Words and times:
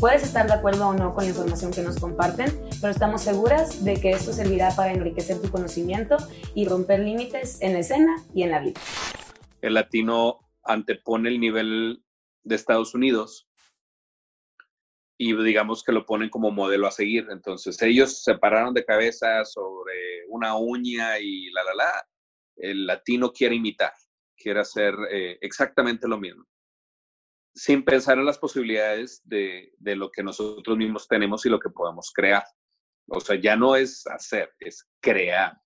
Puedes 0.00 0.22
estar 0.22 0.46
de 0.46 0.54
acuerdo 0.54 0.88
o 0.88 0.94
no 0.94 1.14
con 1.14 1.24
la 1.24 1.30
información 1.30 1.72
que 1.72 1.82
nos 1.82 2.00
comparten, 2.00 2.50
pero 2.80 2.90
estamos 2.90 3.20
seguras 3.20 3.84
de 3.84 4.00
que 4.00 4.12
esto 4.12 4.32
servirá 4.32 4.74
para 4.74 4.94
enriquecer 4.94 5.42
tu 5.42 5.50
conocimiento 5.50 6.16
y 6.54 6.66
romper 6.66 7.00
límites 7.00 7.60
en 7.60 7.74
la 7.74 7.80
escena 7.80 8.16
y 8.34 8.42
en 8.42 8.50
la 8.50 8.60
vida. 8.60 8.80
El 9.60 9.74
latino 9.74 10.38
antepone 10.64 11.28
el 11.28 11.38
nivel 11.38 12.02
de 12.44 12.54
Estados 12.54 12.94
Unidos 12.94 13.46
y 15.18 15.34
digamos 15.34 15.84
que 15.84 15.92
lo 15.92 16.06
ponen 16.06 16.30
como 16.30 16.50
modelo 16.50 16.86
a 16.86 16.92
seguir. 16.92 17.26
Entonces 17.30 17.82
ellos 17.82 18.22
se 18.22 18.38
pararon 18.38 18.72
de 18.72 18.86
cabeza 18.86 19.44
sobre 19.44 20.24
una 20.28 20.56
uña 20.56 21.18
y 21.18 21.50
la, 21.50 21.62
la, 21.62 21.74
la. 21.74 22.06
El 22.56 22.86
latino 22.86 23.32
quiere 23.32 23.56
imitar, 23.56 23.92
quiere 24.34 24.60
hacer 24.60 24.94
eh, 25.10 25.36
exactamente 25.42 26.08
lo 26.08 26.16
mismo 26.16 26.46
sin 27.54 27.84
pensar 27.84 28.18
en 28.18 28.26
las 28.26 28.38
posibilidades 28.38 29.22
de, 29.24 29.72
de, 29.78 29.96
lo 29.96 30.10
que 30.10 30.22
nosotros 30.22 30.76
mismos 30.76 31.08
tenemos 31.08 31.44
y 31.46 31.48
lo 31.48 31.58
que 31.58 31.70
podemos 31.70 32.10
crear. 32.14 32.44
O 33.08 33.20
sea, 33.20 33.36
ya 33.36 33.56
no 33.56 33.76
es 33.76 34.06
hacer, 34.06 34.52
es 34.60 34.88
crear. 35.00 35.60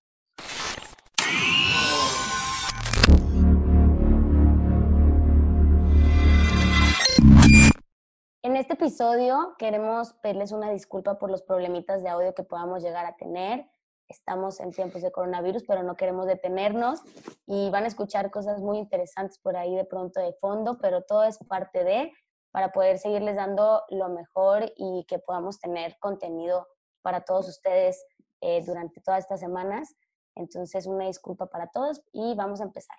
En 8.41 8.55
este 8.55 8.73
episodio 8.73 9.55
queremos 9.57 10.13
pedirles 10.21 10.51
una 10.51 10.71
disculpa 10.71 11.17
por 11.19 11.29
los 11.29 11.41
problemitas 11.41 12.03
de 12.03 12.09
audio 12.09 12.33
que 12.33 12.43
podamos 12.43 12.83
llegar 12.83 13.05
a 13.05 13.15
tener 13.15 13.65
estamos 14.07 14.59
en 14.59 14.71
tiempos 14.71 15.01
de 15.01 15.11
coronavirus, 15.11 15.63
pero 15.67 15.83
no 15.83 15.95
queremos 15.95 16.27
detenernos 16.27 17.01
y 17.45 17.69
van 17.69 17.83
a 17.83 17.87
escuchar 17.87 18.31
cosas 18.31 18.61
muy 18.61 18.77
interesantes 18.77 19.39
por 19.39 19.57
ahí 19.57 19.75
de 19.75 19.85
pronto 19.85 20.19
de 20.19 20.33
fondo, 20.33 20.77
pero 20.79 21.03
todo 21.03 21.23
es 21.23 21.37
parte 21.47 21.83
de 21.83 22.11
para 22.51 22.71
poder 22.71 22.99
seguirles 22.99 23.35
dando 23.35 23.83
lo 23.89 24.09
mejor 24.09 24.71
y 24.77 25.05
que 25.07 25.19
podamos 25.19 25.59
tener 25.59 25.97
contenido 25.99 26.67
para 27.01 27.21
todos 27.21 27.49
ustedes 27.49 28.05
eh, 28.41 28.63
durante 28.65 29.01
todas 29.01 29.19
estas 29.19 29.39
semanas. 29.39 29.95
Entonces, 30.35 30.85
una 30.85 31.05
disculpa 31.05 31.47
para 31.47 31.67
todos 31.67 32.01
y 32.13 32.33
vamos 32.35 32.61
a 32.61 32.63
empezar. 32.63 32.97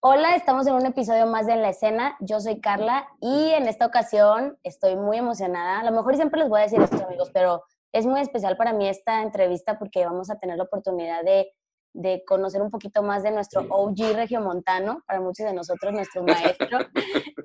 Hola, 0.00 0.36
estamos 0.36 0.66
en 0.66 0.74
un 0.74 0.86
episodio 0.86 1.26
más 1.26 1.46
de 1.46 1.54
En 1.54 1.62
la 1.62 1.70
Escena. 1.70 2.16
Yo 2.20 2.40
soy 2.40 2.60
Carla 2.60 3.08
y 3.20 3.50
en 3.50 3.66
esta 3.66 3.86
ocasión 3.86 4.58
estoy 4.62 4.96
muy 4.96 5.18
emocionada. 5.18 5.80
A 5.80 5.84
lo 5.84 5.90
mejor 5.90 6.14
siempre 6.16 6.40
les 6.40 6.48
voy 6.48 6.60
a 6.60 6.62
decir 6.64 6.80
esto, 6.80 7.04
amigos, 7.04 7.30
pero 7.32 7.64
es 7.92 8.06
muy 8.06 8.20
especial 8.20 8.56
para 8.56 8.72
mí 8.72 8.88
esta 8.88 9.22
entrevista 9.22 9.78
porque 9.78 10.04
vamos 10.04 10.30
a 10.30 10.38
tener 10.38 10.56
la 10.56 10.64
oportunidad 10.64 11.24
de, 11.24 11.52
de 11.94 12.22
conocer 12.26 12.62
un 12.62 12.70
poquito 12.70 13.02
más 13.02 13.22
de 13.22 13.30
nuestro 13.30 13.62
OG 13.68 14.14
regiomontano, 14.14 15.02
para 15.06 15.20
muchos 15.20 15.46
de 15.46 15.52
nosotros 15.52 15.92
nuestro 15.92 16.22
maestro. 16.24 16.78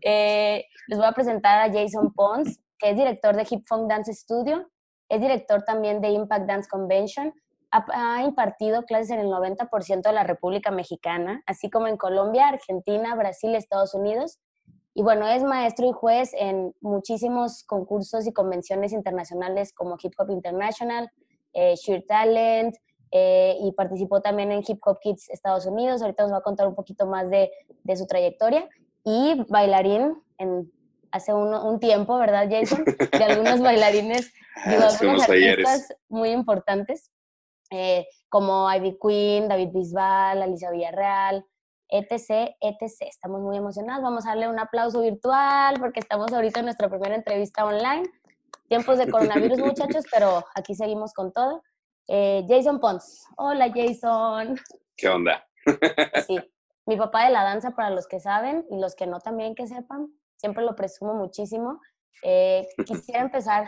Eh, 0.02 0.66
les 0.88 1.00
voy 1.00 1.08
a 1.08 1.14
presentar 1.14 1.60
a 1.60 1.74
Jason 1.74 2.14
Pons, 2.14 2.60
que 2.78 2.90
es 2.90 2.98
director 2.98 3.36
de 3.36 3.48
Hip 3.50 3.64
Funk 3.68 3.90
Dance 3.90 4.14
Studio, 4.14 4.70
es 5.10 5.22
director 5.22 5.64
también 5.64 6.02
de 6.02 6.10
Impact 6.10 6.46
Dance 6.46 6.70
Convention, 6.70 7.34
ha, 7.72 7.86
ha 8.18 8.24
impartido 8.24 8.84
clases 8.84 9.12
en 9.12 9.20
el 9.20 9.28
90% 9.28 10.02
de 10.02 10.14
la 10.14 10.24
República 10.24 10.72
Mexicana, 10.72 11.42
así 11.46 11.70
como 11.70 11.88
en 11.88 11.98
Colombia, 11.98 12.50
Argentina, 12.50 13.16
Brasil, 13.16 13.56
Estados 13.56 13.96
Unidos, 13.96 14.40
y 14.94 15.02
bueno, 15.02 15.28
es 15.28 15.44
maestro 15.44 15.88
y 15.88 15.92
juez 15.92 16.32
en 16.34 16.74
muchísimos 16.82 17.64
concursos 17.64 18.28
y 18.28 18.34
convenciones 18.34 18.94
internacionales 18.94 19.74
como 19.74 19.98
Hip 20.02 20.14
Hop 20.18 20.30
International, 20.30 21.10
eh, 21.54 21.76
Sheer 21.76 22.06
Talent, 22.08 22.76
eh, 23.12 23.58
y 23.62 23.72
participó 23.74 24.22
también 24.22 24.52
en 24.52 24.64
Hip 24.68 24.80
Hop 24.86 25.00
Kids 25.00 25.30
Estados 25.30 25.66
Unidos. 25.66 26.02
Ahorita 26.02 26.24
nos 26.24 26.34
va 26.34 26.38
a 26.38 26.42
contar 26.42 26.68
un 26.68 26.76
poquito 26.76 27.06
más 27.06 27.30
de, 27.30 27.52
de 27.84 27.96
su 27.96 28.08
trayectoria. 28.08 28.68
Y 29.04 29.44
bailarín 29.50 30.16
en, 30.38 30.72
hace 31.12 31.34
un, 31.34 31.54
un, 31.54 31.80
tiempo, 31.80 32.18
¿verdad, 32.18 32.48
Jason? 32.50 32.84
De 33.12 33.24
algunos 33.24 33.62
bailarines, 33.62 34.34
digo, 34.66 34.84
algunos 34.84 35.30
artistas 35.30 35.94
muy 36.10 36.30
importantes, 36.30 37.12
eh, 37.70 38.08
como 38.30 38.72
Ivy 38.74 38.98
Queen, 39.00 39.48
David 39.48 39.70
Bisbal, 39.74 40.42
Alicia 40.42 40.72
Villarreal, 40.72 41.46
etc., 41.94 42.56
etc. 42.60 43.02
Estamos 43.02 43.42
muy 43.42 43.56
emocionados. 43.56 44.04
Vamos 44.04 44.26
a 44.26 44.30
darle 44.30 44.48
un 44.48 44.60
aplauso 44.60 45.02
virtual 45.02 45.76
porque 45.80 46.00
estamos 46.00 46.34
ahorita 46.34 46.60
en 46.60 46.66
nuestra 46.66 46.90
primera 46.90 47.16
entrevista 47.16 47.66
online. 47.66 48.04
Tiempos 48.68 48.98
de 48.98 49.10
coronavirus, 49.12 49.60
muchachos, 49.60 50.04
pero 50.12 50.44
aquí 50.56 50.74
seguimos 50.74 51.14
con 51.14 51.32
todo. 51.32 51.62
Eh, 52.08 52.46
Jason 52.50 52.80
Pons. 52.80 53.28
Hola, 53.38 53.72
Jason. 53.74 54.60
¿Qué 54.98 55.08
onda? 55.08 55.46
sí, 56.28 56.40
mi 56.88 56.98
papá 56.98 57.26
de 57.26 57.30
la 57.30 57.44
danza, 57.44 57.72
para 57.72 57.92
los 57.92 58.08
que 58.08 58.20
saben 58.20 58.66
y 58.72 58.80
los 58.80 58.96
que 58.96 59.06
no 59.06 59.20
también 59.20 59.54
que 59.54 59.68
sepan, 59.68 60.08
siempre 60.36 60.64
lo 60.64 60.76
presumo 60.76 61.14
muchísimo. 61.14 61.80
Eh, 62.24 62.68
quisiera 62.88 63.22
empezar, 63.22 63.68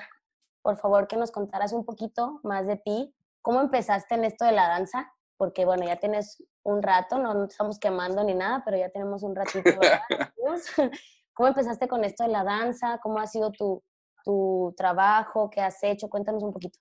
por 0.63 0.77
favor, 0.77 1.07
que 1.07 1.15
nos 1.15 1.31
contaras 1.31 1.73
un 1.73 1.85
poquito 1.85 2.39
más 2.43 2.65
de 2.65 2.77
ti. 2.77 3.13
¿Cómo 3.43 3.61
empezaste 3.61 4.15
en 4.15 4.23
esto 4.23 4.45
de 4.45 4.53
la 4.53 4.67
danza? 4.67 5.13
Porque 5.37 5.65
bueno, 5.65 5.85
ya 5.85 5.97
tienes 5.97 6.43
un 6.63 6.81
rato, 6.81 7.17
no, 7.19 7.45
estamos 7.45 7.79
quemando 7.79 8.23
ni 8.23 8.33
nada, 8.33 8.61
pero 8.63 8.77
ya 8.77 8.89
tenemos 8.89 9.23
un 9.23 9.35
ratito. 9.35 9.69
¿Cómo 11.33 11.49
empezaste 11.49 11.87
con 11.87 12.03
esto 12.03 12.23
de 12.23 12.29
la 12.29 12.43
danza? 12.43 12.99
¿Cómo 13.03 13.19
ha 13.19 13.27
sido 13.27 13.51
tu, 13.51 13.83
tu 14.23 14.73
trabajo? 14.77 15.49
¿Qué 15.49 15.61
has 15.61 15.83
hecho? 15.83 16.07
Cuéntanos 16.07 16.43
un 16.43 16.53
poquito. 16.53 16.79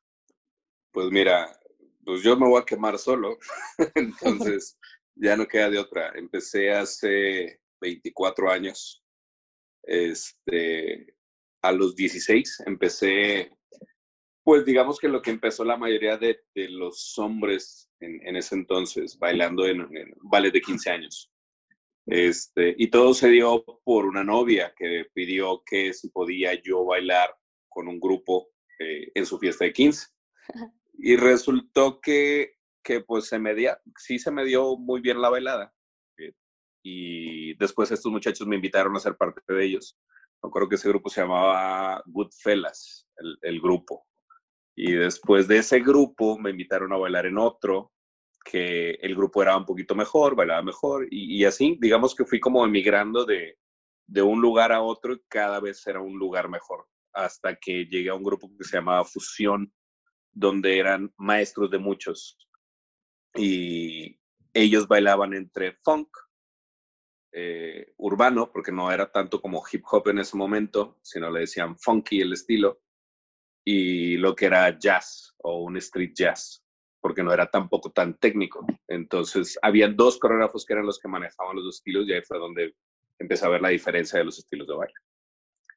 Pues 0.92 1.08
mira, 1.10 1.48
pues 2.04 2.22
yo 2.22 2.36
me 2.36 2.48
voy 2.48 2.60
a 2.60 2.64
quemar 2.64 2.98
solo, 2.98 3.36
entonces 3.94 4.78
ya 5.16 5.36
no 5.36 5.46
queda 5.46 5.70
de 5.70 5.78
otra. 5.78 6.12
Empecé 6.14 6.72
hace 6.72 7.60
24 7.80 8.50
años. 8.50 9.02
Este, 9.82 11.14
a 11.62 11.72
los 11.72 11.94
16 11.96 12.62
empecé 12.66 13.50
pues 14.44 14.64
digamos 14.64 14.98
que 14.98 15.08
lo 15.08 15.22
que 15.22 15.30
empezó 15.30 15.64
la 15.64 15.78
mayoría 15.78 16.18
de, 16.18 16.44
de 16.54 16.68
los 16.68 17.18
hombres 17.18 17.90
en, 17.98 18.20
en, 18.28 18.36
ese 18.36 18.54
entonces, 18.54 19.18
bailando 19.18 19.66
en, 19.66 19.80
en 19.80 20.14
ballet 20.22 20.52
de 20.52 20.60
15 20.60 20.90
años. 20.90 21.32
Este, 22.06 22.74
y 22.76 22.88
todo 22.88 23.14
se 23.14 23.30
dio 23.30 23.64
por 23.82 24.04
una 24.04 24.22
novia 24.22 24.74
que 24.76 25.06
pidió 25.14 25.62
que 25.64 25.94
si 25.94 26.10
podía 26.10 26.60
yo 26.62 26.84
bailar 26.84 27.34
con 27.70 27.88
un 27.88 27.98
grupo 27.98 28.50
eh, 28.78 29.10
en 29.14 29.24
su 29.24 29.38
fiesta 29.38 29.64
de 29.64 29.72
15. 29.72 30.08
Y 30.98 31.16
resultó 31.16 32.00
que, 32.00 32.58
que 32.82 33.00
pues 33.00 33.26
se 33.26 33.38
me 33.38 33.54
dio, 33.54 33.76
sí 33.96 34.18
se 34.18 34.30
me 34.30 34.44
dio 34.44 34.76
muy 34.76 35.00
bien 35.00 35.22
la 35.22 35.30
bailada. 35.30 35.72
Eh, 36.18 36.34
y 36.82 37.54
después 37.56 37.90
estos 37.90 38.12
muchachos 38.12 38.46
me 38.46 38.56
invitaron 38.56 38.94
a 38.94 39.00
ser 39.00 39.16
parte 39.16 39.40
de 39.54 39.64
ellos. 39.64 39.98
Me 40.42 40.48
acuerdo 40.48 40.68
que 40.68 40.74
ese 40.74 40.90
grupo 40.90 41.08
se 41.08 41.22
llamaba 41.22 42.02
Goodfellas, 42.04 43.08
el, 43.16 43.38
el 43.40 43.60
grupo. 43.60 44.06
Y 44.76 44.92
después 44.92 45.46
de 45.46 45.58
ese 45.58 45.80
grupo 45.80 46.38
me 46.38 46.50
invitaron 46.50 46.92
a 46.92 46.96
bailar 46.96 47.26
en 47.26 47.38
otro, 47.38 47.92
que 48.44 48.90
el 49.00 49.14
grupo 49.14 49.42
era 49.42 49.56
un 49.56 49.64
poquito 49.64 49.94
mejor, 49.94 50.34
bailaba 50.34 50.62
mejor, 50.62 51.06
y, 51.10 51.44
así, 51.44 51.78
digamos 51.80 52.14
que 52.14 52.24
fui 52.24 52.40
como 52.40 52.64
emigrando 52.64 53.24
de, 53.24 53.58
de, 54.06 54.22
un 54.22 54.40
lugar 54.40 54.72
a 54.72 54.82
otro 54.82 55.14
y 55.14 55.22
cada 55.28 55.60
vez 55.60 55.86
era 55.86 56.00
un 56.00 56.18
lugar 56.18 56.48
mejor, 56.48 56.86
hasta 57.12 57.56
que 57.56 57.86
llegué 57.86 58.10
a 58.10 58.14
un 58.14 58.22
grupo 58.22 58.50
que 58.58 58.64
se 58.64 58.76
llamaba 58.76 59.04
Fusión, 59.04 59.72
donde 60.32 60.78
eran 60.78 61.12
maestros 61.16 61.70
de 61.70 61.78
muchos. 61.78 62.36
Y 63.36 64.20
ellos 64.52 64.86
bailaban 64.86 65.32
entre 65.32 65.78
funk, 65.82 66.08
eh, 67.32 67.94
urbano, 67.96 68.50
porque 68.52 68.72
no 68.72 68.92
era 68.92 69.10
tanto 69.10 69.40
como 69.40 69.62
hip 69.72 69.84
hop 69.90 70.08
en 70.08 70.18
ese 70.18 70.36
momento, 70.36 70.98
sino 71.02 71.30
le 71.30 71.40
decían 71.40 71.76
funky 71.78 72.20
el 72.20 72.32
estilo 72.32 72.83
y 73.64 74.16
lo 74.16 74.34
que 74.34 74.46
era 74.46 74.78
jazz 74.78 75.34
o 75.38 75.62
un 75.62 75.76
street 75.78 76.12
jazz, 76.14 76.62
porque 77.00 77.22
no 77.22 77.32
era 77.32 77.50
tampoco 77.50 77.90
tan 77.90 78.18
técnico. 78.18 78.66
Entonces, 78.88 79.58
habían 79.62 79.96
dos 79.96 80.18
coreógrafos 80.18 80.64
que 80.64 80.74
eran 80.74 80.86
los 80.86 80.98
que 80.98 81.08
manejaban 81.08 81.56
los 81.56 81.64
dos 81.64 81.76
estilos 81.76 82.06
y 82.06 82.12
ahí 82.12 82.22
fue 82.22 82.38
donde 82.38 82.74
empecé 83.18 83.46
a 83.46 83.50
ver 83.50 83.62
la 83.62 83.70
diferencia 83.70 84.18
de 84.18 84.24
los 84.24 84.38
estilos 84.38 84.66
de 84.68 84.74
baile. 84.74 84.94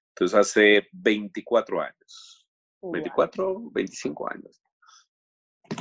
Entonces, 0.09 0.37
hace 0.37 0.87
24 0.91 1.81
años. 1.81 2.47
Wow. 2.81 2.91
24, 2.93 3.69
25 3.71 4.31
años. 4.31 4.61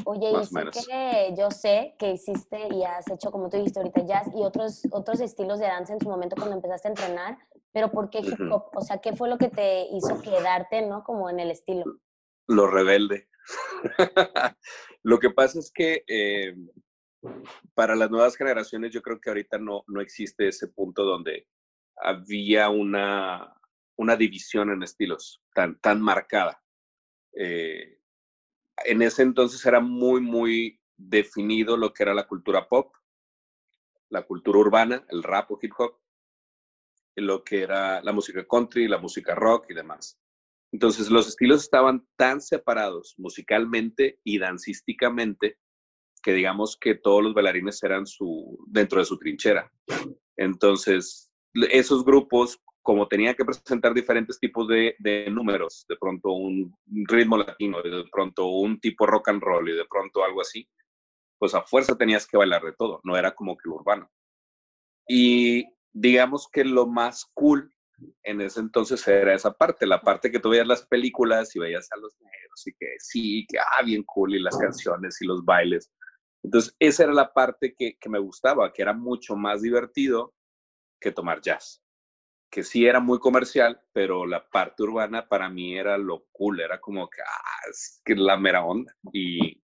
Oye, 0.09 0.31
Más 0.33 0.53
y 0.53 0.55
sé 0.55 0.87
que 0.89 1.35
yo 1.37 1.51
sé 1.51 1.97
que 1.99 2.13
hiciste 2.13 2.69
y 2.73 2.85
has 2.85 3.11
hecho, 3.11 3.33
como 3.33 3.51
tú 3.51 3.57
dijiste 3.57 3.81
ahorita, 3.81 4.07
jazz 4.07 4.29
y 4.37 4.45
otros, 4.45 4.83
otros 4.93 5.19
estilos 5.19 5.59
de 5.59 5.67
danza 5.67 5.95
en 5.95 6.01
su 6.01 6.09
momento 6.09 6.37
cuando 6.37 6.55
empezaste 6.55 6.87
a 6.87 6.91
entrenar, 6.93 7.39
pero 7.73 7.91
¿por 7.91 8.09
qué 8.09 8.21
hip 8.21 8.41
hop? 8.53 8.71
O 8.77 8.83
sea, 8.83 8.99
¿qué 8.99 9.17
fue 9.17 9.29
lo 9.29 9.37
que 9.37 9.49
te 9.49 9.89
hizo 9.91 10.23
quedarte, 10.23 10.87
no? 10.87 11.03
Como 11.03 11.29
en 11.29 11.41
el 11.41 11.51
estilo. 11.51 11.85
Lo 12.47 12.69
rebelde. 12.69 13.29
Lo 15.03 15.19
que 15.19 15.31
pasa 15.31 15.59
es 15.59 15.73
que 15.73 16.05
eh, 16.07 16.55
para 17.75 17.97
las 17.97 18.09
nuevas 18.09 18.37
generaciones 18.37 18.93
yo 18.93 19.03
creo 19.03 19.21
que 19.21 19.31
ahorita 19.31 19.59
no, 19.59 19.83
no 19.89 20.01
existe 20.01 20.47
ese 20.47 20.69
punto 20.69 21.03
donde 21.03 21.49
había 21.97 22.69
una, 22.69 23.57
una 23.97 24.15
división 24.15 24.71
en 24.71 24.85
estilos 24.85 25.43
tan, 25.53 25.81
tan 25.81 26.01
marcada. 26.01 26.63
Eh, 27.33 27.96
en 28.85 29.03
ese 29.03 29.23
entonces 29.23 29.65
era 29.65 29.81
muy, 29.81 30.21
muy 30.21 30.81
definido 30.97 31.77
lo 31.77 31.93
que 31.93 32.03
era 32.03 32.15
la 32.15 32.27
cultura 32.27 32.69
pop, 32.69 32.95
la 34.09 34.23
cultura 34.23 34.59
urbana, 34.59 35.05
el 35.09 35.23
rap 35.23 35.51
o 35.51 35.59
hip 35.61 35.73
hop, 35.79 35.99
lo 37.17 37.43
que 37.43 37.63
era 37.63 38.03
la 38.03 38.13
música 38.13 38.47
country, 38.47 38.89
la 38.89 38.99
música 38.99 39.35
rock 39.35 39.71
y 39.71 39.75
demás. 39.75 40.19
Entonces 40.73 41.11
los 41.11 41.29
estilos 41.29 41.63
estaban 41.63 42.07
tan 42.17 42.41
separados 42.41 43.15
musicalmente 43.19 44.21
y 44.25 44.39
dancísticamente 44.39 45.59
que 46.23 46.33
digamos 46.33 46.77
que 46.77 46.97
todos 46.97 47.23
los 47.23 47.35
bailarines 47.35 47.83
eran 47.83 48.07
su, 48.07 48.59
dentro 48.67 48.99
de 48.99 49.05
su 49.05 49.17
trinchera. 49.17 49.71
Entonces, 50.37 51.31
esos 51.71 52.05
grupos, 52.05 52.61
como 52.87 53.09
tenían 53.09 53.35
que 53.35 53.45
presentar 53.45 53.93
diferentes 53.93 54.39
tipos 54.39 54.69
de, 54.69 54.95
números, 55.29 55.85
de 55.89 55.97
pronto 55.97 56.31
un 56.31 56.73
ritmo 56.87 57.37
latino, 57.37 57.83
de 57.83 58.05
pronto 58.13 58.47
un 58.47 58.79
tipo 58.79 59.07
rock 59.07 59.31
and 59.31 59.43
roll 59.43 59.69
y 59.69 59.73
de 59.73 59.85
pronto 59.87 60.23
algo 60.23 60.41
así, 60.41 60.69
pues 61.37 61.53
a 61.57 61.63
fuerza 61.63 61.99
tenías 61.99 62.29
que 62.29 62.37
bailar 62.37 62.63
de 62.63 62.75
todo, 62.75 63.01
no 63.03 63.17
era 63.17 63.35
como 63.35 63.57
que 63.57 63.69
lo 63.69 63.75
urbano. 63.75 64.09
Y 65.09 65.65
digamos 65.93 66.49
que 66.49 66.65
lo 66.65 66.87
más 66.87 67.29
cool 67.35 67.75
en 68.23 68.41
ese 68.41 68.61
entonces 68.61 69.05
era 69.09 69.35
esa 69.35 69.53
parte, 69.53 69.85
la 69.85 70.01
parte 70.01 70.31
que 70.31 70.39
tú 70.39 70.51
veías 70.51 70.69
las 70.69 70.87
películas 70.87 71.57
y 71.57 71.59
veías 71.59 71.91
a 71.91 71.97
los 71.97 72.15
negros 72.21 72.67
y 72.69 72.73
que 72.75 72.87
sí, 73.01 73.47
que 73.49 73.59
ah, 73.59 73.83
bien 73.85 74.05
cool 74.05 74.37
y 74.37 74.39
las 74.39 74.57
canciones 74.57 75.21
y 75.21 75.27
los 75.27 75.45
bailes. 75.45 75.91
Entonces, 76.45 76.73
esa 76.79 77.03
era 77.03 77.13
la 77.13 77.33
parte 77.33 77.75
que, 77.77 77.97
me 78.09 78.21
gustaba, 78.21 78.73
que 78.73 78.83
era 78.83 78.93
mucho 78.93 79.35
más 79.35 79.63
divertido 79.63 80.33
que 81.01 81.11
tomar 81.11 81.41
jazz. 81.41 81.83
Que 82.57 82.63
sí 82.63 82.87
era 82.87 83.01
muy 83.01 83.19
comercial, 83.19 83.83
pero 83.93 84.25
la 84.25 84.49
parte 84.49 84.83
urbana 84.83 85.29
para 85.29 85.51
mí 85.51 85.77
era 85.77 85.99
lo 85.99 86.25
cool, 86.33 86.63
era 86.63 86.81
como 86.81 87.07
que, 87.07 87.21
ah, 87.21 87.69
es 87.69 88.01
la 88.07 88.39
mera 88.39 88.65
onda. 88.65 88.97
Y 89.13 89.63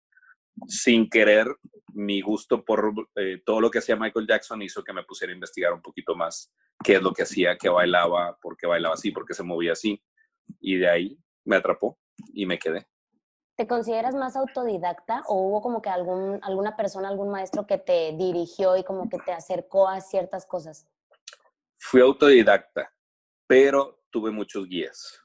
sin 0.67 1.09
querer, 1.09 1.47
mi 1.93 2.19
gusto 2.19 2.65
por 2.65 2.93
eh, 3.15 3.41
todo 3.45 3.61
lo 3.61 3.71
que 3.71 3.79
hacía 3.79 3.95
Michael 3.95 4.27
Jackson 4.27 4.61
hizo 4.61 4.83
que 4.83 4.91
me 4.91 5.05
pusiera 5.05 5.31
a 5.31 5.35
investigar 5.35 5.71
un 5.71 5.81
poquito 5.81 6.15
más 6.15 6.53
qué 6.83 6.95
es 6.95 7.01
lo 7.01 7.13
que 7.13 7.23
hacía, 7.23 7.55
qué 7.57 7.69
bailaba, 7.69 8.38
por 8.41 8.57
qué 8.57 8.67
bailaba 8.67 8.95
así, 8.95 9.11
por 9.11 9.25
qué 9.25 9.33
se 9.35 9.43
movía 9.43 9.71
así. 9.71 10.03
Y 10.59 10.75
de 10.75 10.89
ahí 10.89 11.17
me 11.45 11.55
atrapó 11.55 11.97
y 12.33 12.45
me 12.45 12.59
quedé. 12.59 12.89
¿Te 13.55 13.67
consideras 13.67 14.15
más 14.15 14.35
autodidacta 14.35 15.21
o 15.27 15.35
hubo 15.47 15.61
como 15.61 15.81
que 15.81 15.89
algún, 15.89 16.39
alguna 16.43 16.75
persona, 16.75 17.07
algún 17.07 17.29
maestro 17.29 17.65
que 17.65 17.77
te 17.77 18.11
dirigió 18.17 18.75
y 18.75 18.83
como 18.83 19.07
que 19.07 19.19
te 19.19 19.31
acercó 19.31 19.88
a 19.88 20.01
ciertas 20.01 20.45
cosas? 20.45 20.89
Fui 21.83 22.00
autodidacta, 22.00 22.94
pero 23.48 24.04
tuve 24.12 24.30
muchos 24.31 24.68
guías 24.68 25.19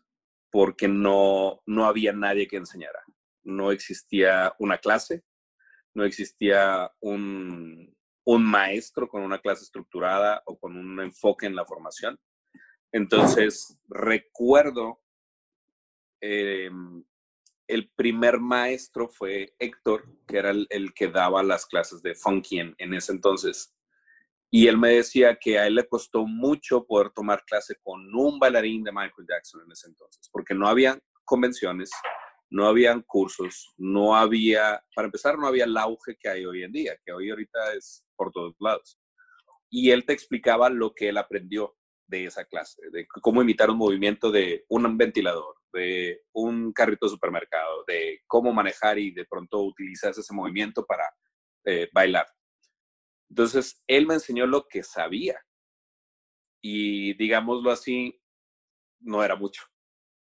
porque 0.50 0.88
no, 0.88 1.60
no 1.66 1.84
había 1.84 2.12
nadie 2.12 2.48
que 2.48 2.56
enseñara. 2.56 3.02
No 3.44 3.72
existía 3.72 4.54
una 4.58 4.78
clase, 4.78 5.22
no 5.94 6.04
existía 6.04 6.90
un, 7.00 7.94
un 8.24 8.44
maestro 8.44 9.06
con 9.06 9.22
una 9.22 9.38
clase 9.38 9.64
estructurada 9.64 10.42
o 10.46 10.58
con 10.58 10.76
un 10.76 11.00
enfoque 11.00 11.44
en 11.44 11.54
la 11.54 11.66
formación. 11.66 12.18
Entonces, 12.90 13.78
recuerdo 13.88 15.02
eh, 16.22 16.70
el 17.68 17.90
primer 17.90 18.40
maestro 18.40 19.08
fue 19.08 19.54
Héctor, 19.58 20.08
que 20.26 20.38
era 20.38 20.50
el, 20.50 20.94
que 20.94 21.08
daba 21.08 21.42
las 21.42 21.66
clases 21.66 22.00
de 22.02 22.14
funky 22.14 22.60
en, 22.60 22.94
ese 22.94 23.12
entonces. 23.12 23.75
Y 24.50 24.68
él 24.68 24.78
me 24.78 24.90
decía 24.90 25.36
que 25.40 25.58
a 25.58 25.66
él 25.66 25.74
le 25.74 25.88
costó 25.88 26.24
mucho 26.26 26.84
poder 26.86 27.10
tomar 27.10 27.44
clase 27.44 27.76
con 27.82 28.14
un 28.14 28.38
bailarín 28.38 28.84
de 28.84 28.92
Michael 28.92 29.26
Jackson 29.28 29.62
en 29.64 29.72
ese 29.72 29.88
entonces, 29.88 30.28
porque 30.32 30.54
no 30.54 30.68
había 30.68 30.98
convenciones, 31.24 31.90
no 32.48 32.66
habían 32.66 33.02
cursos, 33.02 33.74
no 33.76 34.14
había, 34.14 34.82
para 34.94 35.06
empezar, 35.06 35.38
no 35.38 35.46
había 35.46 35.64
el 35.64 35.76
auge 35.76 36.16
que 36.16 36.28
hay 36.28 36.46
hoy 36.46 36.62
en 36.62 36.72
día, 36.72 36.96
que 37.04 37.12
hoy 37.12 37.30
ahorita 37.30 37.74
es 37.74 38.04
por 38.14 38.30
todos 38.30 38.54
lados. 38.60 38.98
Y 39.68 39.90
él 39.90 40.06
te 40.06 40.12
explicaba 40.12 40.70
lo 40.70 40.94
que 40.94 41.08
él 41.08 41.18
aprendió 41.18 41.76
de 42.06 42.26
esa 42.26 42.44
clase, 42.44 42.80
de 42.92 43.06
cómo 43.20 43.42
imitar 43.42 43.68
un 43.68 43.78
movimiento 43.78 44.30
de 44.30 44.64
un 44.68 44.96
ventilador, 44.96 45.56
de 45.72 46.22
un 46.32 46.72
carrito 46.72 47.06
de 47.06 47.10
supermercado, 47.10 47.84
de 47.86 48.22
cómo 48.28 48.52
manejar 48.52 48.98
y 48.98 49.10
de 49.10 49.24
pronto 49.24 49.60
utilizar 49.62 50.12
ese 50.12 50.32
movimiento 50.32 50.86
para 50.86 51.04
eh, 51.64 51.88
bailar. 51.92 52.26
Entonces, 53.28 53.82
él 53.86 54.06
me 54.06 54.14
enseñó 54.14 54.46
lo 54.46 54.66
que 54.68 54.82
sabía. 54.82 55.40
Y 56.62 57.14
digámoslo 57.14 57.70
así, 57.70 58.20
no 59.00 59.22
era 59.22 59.36
mucho. 59.36 59.62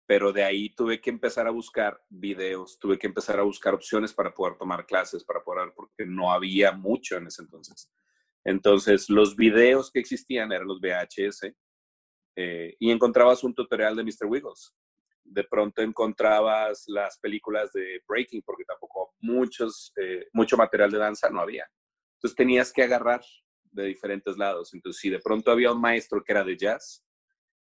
Pero 0.06 0.32
de 0.32 0.44
ahí 0.44 0.74
tuve 0.74 1.00
que 1.00 1.10
empezar 1.10 1.46
a 1.46 1.50
buscar 1.50 2.00
videos, 2.08 2.78
tuve 2.78 2.98
que 2.98 3.06
empezar 3.06 3.38
a 3.38 3.44
buscar 3.44 3.74
opciones 3.74 4.12
para 4.12 4.34
poder 4.34 4.56
tomar 4.56 4.86
clases, 4.86 5.24
para 5.24 5.42
poder, 5.42 5.72
porque 5.74 6.06
no 6.06 6.32
había 6.32 6.72
mucho 6.72 7.16
en 7.16 7.28
ese 7.28 7.42
entonces. 7.42 7.90
Entonces, 8.44 9.08
los 9.08 9.36
videos 9.36 9.90
que 9.90 10.00
existían 10.00 10.52
eran 10.52 10.66
los 10.66 10.80
VHS 10.80 11.54
eh, 12.36 12.76
y 12.78 12.90
encontrabas 12.90 13.44
un 13.44 13.54
tutorial 13.54 13.96
de 13.96 14.04
Mr. 14.04 14.26
Wiggles 14.26 14.74
de 15.24 15.44
pronto 15.44 15.82
encontrabas 15.82 16.84
las 16.88 17.18
películas 17.18 17.72
de 17.72 18.02
breaking, 18.06 18.42
porque 18.42 18.64
tampoco 18.64 19.14
muchos, 19.20 19.92
eh, 19.96 20.26
mucho 20.32 20.56
material 20.56 20.90
de 20.90 20.98
danza 20.98 21.30
no 21.30 21.40
había. 21.40 21.66
Entonces 22.22 22.36
tenías 22.36 22.72
que 22.72 22.84
agarrar 22.84 23.20
de 23.72 23.86
diferentes 23.86 24.36
lados. 24.38 24.72
Entonces, 24.74 25.00
si 25.00 25.10
de 25.10 25.18
pronto 25.18 25.50
había 25.50 25.72
un 25.72 25.80
maestro 25.80 26.22
que 26.22 26.30
era 26.30 26.44
de 26.44 26.56
jazz, 26.56 27.04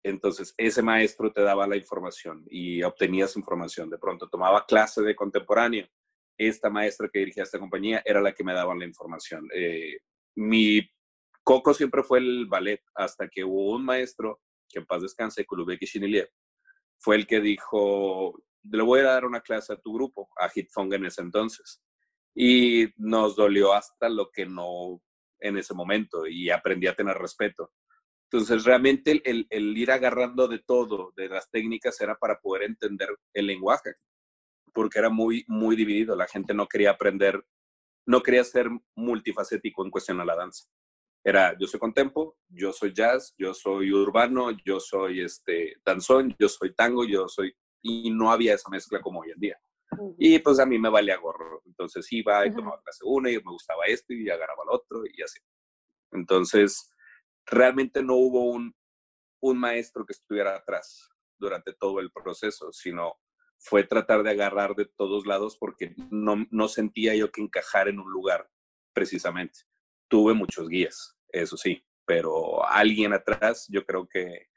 entonces 0.02 0.52
ese 0.58 0.82
maestro 0.82 1.32
te 1.32 1.40
daba 1.40 1.66
la 1.66 1.76
información 1.76 2.44
y 2.50 2.82
obtenías 2.82 3.34
información. 3.36 3.88
De 3.88 3.96
pronto 3.96 4.28
tomaba 4.28 4.66
clase 4.66 5.00
de 5.00 5.16
contemporáneo. 5.16 5.88
Esta 6.36 6.68
maestra 6.68 7.08
que 7.10 7.20
dirigía 7.20 7.44
esta 7.44 7.58
compañía 7.58 8.02
era 8.04 8.20
la 8.20 8.34
que 8.34 8.44
me 8.44 8.52
daba 8.52 8.74
la 8.74 8.84
información. 8.84 9.48
Eh, 9.54 10.00
mi 10.34 10.86
coco 11.42 11.72
siempre 11.72 12.02
fue 12.02 12.18
el 12.18 12.46
ballet, 12.46 12.82
hasta 12.94 13.28
que 13.28 13.44
hubo 13.44 13.72
un 13.72 13.86
maestro, 13.86 14.42
que 14.68 14.80
en 14.80 14.86
paz 14.86 15.00
descanse, 15.00 15.46
Kulubeki 15.46 15.86
Shiniliev, 15.86 16.28
fue 16.98 17.16
el 17.16 17.26
que 17.26 17.40
dijo, 17.40 18.38
le 18.64 18.82
voy 18.82 19.00
a 19.00 19.04
dar 19.04 19.24
una 19.24 19.40
clase 19.40 19.72
a 19.72 19.80
tu 19.80 19.94
grupo, 19.94 20.28
a 20.36 20.50
Hitfong 20.54 20.92
en 20.92 21.06
ese 21.06 21.22
entonces. 21.22 21.82
Y 22.34 22.88
nos 22.96 23.36
dolió 23.36 23.72
hasta 23.74 24.08
lo 24.08 24.30
que 24.30 24.46
no 24.46 25.00
en 25.40 25.58
ese 25.58 25.74
momento 25.74 26.26
y 26.26 26.50
aprendí 26.50 26.86
a 26.86 26.94
tener 26.94 27.16
respeto. 27.16 27.72
Entonces, 28.30 28.64
realmente 28.64 29.20
el, 29.24 29.46
el, 29.50 29.76
ir 29.76 29.90
agarrando 29.90 30.48
de 30.48 30.60
todo, 30.60 31.12
de 31.16 31.28
las 31.28 31.50
técnicas, 31.50 32.00
era 32.00 32.16
para 32.16 32.40
poder 32.40 32.62
entender 32.62 33.08
el 33.34 33.46
lenguaje, 33.46 33.94
porque 34.72 34.98
era 34.98 35.10
muy, 35.10 35.44
muy 35.48 35.76
dividido. 35.76 36.16
La 36.16 36.26
gente 36.26 36.54
no 36.54 36.66
quería 36.66 36.92
aprender, 36.92 37.44
no 38.06 38.22
quería 38.22 38.44
ser 38.44 38.68
multifacético 38.94 39.84
en 39.84 39.90
cuestión 39.90 40.20
a 40.20 40.24
la 40.24 40.36
danza 40.36 40.66
era 41.24 41.56
yo 41.58 41.66
soy 41.66 41.78
contempo, 41.78 42.36
yo 42.48 42.72
soy 42.72 42.92
jazz, 42.92 43.34
yo 43.38 43.54
soy 43.54 43.92
urbano, 43.92 44.50
yo 44.64 44.80
soy 44.80 45.20
este 45.20 45.74
danzón, 45.84 46.34
yo 46.38 46.48
soy 46.48 46.74
tango, 46.74 47.04
yo 47.04 47.28
soy 47.28 47.54
y 47.80 48.10
no 48.10 48.30
había 48.32 48.54
esa 48.54 48.68
mezcla 48.70 49.00
como 49.00 49.20
hoy 49.20 49.30
en 49.30 49.38
día. 49.38 49.60
Y 50.18 50.38
pues 50.38 50.58
a 50.58 50.66
mí 50.66 50.78
me 50.78 50.88
valía 50.88 51.16
gorro. 51.16 51.62
Entonces 51.66 52.06
iba 52.12 52.46
y 52.46 52.54
tomaba 52.54 52.80
clase 52.82 53.00
una 53.04 53.30
y 53.30 53.34
me 53.34 53.52
gustaba 53.52 53.84
esto 53.86 54.12
y 54.12 54.28
agarraba 54.28 54.64
el 54.64 54.74
otro 54.74 55.02
y 55.04 55.22
así. 55.22 55.40
Entonces, 56.12 56.90
realmente 57.46 58.02
no 58.02 58.14
hubo 58.14 58.44
un, 58.50 58.74
un 59.40 59.58
maestro 59.58 60.04
que 60.04 60.12
estuviera 60.12 60.56
atrás 60.56 61.08
durante 61.38 61.72
todo 61.72 62.00
el 62.00 62.12
proceso, 62.12 62.72
sino 62.72 63.14
fue 63.58 63.84
tratar 63.84 64.22
de 64.22 64.30
agarrar 64.30 64.74
de 64.74 64.86
todos 64.86 65.26
lados 65.26 65.56
porque 65.58 65.94
no, 66.10 66.46
no 66.50 66.68
sentía 66.68 67.14
yo 67.14 67.30
que 67.30 67.40
encajar 67.40 67.88
en 67.88 67.98
un 67.98 68.10
lugar 68.10 68.50
precisamente 68.92 69.60
tuve 70.12 70.34
muchos 70.34 70.68
guías, 70.68 71.16
eso 71.30 71.56
sí, 71.56 71.82
pero 72.04 72.68
alguien 72.68 73.14
atrás 73.14 73.66
yo 73.70 73.86
creo 73.86 74.06
que 74.06 74.50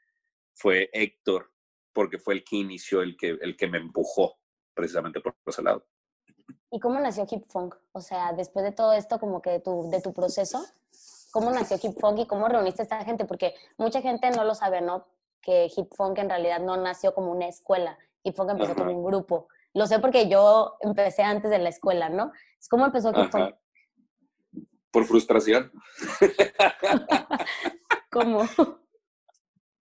fue 0.52 0.90
Héctor, 0.92 1.50
porque 1.94 2.18
fue 2.18 2.34
el 2.34 2.44
que 2.44 2.56
inició, 2.56 3.00
el 3.00 3.16
que, 3.16 3.38
el 3.40 3.56
que 3.56 3.66
me 3.66 3.78
empujó 3.78 4.38
precisamente 4.76 5.20
por 5.20 5.34
ese 5.46 5.62
lado. 5.62 5.84
¿Y 6.70 6.78
cómo 6.78 7.00
nació 7.00 7.26
Hip 7.28 7.46
Funk? 7.48 7.74
O 7.92 8.00
sea, 8.00 8.32
después 8.32 8.64
de 8.64 8.72
todo 8.72 8.92
esto, 8.92 9.18
como 9.18 9.40
que 9.40 9.50
de 9.50 9.60
tu, 9.60 9.90
de 9.90 10.00
tu 10.00 10.12
proceso, 10.12 10.64
¿cómo 11.32 11.50
nació 11.50 11.78
Hip 11.82 11.98
Funk 11.98 12.18
y 12.20 12.26
cómo 12.26 12.46
reuniste 12.48 12.82
a 12.82 12.84
esta 12.84 13.04
gente? 13.04 13.24
Porque 13.24 13.54
mucha 13.78 14.02
gente 14.02 14.30
no 14.30 14.44
lo 14.44 14.54
sabe, 14.54 14.80
¿no? 14.80 15.06
Que 15.40 15.70
Hip 15.74 15.94
Funk 15.96 16.18
en 16.18 16.28
realidad 16.28 16.60
no 16.60 16.76
nació 16.76 17.14
como 17.14 17.32
una 17.32 17.48
escuela. 17.48 17.98
Hip 18.22 18.36
Funk 18.36 18.50
empezó 18.50 18.74
como 18.74 18.92
un 18.92 19.04
grupo. 19.04 19.48
Lo 19.72 19.86
sé 19.86 19.98
porque 19.98 20.28
yo 20.28 20.76
empecé 20.80 21.22
antes 21.22 21.50
de 21.50 21.58
la 21.58 21.70
escuela, 21.70 22.08
¿no? 22.08 22.32
¿Cómo 22.68 22.86
empezó 22.86 23.10
Hip 23.10 23.30
Funk? 23.30 23.54
por 24.96 25.04
frustración. 25.04 25.70
¿Cómo? 28.10 28.48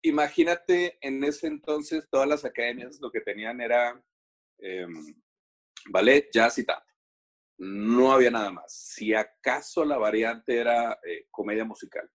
Imagínate, 0.02 0.98
en 1.00 1.24
ese 1.24 1.46
entonces 1.46 2.06
todas 2.10 2.28
las 2.28 2.44
academias 2.44 3.00
lo 3.00 3.10
que 3.10 3.22
tenían 3.22 3.62
era 3.62 3.98
em, 4.58 5.14
ballet, 5.90 6.28
jazz 6.32 6.58
y 6.58 6.64
no 7.58 8.12
había 8.12 8.30
nada 8.30 8.52
más. 8.52 8.72
Si 8.72 9.12
acaso 9.14 9.84
la 9.84 9.98
variante 9.98 10.56
era 10.56 10.98
eh, 11.04 11.26
comedia 11.30 11.64
musical. 11.64 12.08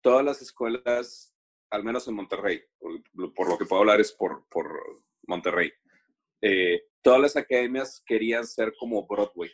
Todas 0.00 0.24
las 0.24 0.40
escuelas, 0.42 1.34
al 1.70 1.84
menos 1.84 2.08
en 2.08 2.14
Monterrey, 2.14 2.62
por, 2.78 3.48
lo 3.48 3.58
que 3.58 3.66
puedo 3.66 3.80
hablar 3.80 4.00
es 4.00 4.12
por, 4.12 4.46
por 4.48 4.68
Monterrey, 5.26 5.70
eh, 6.40 6.82
todas 7.02 7.20
las 7.20 7.36
academias 7.36 8.02
querían 8.06 8.46
ser 8.46 8.74
como 8.78 9.06
Broadway. 9.06 9.50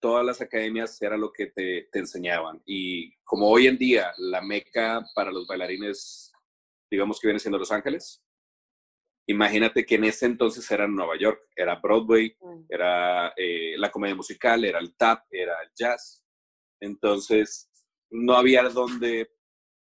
Todas 0.00 0.24
las 0.24 0.40
academias 0.40 1.00
era 1.00 1.16
lo 1.16 1.32
que 1.32 1.46
te, 1.46 1.88
te 1.92 1.98
enseñaban. 1.98 2.60
Y 2.64 3.14
como 3.22 3.48
hoy 3.48 3.68
en 3.68 3.78
día 3.78 4.12
la 4.18 4.40
meca 4.40 5.04
para 5.14 5.30
los 5.30 5.46
bailarines, 5.46 6.32
digamos 6.90 7.20
que 7.20 7.28
viene 7.28 7.38
siendo 7.38 7.58
Los 7.58 7.70
Ángeles, 7.70 8.22
Imagínate 9.26 9.86
que 9.86 9.94
en 9.94 10.04
ese 10.04 10.26
entonces 10.26 10.68
era 10.70 10.88
Nueva 10.88 11.16
York, 11.16 11.48
era 11.54 11.76
Broadway, 11.76 12.36
mm. 12.40 12.64
era 12.68 13.32
eh, 13.36 13.74
la 13.78 13.90
comedia 13.90 14.16
musical, 14.16 14.64
era 14.64 14.78
el 14.80 14.96
tap, 14.96 15.24
era 15.30 15.62
el 15.62 15.70
jazz. 15.74 16.24
Entonces, 16.80 17.70
no 18.10 18.34
había 18.34 18.62
donde, 18.64 19.30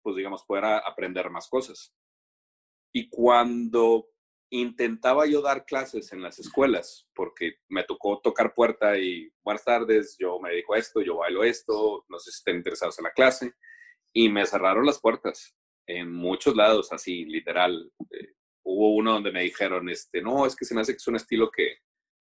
pues 0.02 0.16
digamos, 0.16 0.44
poder 0.44 0.64
aprender 0.64 1.28
más 1.30 1.48
cosas. 1.48 1.94
Y 2.92 3.10
cuando 3.10 4.08
intentaba 4.50 5.26
yo 5.26 5.42
dar 5.42 5.66
clases 5.66 6.12
en 6.12 6.22
las 6.22 6.38
escuelas, 6.38 7.06
porque 7.14 7.56
me 7.68 7.84
tocó 7.84 8.20
tocar 8.20 8.54
puerta 8.54 8.96
y 8.98 9.30
buenas 9.44 9.64
tardes, 9.64 10.16
yo 10.18 10.38
me 10.40 10.50
dedico 10.50 10.74
a 10.74 10.78
esto, 10.78 11.02
yo 11.02 11.16
bailo 11.16 11.44
esto, 11.44 12.04
no 12.08 12.18
sé 12.18 12.30
si 12.30 12.38
estén 12.38 12.56
interesados 12.56 12.98
en 12.98 13.04
la 13.04 13.12
clase, 13.12 13.52
y 14.12 14.28
me 14.28 14.46
cerraron 14.46 14.86
las 14.86 15.00
puertas 15.00 15.54
en 15.86 16.12
muchos 16.12 16.56
lados, 16.56 16.92
así, 16.92 17.24
literal. 17.26 17.92
Eh, 18.10 18.35
hubo 18.66 18.94
uno 18.96 19.12
donde 19.12 19.32
me 19.32 19.42
dijeron, 19.42 19.88
este, 19.88 20.20
no, 20.20 20.44
es 20.44 20.56
que 20.56 20.64
se 20.64 20.75
me 20.75 20.80
hace 20.80 20.92
que 20.92 20.96
es 20.96 21.06
un 21.06 21.16
estilo 21.16 21.50
que, 21.50 21.78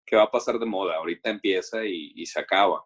que 0.05 0.17
va 0.17 0.25
a 0.25 0.31
pasar 0.31 0.59
de 0.59 0.67
moda, 0.67 0.97
ahorita 0.97 1.31
empieza 1.31 1.85
y, 1.85 2.27
se 2.27 2.41
acaba. 2.41 2.85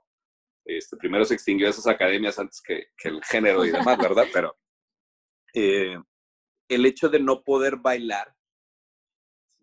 Este, 0.65 0.97
primero 0.97 1.25
se 1.25 1.35
extinguió 1.35 1.69
esas 1.69 1.87
academias 1.87 2.39
antes 2.39 2.61
que, 2.61 2.89
que 2.97 3.09
el 3.09 3.25
género 3.25 3.65
y 3.65 3.71
demás, 3.71 3.97
¿verdad? 3.99 4.27
Pero 4.33 4.57
eh, 5.55 5.97
el 6.69 6.87
hecho 6.87 7.09
de 7.09 7.21
no 7.21 7.43
poder 7.43 7.77
bailar 7.77 8.35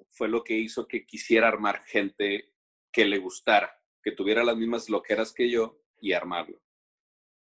fue 0.09 0.27
lo 0.27 0.43
que 0.43 0.55
hizo 0.55 0.87
que 0.87 1.05
quisiera 1.05 1.47
armar 1.47 1.83
gente 1.83 2.53
que 2.91 3.05
le 3.05 3.19
gustara, 3.19 3.79
que 4.01 4.11
tuviera 4.11 4.43
las 4.43 4.57
mismas 4.57 4.89
loqueras 4.89 5.33
que 5.33 5.49
yo 5.49 5.81
y 6.01 6.13
armarlo. 6.13 6.59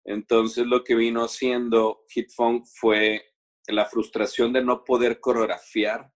Entonces 0.06 0.66
lo 0.66 0.84
que 0.84 0.96
vino 0.96 1.24
haciendo 1.24 2.04
Hit 2.10 2.32
Funk 2.32 2.66
fue 2.66 3.34
la 3.68 3.86
frustración 3.86 4.52
de 4.52 4.64
no 4.64 4.84
poder 4.84 5.22
coreografiar 5.22 6.12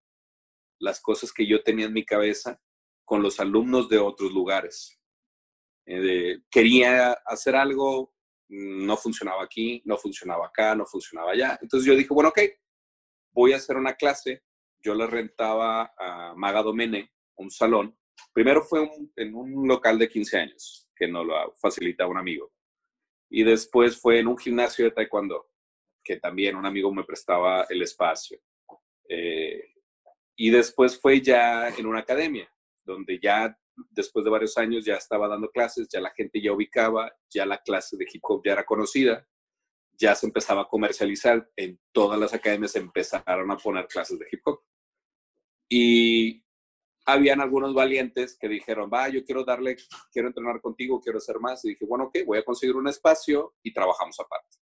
las 0.80 1.02
cosas 1.02 1.34
que 1.34 1.48
yo 1.48 1.64
tenía 1.64 1.86
en 1.86 1.94
mi 1.94 2.06
cabeza 2.06 2.60
con 3.06 3.22
los 3.22 3.40
alumnos 3.40 3.88
de 3.90 3.98
otros 3.98 4.32
lugares. 4.32 5.00
Eh, 5.86 6.40
quería 6.52 7.14
hacer 7.26 7.56
algo, 7.56 8.14
no 8.50 8.98
funcionaba 8.98 9.44
aquí, 9.44 9.82
no 9.86 9.98
funcionaba 9.98 10.48
acá, 10.48 10.76
no 10.76 10.86
funcionaba 10.86 11.32
allá. 11.32 11.58
Entonces 11.62 11.88
yo 11.88 11.96
dije, 11.96 12.14
bueno, 12.14 12.30
ok, 12.30 12.40
voy 13.32 13.54
a 13.54 13.58
hacer 13.58 13.78
una 13.78 13.94
clase. 13.94 14.44
Yo 14.80 14.94
le 14.94 15.08
rentaba 15.08 15.94
a 15.98 16.34
Maga 16.36 16.62
Domene 16.62 17.14
un 17.38 17.50
salón. 17.50 17.98
Primero 18.34 18.62
fue 18.62 18.90
en 19.16 19.36
un 19.36 19.68
local 19.68 19.98
de 19.98 20.10
15 20.10 20.38
años, 20.38 20.90
que 20.96 21.08
nos 21.08 21.26
lo 21.26 21.54
facilitaba 21.56 22.12
un 22.12 22.18
amigo. 22.18 22.52
Y 23.30 23.44
después 23.44 24.00
fue 24.00 24.20
en 24.20 24.28
un 24.28 24.38
gimnasio 24.38 24.86
de 24.86 24.92
taekwondo, 24.92 25.50
que 26.04 26.18
también 26.18 26.56
un 26.56 26.66
amigo 26.66 26.92
me 26.94 27.04
prestaba 27.04 27.66
el 27.70 27.82
espacio. 27.82 28.40
Eh, 29.08 29.77
y 30.38 30.52
después 30.52 31.00
fue 31.00 31.20
ya 31.20 31.68
en 31.70 31.88
una 31.88 32.00
academia, 32.00 32.48
donde 32.86 33.20
ya 33.22 33.58
después 33.90 34.24
de 34.24 34.32
varios 34.32 34.58
años 34.58 34.86
ya 34.86 34.96
estaba 34.96 35.28
dando 35.28 35.50
clases, 35.50 35.88
ya 35.92 36.00
la 36.00 36.12
gente 36.12 36.40
ya 36.42 36.54
ubicaba, 36.54 37.12
ya 37.30 37.46
la 37.46 37.58
clase 37.58 37.98
de 37.98 38.06
hip 38.12 38.22
hop 38.24 38.44
ya 38.46 38.54
era 38.54 38.64
conocida, 38.64 39.28
ya 39.94 40.14
se 40.14 40.28
empezaba 40.28 40.62
a 40.62 40.68
comercializar, 40.68 41.50
en 41.56 41.80
todas 41.92 42.20
las 42.20 42.36
academias 42.36 42.76
empezaron 42.76 43.50
a 43.50 43.58
poner 43.58 43.88
clases 43.88 44.20
de 44.20 44.28
hip 44.32 44.42
hop. 44.46 44.62
Y 45.68 46.46
habían 47.08 47.42
algunos 47.42 47.74
valientes 47.74 48.38
que 48.38 48.48
dijeron, 48.48 48.92
va, 48.94 49.10
yo 49.10 49.26
quiero 49.26 49.44
darle, 49.44 49.76
quiero 50.12 50.28
entrenar 50.28 50.62
contigo, 50.62 51.02
quiero 51.02 51.18
hacer 51.18 51.40
más. 51.40 51.66
Y 51.66 51.70
dije, 51.70 51.86
bueno, 51.86 52.06
ok, 52.06 52.20
voy 52.28 52.38
a 52.38 52.46
conseguir 52.46 52.76
un 52.76 52.88
espacio 52.88 53.56
y 53.64 53.74
trabajamos 53.74 54.20
aparte. 54.20 54.58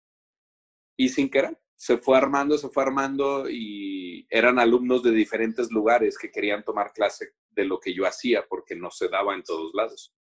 Y 0.96 1.10
sin 1.10 1.32
querer, 1.32 1.60
se 1.75 1.98
fue 1.98 2.18
armando, 2.18 2.58
se 2.58 2.70
fue 2.70 2.84
armando 2.84 3.50
y 3.50 4.25
eran 4.30 4.60
alumnos 4.60 5.03
de 5.03 5.12
diferentes 5.12 5.72
lugares 5.72 6.18
que 6.18 6.32
querían 6.32 6.63
tomar 6.63 6.94
clase 6.94 7.34
de 7.50 7.65
lo 7.65 7.80
que 7.80 7.94
yo 7.94 8.06
hacía 8.06 8.46
porque 8.48 8.75
no 8.75 8.89
se 8.92 9.10
daba 9.10 9.36
en 9.36 9.44
todos 9.44 9.74
lados. 9.74 10.13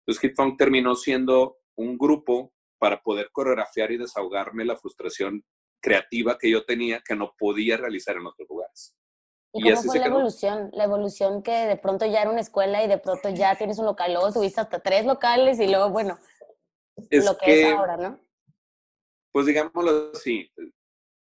Entonces 0.00 0.20
Hit 0.20 0.36
Funk 0.36 0.58
terminó 0.58 0.94
siendo 0.94 1.58
un 1.76 1.96
grupo 1.96 2.52
para 2.78 3.02
poder 3.02 3.30
coreografiar 3.32 3.92
y 3.92 3.96
desahogarme 3.96 4.64
la 4.64 4.76
frustración 4.76 5.44
creativa 5.80 6.38
que 6.38 6.50
yo 6.50 6.64
tenía 6.64 7.00
que 7.00 7.14
no 7.14 7.34
podía 7.38 7.76
realizar 7.76 8.16
en 8.16 8.26
otros 8.26 8.48
lugares. 8.48 8.94
¿Y, 9.52 9.62
cómo 9.70 9.82
fue 9.82 10.00
la 10.00 10.06
evolución? 10.06 10.70
La 10.72 10.84
evolución 10.84 11.42
que 11.42 11.52
de 11.52 11.76
pronto 11.76 12.06
ya 12.06 12.22
era 12.22 12.30
una 12.30 12.40
escuela 12.40 12.82
y 12.82 12.88
de 12.88 12.98
pronto 12.98 13.28
ya 13.30 13.54
tienes 13.56 13.78
un 13.78 13.86
local, 13.86 14.12
luego 14.12 14.32
tuviste 14.32 14.60
hasta 14.60 14.80
tres 14.80 15.06
locales 15.06 15.60
y 15.60 15.68
luego, 15.68 15.90
bueno, 15.90 16.18
lo 16.96 17.38
que, 17.38 17.46
que, 17.46 17.68
es 17.68 17.74
ahora, 17.74 17.96
¿no? 17.96 18.20
Pues 19.32 19.46
digámoslo 19.46 20.10
así, 20.12 20.50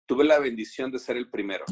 tuve 0.07 0.25
la 0.25 0.39
bendición 0.39 0.91
de 0.91 0.99
ser 0.99 1.17
el 1.17 1.29
primero. 1.31 1.65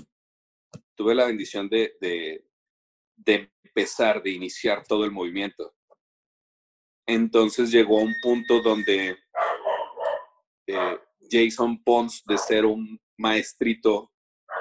Tuve 0.96 1.14
la 1.14 1.26
bendición 1.26 1.68
de, 1.68 1.96
de, 2.00 3.50
empezar, 3.62 4.22
de 4.22 4.30
iniciar 4.30 4.84
todo 4.86 5.04
el 5.04 5.12
movimiento. 5.12 5.74
Entonces 7.06 7.70
llegó 7.70 7.98
un 7.98 8.14
punto 8.22 8.60
donde 8.62 9.16
eh, 10.66 10.98
Jason 11.30 11.82
Pons, 11.82 12.22
de 12.24 12.38
ser 12.38 12.64
un 12.64 13.00
maestrito 13.18 14.10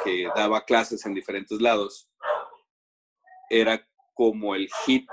que 0.03 0.27
daba 0.35 0.63
clases 0.65 1.05
en 1.05 1.13
diferentes 1.13 1.59
lados, 1.61 2.09
era 3.49 3.87
como 4.13 4.55
el 4.55 4.69
hit 4.85 5.07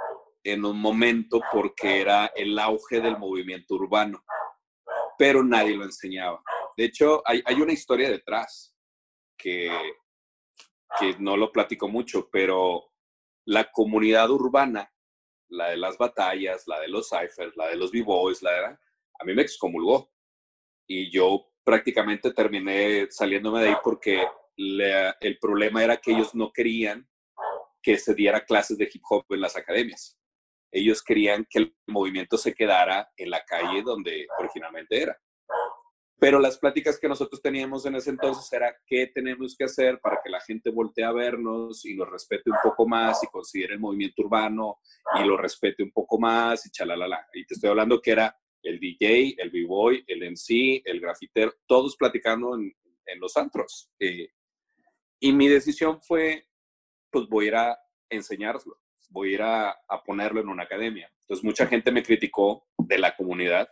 en 0.44 0.64
un 0.64 0.80
momento 0.80 1.40
porque 1.52 2.00
era 2.00 2.26
el 2.34 2.58
auge 2.58 3.00
del 3.00 3.18
movimiento 3.18 3.74
urbano, 3.74 4.24
pero 5.18 5.44
nadie 5.44 5.76
lo 5.76 5.84
enseñaba. 5.84 6.42
De 6.76 6.84
hecho, 6.84 7.22
hay, 7.24 7.42
una 7.60 7.72
historia 7.72 8.10
detrás 8.10 8.74
que, 9.36 9.70
que 10.98 11.16
no 11.18 11.36
lo 11.36 11.52
platico 11.52 11.88
mucho, 11.88 12.28
pero 12.30 12.90
la 13.46 13.70
comunidad 13.70 14.30
urbana, 14.30 14.92
la 15.48 15.70
de 15.70 15.76
las 15.76 15.98
batallas, 15.98 16.64
la 16.66 16.80
de 16.80 16.88
los 16.88 17.08
ciphers, 17.08 17.56
la 17.56 17.68
de 17.68 17.76
los 17.76 17.90
b-boys, 17.90 18.42
la 18.42 18.52
de, 18.52 18.64
a 18.66 19.24
mí 19.24 19.34
me 19.34 19.42
excomulgó. 19.42 20.12
Y 20.86 21.10
yo 21.10 21.52
prácticamente 21.64 22.32
terminé 22.32 23.08
saliéndome 23.10 23.60
de 23.60 23.68
ahí 23.68 23.76
porque 23.82 24.26
el 24.56 25.38
problema 25.38 25.82
era 25.82 25.96
que 25.96 26.12
ellos 26.12 26.34
no 26.34 26.52
querían 26.52 27.08
que 27.82 27.98
se 27.98 28.14
diera 28.14 28.44
clases 28.44 28.76
de 28.76 28.90
hip 28.92 29.02
hop 29.08 29.24
en 29.30 29.40
las 29.40 29.56
academias. 29.56 30.18
Ellos 30.72 31.02
querían 31.02 31.46
que 31.48 31.60
el 31.60 31.76
movimiento 31.86 32.36
se 32.36 32.54
quedara 32.54 33.10
en 33.16 33.30
la 33.30 33.42
calle 33.44 33.82
donde 33.82 34.26
originalmente 34.38 35.02
era. 35.02 35.18
Pero 36.20 36.38
las 36.38 36.58
pláticas 36.58 36.98
que 37.00 37.08
nosotros 37.08 37.40
teníamos 37.40 37.86
en 37.86 37.94
ese 37.94 38.10
entonces 38.10 38.52
era 38.52 38.76
qué 38.86 39.06
tenemos 39.06 39.56
que 39.56 39.64
hacer 39.64 39.98
para 40.00 40.20
que 40.22 40.28
la 40.28 40.40
gente 40.42 40.68
voltee 40.68 41.02
a 41.02 41.12
vernos 41.12 41.86
y 41.86 41.94
nos 41.94 42.10
respete 42.10 42.50
un 42.50 42.58
poco 42.62 42.86
más 42.86 43.24
y 43.24 43.26
considere 43.28 43.72
el 43.72 43.80
movimiento 43.80 44.20
urbano 44.22 44.80
y 45.18 45.24
lo 45.24 45.38
respete 45.38 45.82
un 45.82 45.90
poco 45.90 46.18
más 46.18 46.66
y 46.66 46.70
chalalala. 46.70 47.26
Y 47.32 47.46
te 47.46 47.54
estoy 47.54 47.70
hablando 47.70 48.02
que 48.02 48.10
era 48.10 48.38
el 48.62 48.78
DJ, 48.78 49.36
el 49.38 49.50
b-boy, 49.50 50.04
el 50.06 50.30
MC, 50.30 50.82
el 50.84 51.00
grafiter, 51.00 51.56
todos 51.66 51.96
platicando 51.96 52.54
en, 52.54 52.74
los 53.18 53.36
antros. 53.38 53.90
Eh, 53.98 54.28
y 55.18 55.32
mi 55.32 55.48
decisión 55.48 56.00
fue, 56.02 56.46
pues 57.10 57.26
voy 57.28 57.46
a 57.46 57.48
ir 57.48 57.54
a 57.56 57.78
enseñarlo, 58.10 58.78
voy 59.08 59.30
a 59.30 59.32
ir 59.32 59.42
a, 59.42 59.70
a 59.70 60.02
ponerlo 60.04 60.40
en 60.40 60.48
una 60.48 60.64
academia. 60.64 61.10
Entonces 61.22 61.42
mucha 61.42 61.66
gente 61.66 61.90
me 61.90 62.02
criticó 62.02 62.68
de 62.76 62.98
la 62.98 63.16
comunidad 63.16 63.68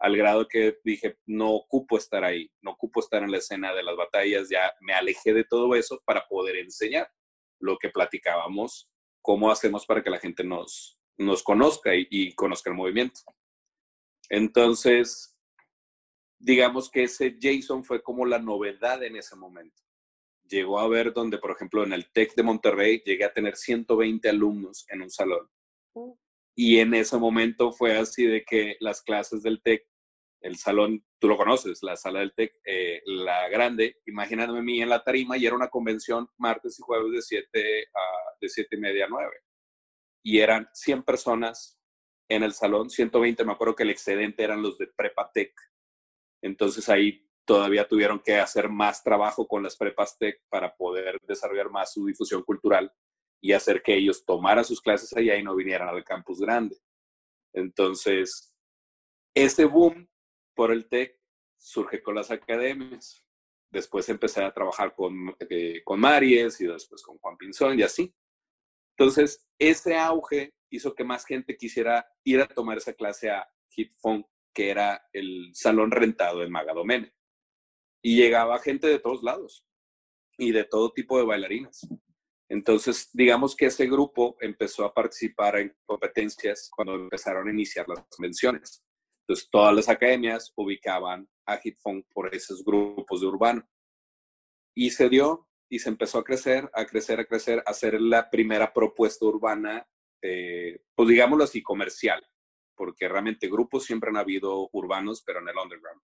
al 0.00 0.16
grado 0.16 0.48
que 0.48 0.78
dije, 0.82 1.18
no 1.26 1.52
ocupo 1.52 1.98
estar 1.98 2.24
ahí, 2.24 2.50
no 2.62 2.72
ocupo 2.72 3.00
estar 3.00 3.22
en 3.22 3.30
la 3.30 3.36
escena 3.36 3.74
de 3.74 3.82
las 3.82 3.96
batallas, 3.96 4.48
ya 4.48 4.72
me 4.80 4.94
alejé 4.94 5.34
de 5.34 5.44
todo 5.44 5.74
eso 5.74 6.00
para 6.06 6.26
poder 6.26 6.56
enseñar 6.56 7.08
lo 7.60 7.76
que 7.76 7.90
platicábamos, 7.90 8.90
cómo 9.20 9.50
hacemos 9.50 9.84
para 9.84 10.02
que 10.02 10.08
la 10.08 10.18
gente 10.18 10.42
nos, 10.42 10.98
nos 11.18 11.42
conozca 11.42 11.90
y, 11.94 12.34
conozca 12.34 12.70
el 12.70 12.76
movimiento. 12.76 13.20
Entonces, 14.30 15.36
digamos 16.38 16.90
que 16.90 17.02
ese 17.02 17.36
Jason 17.38 17.84
fue 17.84 18.02
como 18.02 18.24
la 18.24 18.38
novedad 18.38 19.02
en 19.02 19.16
ese 19.16 19.36
momento. 19.36 19.82
Llegó 20.48 20.80
a 20.80 20.88
ver 20.88 21.12
donde, 21.12 21.36
por 21.36 21.50
ejemplo, 21.50 21.84
en 21.84 21.92
el 21.92 22.10
TEC 22.10 22.34
de 22.36 22.42
Monterrey 22.42 23.02
llegué 23.04 23.24
a 23.24 23.34
tener 23.34 23.54
120 23.54 24.30
alumnos 24.30 24.86
en 24.88 25.02
un 25.02 25.10
salón. 25.10 25.46
Mm. 25.94 26.12
Y 26.56 26.78
en 26.78 26.94
ese 26.94 27.18
momento 27.18 27.72
fue 27.72 27.96
así 27.96 28.24
de 28.24 28.44
que 28.44 28.76
las 28.80 29.02
clases 29.02 29.42
del 29.42 29.62
TEC 29.62 29.89
el 30.40 30.56
salón, 30.56 31.04
tú 31.18 31.28
lo 31.28 31.36
conoces, 31.36 31.82
la 31.82 31.96
sala 31.96 32.20
del 32.20 32.32
TEC, 32.32 32.60
eh, 32.64 33.02
la 33.04 33.48
grande, 33.48 33.98
imaginándome 34.06 34.60
a 34.60 34.62
mí 34.62 34.80
en 34.80 34.88
la 34.88 35.04
tarima 35.04 35.36
y 35.36 35.46
era 35.46 35.54
una 35.54 35.68
convención 35.68 36.28
martes 36.38 36.78
y 36.78 36.82
jueves 36.82 37.12
de 37.12 37.22
7 37.22 37.88
a 37.94 38.30
de 38.40 38.48
siete 38.48 38.76
media 38.76 39.04
a 39.04 39.08
9. 39.08 39.30
Y 40.24 40.38
eran 40.40 40.68
100 40.72 41.02
personas 41.02 41.78
en 42.28 42.42
el 42.42 42.52
salón, 42.52 42.90
120, 42.90 43.44
me 43.44 43.52
acuerdo 43.52 43.74
que 43.74 43.82
el 43.82 43.90
excedente 43.90 44.42
eran 44.42 44.62
los 44.62 44.78
de 44.78 44.86
Prepatec. 44.86 45.52
Entonces 46.42 46.88
ahí 46.88 47.28
todavía 47.44 47.86
tuvieron 47.86 48.20
que 48.20 48.36
hacer 48.36 48.68
más 48.68 49.02
trabajo 49.02 49.46
con 49.46 49.62
las 49.62 49.76
prepas 49.76 50.16
tech 50.18 50.40
para 50.48 50.76
poder 50.76 51.18
desarrollar 51.26 51.70
más 51.70 51.92
su 51.92 52.06
difusión 52.06 52.42
cultural 52.44 52.92
y 53.42 53.52
hacer 53.52 53.82
que 53.82 53.96
ellos 53.96 54.24
tomaran 54.24 54.64
sus 54.64 54.80
clases 54.80 55.12
allá 55.16 55.36
y 55.36 55.42
no 55.42 55.56
vinieran 55.56 55.88
al 55.88 56.04
campus 56.04 56.40
grande. 56.40 56.76
Entonces, 57.52 58.54
ese 59.34 59.64
boom 59.64 60.08
por 60.60 60.72
el 60.72 60.90
tech 60.90 61.18
surge 61.56 62.02
con 62.02 62.14
las 62.14 62.30
academias. 62.30 63.26
Después 63.70 64.06
empecé 64.10 64.44
a 64.44 64.52
trabajar 64.52 64.94
con, 64.94 65.34
eh, 65.48 65.80
con 65.82 65.98
Maries 65.98 66.60
y 66.60 66.66
después 66.66 67.02
con 67.02 67.16
Juan 67.16 67.38
Pinzón 67.38 67.78
y 67.78 67.82
así. 67.82 68.14
Entonces, 68.94 69.48
ese 69.58 69.96
auge 69.96 70.52
hizo 70.68 70.94
que 70.94 71.02
más 71.02 71.24
gente 71.24 71.56
quisiera 71.56 72.06
ir 72.24 72.42
a 72.42 72.46
tomar 72.46 72.76
esa 72.76 72.92
clase 72.92 73.30
a 73.30 73.48
Funk, 74.02 74.26
que 74.52 74.68
era 74.68 75.02
el 75.14 75.50
salón 75.54 75.92
rentado 75.92 76.42
en 76.42 76.52
Magadomene. 76.52 77.14
Y 78.02 78.16
llegaba 78.16 78.58
gente 78.58 78.86
de 78.86 78.98
todos 78.98 79.22
lados 79.22 79.66
y 80.36 80.52
de 80.52 80.64
todo 80.64 80.92
tipo 80.92 81.16
de 81.16 81.24
bailarinas. 81.24 81.88
Entonces, 82.50 83.08
digamos 83.14 83.56
que 83.56 83.64
ese 83.64 83.86
grupo 83.86 84.36
empezó 84.42 84.84
a 84.84 84.92
participar 84.92 85.56
en 85.56 85.74
competencias 85.86 86.68
cuando 86.70 86.96
empezaron 86.96 87.48
a 87.48 87.50
iniciar 87.50 87.88
las 87.88 88.04
convenciones. 88.10 88.84
Entonces, 89.30 89.48
todas 89.50 89.74
las 89.74 89.88
academias 89.88 90.52
ubicaban 90.56 91.28
a 91.46 91.56
Hitfunk 91.56 92.06
por 92.12 92.34
esos 92.34 92.64
grupos 92.64 93.20
de 93.20 93.26
urbano. 93.26 93.68
Y 94.74 94.90
se 94.90 95.08
dio 95.08 95.48
y 95.68 95.78
se 95.78 95.88
empezó 95.88 96.18
a 96.18 96.24
crecer, 96.24 96.68
a 96.74 96.84
crecer, 96.84 97.20
a 97.20 97.24
crecer, 97.24 97.62
a 97.64 97.72
ser 97.72 98.00
la 98.00 98.28
primera 98.28 98.72
propuesta 98.72 99.24
urbana, 99.24 99.86
eh, 100.22 100.82
pues 100.94 101.08
digámoslo 101.08 101.44
así, 101.44 101.62
comercial, 101.62 102.26
porque 102.74 103.08
realmente 103.08 103.48
grupos 103.48 103.84
siempre 103.84 104.10
han 104.10 104.16
habido 104.16 104.68
urbanos, 104.72 105.22
pero 105.24 105.40
en 105.40 105.48
el 105.48 105.56
underground 105.56 106.02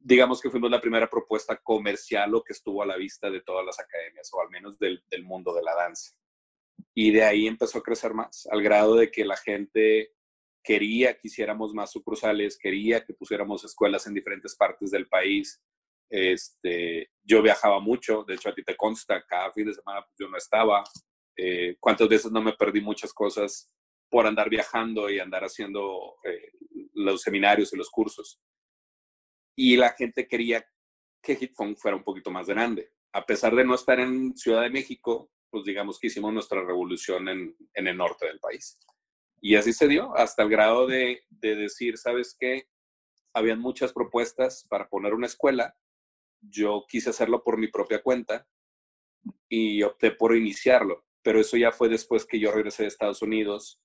digamos 0.00 0.40
que 0.40 0.50
fuimos 0.50 0.70
la 0.70 0.80
primera 0.80 1.08
propuesta 1.10 1.56
comercial 1.56 2.34
o 2.34 2.42
que 2.42 2.52
estuvo 2.52 2.82
a 2.82 2.86
la 2.86 2.96
vista 2.96 3.30
de 3.30 3.40
todas 3.40 3.64
las 3.64 3.78
academias, 3.80 4.30
o 4.32 4.40
al 4.40 4.50
menos 4.50 4.78
del, 4.78 5.02
mundo 5.24 5.54
de 5.54 5.62
la 5.62 5.74
danza. 5.74 6.14
Y 6.94 7.10
de 7.10 7.24
ahí 7.24 7.46
empezó 7.46 7.78
a 7.78 7.82
crecer 7.82 8.14
más, 8.14 8.46
al 8.50 8.62
grado 8.62 8.94
de 8.96 9.10
que 9.10 9.24
la 9.24 9.36
gente 9.36 10.12
quería 10.68 11.14
que 11.14 11.28
hiciéramos 11.28 11.72
más 11.72 11.90
sucursales, 11.90 12.58
quería 12.58 13.02
que 13.02 13.14
pusiéramos 13.14 13.64
escuelas 13.64 14.06
en 14.06 14.12
diferentes 14.12 14.54
partes 14.54 14.90
del 14.90 15.08
país. 15.08 15.62
Este, 16.10 17.10
yo 17.22 17.40
viajaba 17.40 17.80
mucho, 17.80 18.22
de 18.24 18.34
hecho 18.34 18.50
a 18.50 18.54
ti 18.54 18.62
te 18.62 18.76
consta, 18.76 19.24
cada 19.26 19.50
fin 19.52 19.66
de 19.66 19.74
semana 19.74 20.06
yo 20.18 20.28
no 20.28 20.36
estaba. 20.36 20.84
Eh, 21.36 21.76
¿Cuántas 21.80 22.08
veces 22.08 22.30
no 22.30 22.42
me 22.42 22.52
perdí 22.52 22.82
muchas 22.82 23.14
cosas 23.14 23.72
por 24.10 24.26
andar 24.26 24.50
viajando 24.50 25.08
y 25.08 25.18
andar 25.20 25.44
haciendo 25.44 26.16
eh, 26.24 26.52
los 26.92 27.22
seminarios 27.22 27.72
y 27.72 27.76
los 27.76 27.88
cursos? 27.88 28.38
y 29.58 29.76
la 29.76 29.90
gente 29.90 30.28
quería 30.28 30.64
que 31.20 31.34
Hitfunk 31.34 31.78
fuera 31.78 31.96
un 31.96 32.04
poquito 32.04 32.30
más 32.30 32.46
grande. 32.46 32.92
A 33.12 33.26
pesar 33.26 33.56
de 33.56 33.64
no 33.64 33.74
estar 33.74 33.98
en 33.98 34.36
Ciudad 34.36 34.62
de 34.62 34.70
México, 34.70 35.32
pues 35.50 35.64
digamos 35.64 35.98
que 35.98 36.06
hicimos 36.06 36.32
nuestra 36.32 36.64
revolución 36.64 37.28
en, 37.28 37.56
el 37.74 37.96
norte 37.96 38.26
del 38.26 38.38
país. 38.38 38.78
Y 39.40 39.56
así 39.56 39.72
se 39.72 39.88
dio, 39.88 40.16
hasta 40.16 40.42
el 40.42 40.48
grado 40.48 40.86
de, 40.86 41.22
decir, 41.40 41.98
¿sabes 41.98 42.36
qué? 42.38 42.68
Habían 43.32 43.60
muchas 43.60 43.92
propuestas 43.92 44.66
para 44.68 44.88
poner 44.88 45.14
una 45.14 45.26
escuela. 45.26 45.76
Yo 46.40 46.84
quise 46.88 47.10
hacerlo 47.10 47.42
por 47.42 47.58
mi 47.58 47.68
propia 47.68 48.02
cuenta 48.02 48.46
y 49.48 49.82
opté 49.82 50.10
por 50.10 50.36
iniciarlo. 50.36 51.04
Pero 51.22 51.40
eso 51.40 51.56
ya 51.56 51.72
fue 51.72 51.88
después 51.88 52.24
que 52.24 52.40
yo 52.40 52.50
regresé 52.50 52.84
de 52.84 52.88
Estados 52.88 53.22
Unidos, 53.22 53.80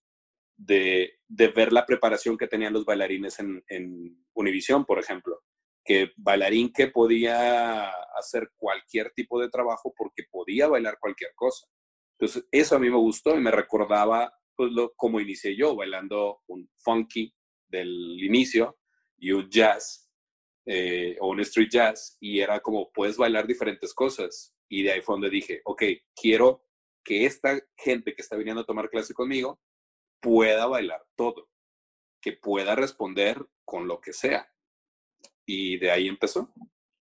de, 0.55 1.19
ver 1.27 1.73
la 1.73 1.85
preparación 1.85 2.37
que 2.37 2.47
tenían 2.47 2.73
los 2.73 2.85
bailarines 2.85 3.39
en, 3.39 3.63
en 3.67 4.25
Univision, 4.33 4.85
por 4.85 4.99
ejemplo 4.99 5.43
que 5.85 6.11
bailarín 6.15 6.71
que 6.71 6.87
podía 6.87 7.89
hacer 8.17 8.51
cualquier 8.55 9.11
tipo 9.11 9.39
de 9.39 9.49
trabajo 9.49 9.93
porque 9.95 10.23
podía 10.31 10.67
bailar 10.67 10.97
cualquier 10.99 11.31
cosa. 11.35 11.67
Entonces, 12.17 12.47
eso 12.51 12.75
a 12.75 12.79
mí 12.79 12.89
me 12.89 12.97
gustó 12.97 13.35
y 13.35 13.41
me 13.41 13.51
recordaba 13.51 14.33
pues, 14.55 14.71
lo, 14.71 14.93
como 14.95 15.19
inicié 15.19 15.55
yo, 15.55 15.75
bailando 15.75 16.41
un 16.47 16.69
funky 16.77 17.33
del 17.67 18.23
inicio 18.23 18.77
y 19.17 19.31
un 19.31 19.49
jazz 19.49 20.11
eh, 20.65 21.17
o 21.19 21.29
un 21.29 21.41
street 21.41 21.69
jazz 21.69 22.17
y 22.19 22.39
era 22.39 22.59
como, 22.61 22.91
puedes 22.91 23.17
bailar 23.17 23.47
diferentes 23.47 23.93
cosas. 23.93 24.55
Y 24.69 24.83
de 24.83 24.93
ahí 24.93 25.01
fue 25.01 25.15
donde 25.15 25.29
dije, 25.29 25.61
ok, 25.65 25.83
quiero 26.15 26.65
que 27.03 27.25
esta 27.25 27.59
gente 27.77 28.15
que 28.15 28.21
está 28.21 28.35
viniendo 28.35 28.61
a 28.61 28.65
tomar 28.65 28.89
clase 28.89 29.13
conmigo 29.13 29.59
pueda 30.21 30.65
bailar 30.67 31.03
todo, 31.15 31.49
que 32.21 32.33
pueda 32.33 32.75
responder 32.75 33.45
con 33.65 33.87
lo 33.87 33.99
que 33.99 34.13
sea 34.13 34.49
y 35.45 35.77
de 35.77 35.91
ahí 35.91 36.07
empezó. 36.07 36.53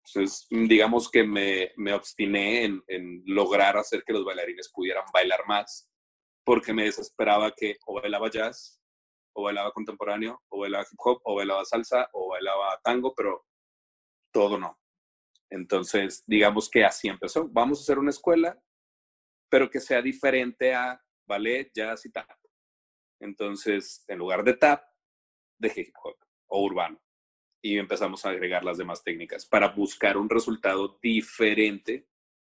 Entonces, 0.04 0.46
digamos 0.50 1.08
que 1.10 1.22
me, 1.22 1.72
me 1.76 1.92
obstiné 1.92 2.64
en, 2.64 2.82
en, 2.88 3.22
lograr 3.26 3.76
hacer 3.76 4.02
que 4.04 4.12
los 4.12 4.24
bailarines 4.24 4.68
pudieran 4.70 5.04
bailar 5.12 5.46
más, 5.46 5.91
porque 6.44 6.72
me 6.72 6.84
desesperaba 6.84 7.52
que 7.52 7.76
o 7.86 8.00
bailaba 8.00 8.30
jazz, 8.30 8.80
o 9.34 9.44
bailaba 9.44 9.72
contemporáneo, 9.72 10.42
o 10.48 10.60
bailaba 10.60 10.84
hip 10.90 10.98
hop, 10.98 11.20
o 11.24 11.36
bailaba 11.36 11.64
salsa, 11.64 12.08
o 12.12 12.28
bailaba 12.28 12.80
tango, 12.82 13.14
pero 13.14 13.46
todo 14.32 14.58
no. 14.58 14.78
Entonces, 15.50 16.24
digamos 16.26 16.68
que 16.70 16.84
así 16.84 17.08
empezó. 17.08 17.48
Vamos 17.48 17.78
a 17.78 17.82
hacer 17.82 17.98
una 17.98 18.10
escuela, 18.10 18.60
pero 19.50 19.70
que 19.70 19.80
sea 19.80 20.00
diferente 20.00 20.74
a 20.74 21.02
ballet, 21.26 21.70
jazz 21.74 22.06
y 22.06 22.10
tap. 22.10 22.28
Entonces, 23.20 24.04
en 24.08 24.18
lugar 24.18 24.42
de 24.44 24.54
tap, 24.54 24.84
de 25.58 25.72
hip 25.74 25.94
hop 26.02 26.16
o 26.48 26.62
urbano 26.64 27.00
y 27.62 27.78
empezamos 27.78 28.26
a 28.26 28.30
agregar 28.30 28.64
las 28.64 28.76
demás 28.76 29.04
técnicas 29.04 29.46
para 29.46 29.68
buscar 29.68 30.16
un 30.16 30.28
resultado 30.28 30.98
diferente 31.00 32.08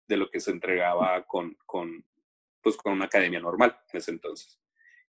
de 0.07 0.17
lo 0.17 0.29
que 0.29 0.39
se 0.39 0.51
entregaba 0.51 1.25
con, 1.25 1.57
con, 1.65 2.05
pues, 2.61 2.77
con 2.77 2.93
una 2.93 3.05
academia 3.05 3.39
normal 3.39 3.77
en 3.91 3.97
ese 3.97 4.11
entonces. 4.11 4.59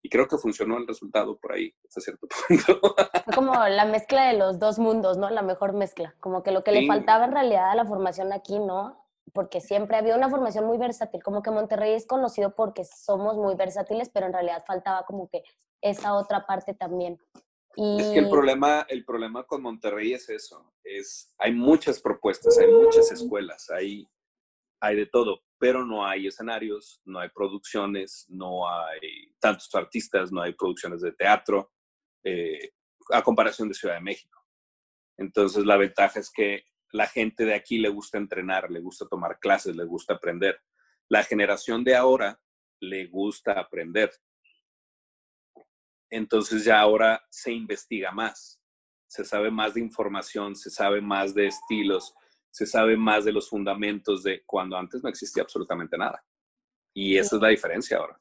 Y 0.03 0.09
creo 0.09 0.29
que 0.29 0.39
funcionó 0.39 0.79
el 0.79 0.87
resultado 0.87 1.37
por 1.39 1.53
ahí, 1.53 1.75
hasta 1.89 2.01
cierto 2.01 2.29
punto. 2.49 2.95
Fue 3.25 3.35
como 3.35 3.55
la 3.67 3.85
mezcla 3.87 4.29
de 4.29 4.39
los 4.39 4.59
dos 4.59 4.79
mundos, 4.79 5.19
¿no? 5.19 5.31
La 5.31 5.43
mejor 5.43 5.73
mezcla. 5.73 6.15
Como 6.21 6.43
que 6.43 6.53
lo 6.53 6.63
que 6.63 6.73
le 6.73 6.87
faltaba 6.87 7.25
en 7.25 7.33
realidad 7.33 7.71
a 7.71 7.75
la 7.75 7.87
formación 7.87 8.33
aquí, 8.33 8.59
¿no? 8.59 9.05
Porque 9.33 9.61
siempre 9.61 9.97
había 9.97 10.17
una 10.17 10.31
formación 10.31 10.65
muy 10.65 10.79
versátil. 10.79 11.23
Como 11.23 11.43
que 11.43 11.51
Monterrey 11.51 11.95
es 11.95 12.07
conocido 12.07 12.55
porque 12.55 12.85
somos 12.85 13.37
muy 13.37 13.57
versátiles, 13.57 14.09
pero 14.11 14.27
en 14.27 14.33
realidad 14.33 14.65
faltaba 14.67 15.05
como 15.07 15.29
que 15.29 15.43
esa 15.81 16.15
otra 16.15 16.47
parte 16.47 16.75
también. 16.75 17.19
Es 17.77 18.09
que 18.09 18.21
el 18.21 18.31
problema, 18.31 18.87
el 18.89 19.05
problema 19.05 19.45
con 19.45 19.61
Monterrey 19.61 20.15
es 20.15 20.31
eso, 20.31 20.73
es, 20.83 21.35
hay 21.37 21.53
muchas 21.53 22.01
propuestas, 22.01 22.57
hay 22.59 22.73
muchas 22.73 23.13
escuelas, 23.13 23.69
hay, 23.69 24.09
hay 24.81 24.97
de 24.97 25.05
todo, 25.05 25.43
pero 25.59 25.85
no 25.85 26.07
hay 26.07 26.27
escenarios, 26.27 27.01
no 27.05 27.19
hay 27.19 27.29
producciones, 27.31 28.27
no 28.29 28.69
hay 28.69 29.35
tantos 29.39 29.75
artistas, 29.75 30.31
no 30.33 30.43
hay 30.43 30.53
producciones 30.53 31.01
de 31.01 31.13
teatro, 31.13 31.73
eh, 32.25 32.73
a 33.11 33.23
comparación 33.23 33.69
de 33.69 33.75
Ciudad 33.75 33.95
de 33.95 34.01
México. 34.01 34.43
Entonces 35.17 35.65
la 35.65 35.77
ventaja 35.77 36.21
es 36.21 36.31
que 36.31 36.65
la 36.93 37.07
gente 37.07 37.45
de 37.45 37.55
aquí 37.55 37.79
le 37.79 37.89
gusta 37.89 38.19
entrenar, 38.19 38.71
le 38.71 38.81
gusta 38.81 39.07
tomar 39.07 39.39
clases, 39.39 39.77
le 39.77 39.85
gusta 39.85 40.15
aprender. 40.15 40.61
La 41.09 41.23
generación 41.23 41.85
de 41.85 41.95
ahora 41.95 42.41
le 42.81 43.07
gusta 43.07 43.53
aprender 43.53 44.11
entonces 46.11 46.65
ya 46.65 46.81
ahora 46.81 47.25
se 47.31 47.53
investiga 47.53 48.13
más, 48.13 48.61
se 49.07 49.25
sabe 49.25 49.51
más 49.51 49.75
de 49.75 49.81
información, 49.81 50.55
se 50.55 50.71
sabe 50.71 51.01
más 51.01 51.35
de 51.35 51.47
estilos, 51.47 52.15
se 52.57 52.65
sabe 52.65 52.97
más 52.97 53.27
de 53.27 53.33
los 53.33 53.51
fundamentos 53.51 54.23
de 54.23 54.43
cuando 54.47 54.79
antes 54.79 55.03
no 55.03 55.11
existía 55.11 55.43
absolutamente 55.43 55.99
nada. 55.99 56.25
Y 56.95 57.19
esa 57.19 57.37
es 57.37 57.43
la 57.43 57.49
diferencia 57.49 57.99
ahora. 57.99 58.19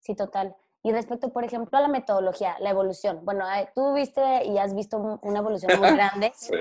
Sí, 0.00 0.16
total. 0.16 0.56
Y 0.82 0.90
respecto, 0.90 1.32
por 1.32 1.44
ejemplo, 1.44 1.78
a 1.78 1.82
la 1.82 1.86
metodología, 1.86 2.56
la 2.58 2.70
evolución. 2.70 3.24
Bueno, 3.24 3.44
tú 3.76 3.94
viste 3.94 4.46
y 4.46 4.58
has 4.58 4.74
visto 4.74 5.20
una 5.22 5.38
evolución 5.38 5.78
muy 5.78 5.92
grande. 5.92 6.32
sí. 6.36 6.56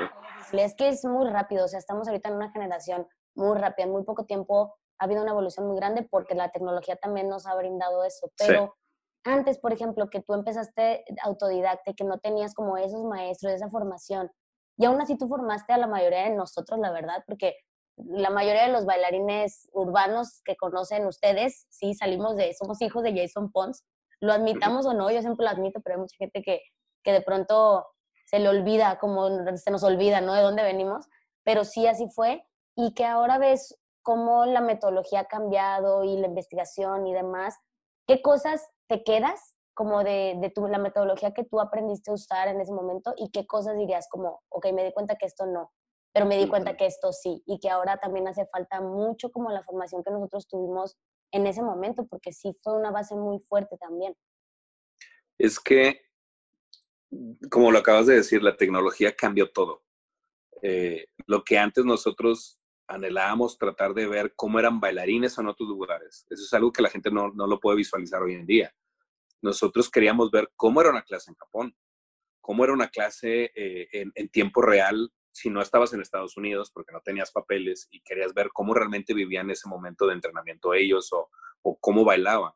Es 0.52 0.76
que 0.76 0.90
es 0.90 1.04
muy 1.06 1.28
rápido, 1.28 1.66
o 1.66 1.68
sea, 1.68 1.80
estamos 1.80 2.08
ahorita 2.08 2.30
en 2.30 2.36
una 2.36 2.52
generación 2.52 3.08
muy 3.34 3.58
rápida, 3.58 3.88
en 3.88 3.94
muy 3.94 4.04
poco 4.04 4.26
tiempo 4.26 4.76
ha 5.00 5.06
habido 5.06 5.24
una 5.24 5.32
evolución 5.32 5.66
muy 5.66 5.76
grande 5.76 6.08
porque 6.08 6.36
la 6.36 6.52
tecnología 6.52 6.98
también 6.98 7.30
nos 7.30 7.48
ha 7.48 7.56
brindado 7.56 8.04
eso. 8.04 8.32
Pero 8.38 8.76
antes, 9.24 9.58
por 9.58 9.74
ejemplo, 9.74 10.08
que 10.12 10.22
tú 10.22 10.36
empezaste 10.36 11.04
autodidacta 11.24 11.90
y 11.90 11.96
que 11.96 12.04
no 12.04 12.20
tenías 12.20 12.54
como 12.54 12.78
esos 12.78 13.04
maestros, 13.06 13.54
esa 13.54 13.70
formación, 13.70 14.32
y 14.78 14.86
aún 14.86 15.02
así 15.02 15.18
tú 15.18 15.28
formaste 15.28 15.74
a 15.74 15.78
la 15.78 15.88
mayoría 15.88 16.24
de 16.24 16.36
nosotros, 16.36 16.80
la 16.80 16.92
verdad, 16.92 17.24
porque 17.26 17.58
la 17.98 18.30
mayoría 18.30 18.64
de 18.64 18.72
los 18.72 18.86
bailarines 18.86 19.68
urbanos 19.74 20.42
que 20.46 20.56
conocen 20.56 21.08
ustedes, 21.08 21.66
sí, 21.70 21.96
salimos 21.96 22.36
de, 22.36 22.54
somos 22.54 22.82
hijos 22.82 23.04
de 23.04 23.20
Jason 23.20 23.52
Pons, 23.52 23.84
lo 24.20 24.34
admitamos 24.34 24.86
o 24.86 24.94
no, 24.94 25.10
yo 25.10 25.22
siempre 25.22 25.44
lo 25.46 25.52
admito, 25.52 25.82
pero 25.82 25.96
hay 25.96 26.02
mucha 26.02 26.16
gente 26.18 26.42
que, 26.44 26.62
que 27.04 27.12
de 27.12 27.22
pronto 27.22 27.88
se 28.26 28.40
le 28.40 28.50
olvida, 28.50 29.00
como 29.00 29.30
se 29.58 29.72
nos 29.72 29.84
olvida, 29.84 30.22
¿no? 30.22 30.34
De 30.34 30.42
dónde 30.42 30.64
venimos, 30.64 31.08
pero 31.44 31.64
sí 31.64 31.88
así 31.88 32.08
fue, 32.14 32.46
y 32.76 32.94
que 32.94 33.06
ahora 33.06 33.40
ves 33.40 33.80
cómo 34.04 34.46
la 34.46 34.62
metodología 34.62 35.22
ha 35.22 35.26
cambiado 35.26 36.04
y 36.04 36.18
la 36.18 36.28
investigación 36.28 37.08
y 37.08 37.14
demás, 37.14 37.56
¿qué 38.06 38.22
cosas 38.22 38.70
te 38.88 39.04
quedas 39.04 39.57
como 39.78 40.04
de, 40.04 40.34
de 40.42 40.50
tu, 40.50 40.66
la 40.68 40.80
metodología 40.80 41.36
que 41.36 41.44
tú 41.44 41.60
aprendiste 41.60 42.10
a 42.10 42.16
usar 42.16 42.48
en 42.48 42.60
ese 42.60 42.74
momento 42.74 43.14
y 43.16 43.30
qué 43.30 43.46
cosas 43.46 43.78
dirías 43.78 44.08
como, 44.10 44.42
ok, 44.50 44.74
me 44.74 44.84
di 44.84 44.92
cuenta 44.92 45.18
que 45.18 45.28
esto 45.28 45.46
no, 45.46 45.72
pero 46.12 46.26
me 46.26 46.36
di 46.36 46.48
cuenta 46.48 46.76
que 46.76 46.88
esto 46.88 47.14
sí 47.14 47.44
y 47.46 47.60
que 47.60 47.70
ahora 47.70 47.98
también 47.98 48.28
hace 48.28 48.48
falta 48.48 48.82
mucho 48.82 49.32
como 49.32 49.52
la 49.52 49.62
formación 49.62 50.04
que 50.04 50.10
nosotros 50.10 50.48
tuvimos 50.48 50.98
en 51.32 51.46
ese 51.46 51.62
momento, 51.62 52.08
porque 52.08 52.34
sí 52.34 52.58
fue 52.64 52.76
una 52.76 52.90
base 52.90 53.16
muy 53.16 53.38
fuerte 53.40 53.78
también. 53.78 54.16
Es 55.38 55.60
que, 55.60 56.02
como 57.52 57.72
lo 57.72 57.78
acabas 57.78 58.08
de 58.08 58.16
decir, 58.16 58.42
la 58.42 58.58
tecnología 58.58 59.16
cambió 59.16 59.52
todo. 59.52 59.84
Eh, 60.64 61.06
lo 61.28 61.44
que 61.44 61.60
antes 61.60 61.86
nosotros 61.86 62.60
anhelábamos 62.88 63.60
tratar 63.60 63.94
de 63.94 64.08
ver 64.08 64.34
cómo 64.36 64.58
eran 64.58 64.80
bailarines 64.80 65.38
en 65.38 65.50
otros 65.50 65.70
lugares. 65.70 66.26
Eso 66.32 66.42
es 66.42 66.54
algo 66.56 66.72
que 66.72 66.82
la 66.82 66.90
gente 66.90 67.12
no, 67.12 67.30
no 67.30 67.46
lo 67.46 67.60
puede 67.60 67.78
visualizar 67.78 68.24
hoy 68.24 68.34
en 68.34 68.48
día. 68.48 68.74
Nosotros 69.42 69.90
queríamos 69.90 70.32
ver 70.32 70.52
cómo 70.56 70.82
era 70.82 70.90
una 70.90 71.04
clase 71.04 71.32
en 71.32 71.36
Japón, 71.36 71.76
cómo 72.42 72.64
era 72.64 72.74
una 72.74 72.90
clase 72.90 73.52
eh, 73.56 73.88
en, 73.92 74.12
en, 74.16 74.30
tiempo 74.30 74.62
real 74.62 75.12
si 75.32 75.50
no 75.50 75.62
estabas 75.62 75.94
en 75.94 76.02
Estados 76.02 76.38
Unidos 76.38 76.72
porque 76.72 76.92
no 76.92 77.02
tenías 77.02 77.32
papeles 77.32 77.88
y 77.92 78.02
querías 78.02 78.34
ver 78.34 78.50
cómo 78.54 78.74
realmente 78.74 79.14
vivían 79.14 79.50
ese 79.52 79.70
momento 79.70 80.08
de 80.08 80.14
entrenamiento 80.14 80.74
ellos 80.74 81.12
o, 81.14 81.30
o 81.62 81.78
cómo 81.80 82.04
bailaban. 82.04 82.54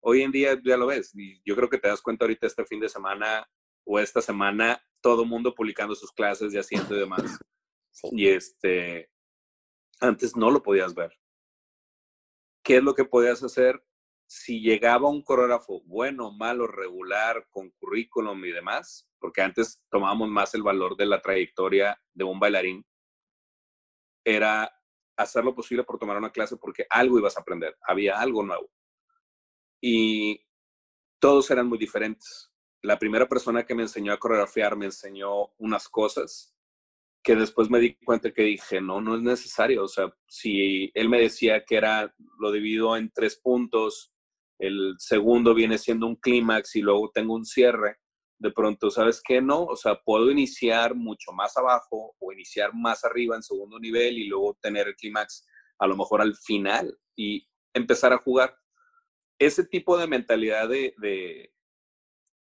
Hoy 0.00 0.22
en 0.22 0.32
día 0.32 0.58
ya 0.64 0.76
lo 0.76 0.86
ves 0.86 1.14
y 1.14 1.40
yo 1.44 1.56
creo 1.56 1.68
que 1.68 1.78
te 1.78 1.88
das 1.88 2.02
cuenta 2.02 2.24
ahorita 2.24 2.46
este 2.46 2.64
fin 2.64 2.80
de 2.80 2.88
semana 2.88 3.48
o 3.84 3.98
esta 3.98 4.20
semana 4.20 4.82
todo 5.00 5.24
mundo 5.24 5.54
publicando 5.54 5.94
sus 5.94 6.12
clases 6.12 6.52
y 6.52 6.58
haciendo 6.58 6.94
y 6.94 7.00
demás. 7.00 7.38
Sí. 7.90 8.08
Y 8.12 8.28
este, 8.28 9.10
antes 10.00 10.36
no 10.36 10.50
lo 10.50 10.62
podías 10.62 10.94
ver. 10.94 11.12
¿Qué 12.62 12.76
es 12.76 12.82
lo 12.82 12.94
que 12.94 13.04
podías 13.04 13.42
hacer? 13.42 13.82
Si 14.32 14.60
llegaba 14.60 15.08
un 15.08 15.22
coreógrafo 15.22 15.80
bueno, 15.86 16.30
malo, 16.30 16.68
regular, 16.68 17.48
con 17.50 17.70
currículum 17.70 18.44
y 18.44 18.52
demás, 18.52 19.10
porque 19.18 19.42
antes 19.42 19.82
tomábamos 19.90 20.28
más 20.28 20.54
el 20.54 20.62
valor 20.62 20.96
de 20.96 21.04
la 21.06 21.20
trayectoria 21.20 22.00
de 22.14 22.22
un 22.22 22.38
bailarín, 22.38 22.86
era 24.24 24.72
hacer 25.16 25.44
lo 25.44 25.52
posible 25.52 25.82
por 25.82 25.98
tomar 25.98 26.16
una 26.16 26.30
clase 26.30 26.56
porque 26.56 26.86
algo 26.90 27.18
ibas 27.18 27.36
a 27.36 27.40
aprender, 27.40 27.76
había 27.82 28.20
algo 28.20 28.44
nuevo. 28.44 28.70
Y 29.80 30.46
todos 31.18 31.50
eran 31.50 31.66
muy 31.66 31.78
diferentes. 31.78 32.52
La 32.82 33.00
primera 33.00 33.28
persona 33.28 33.66
que 33.66 33.74
me 33.74 33.82
enseñó 33.82 34.12
a 34.12 34.20
coreografiar 34.20 34.76
me 34.76 34.86
enseñó 34.86 35.48
unas 35.58 35.88
cosas 35.88 36.54
que 37.20 37.34
después 37.34 37.68
me 37.68 37.80
di 37.80 37.96
cuenta 37.96 38.30
que 38.30 38.42
dije, 38.42 38.80
no, 38.80 39.00
no 39.00 39.16
es 39.16 39.22
necesario. 39.22 39.82
O 39.82 39.88
sea, 39.88 40.14
si 40.28 40.92
él 40.94 41.08
me 41.08 41.18
decía 41.18 41.64
que 41.64 41.74
era, 41.74 42.14
lo 42.38 42.52
divido 42.52 42.96
en 42.96 43.10
tres 43.10 43.34
puntos, 43.34 44.14
el 44.60 44.94
segundo 44.98 45.54
viene 45.54 45.78
siendo 45.78 46.06
un 46.06 46.16
clímax 46.16 46.76
y 46.76 46.82
luego 46.82 47.10
tengo 47.12 47.34
un 47.34 47.44
cierre, 47.44 47.96
de 48.38 48.52
pronto, 48.52 48.90
¿sabes 48.90 49.22
qué? 49.24 49.40
No, 49.40 49.64
o 49.64 49.76
sea, 49.76 50.00
puedo 50.02 50.30
iniciar 50.30 50.94
mucho 50.94 51.32
más 51.32 51.56
abajo 51.56 52.14
o 52.18 52.32
iniciar 52.32 52.74
más 52.74 53.04
arriba 53.04 53.36
en 53.36 53.42
segundo 53.42 53.78
nivel 53.78 54.18
y 54.18 54.28
luego 54.28 54.56
tener 54.60 54.88
el 54.88 54.96
clímax 54.96 55.46
a 55.78 55.86
lo 55.86 55.96
mejor 55.96 56.20
al 56.20 56.34
final 56.36 56.98
y 57.16 57.46
empezar 57.74 58.12
a 58.12 58.18
jugar. 58.18 58.56
Ese 59.38 59.64
tipo 59.64 59.96
de 59.98 60.06
mentalidad 60.06 60.68
de, 60.68 60.94
de, 60.98 61.52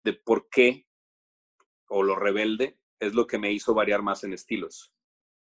de 0.04 0.14
por 0.14 0.50
qué 0.50 0.86
o 1.88 2.04
lo 2.04 2.16
rebelde 2.16 2.80
es 3.00 3.14
lo 3.14 3.28
que 3.28 3.38
me 3.38 3.52
hizo 3.52 3.74
variar 3.74 4.02
más 4.02 4.24
en 4.24 4.34
estilos. 4.34 4.94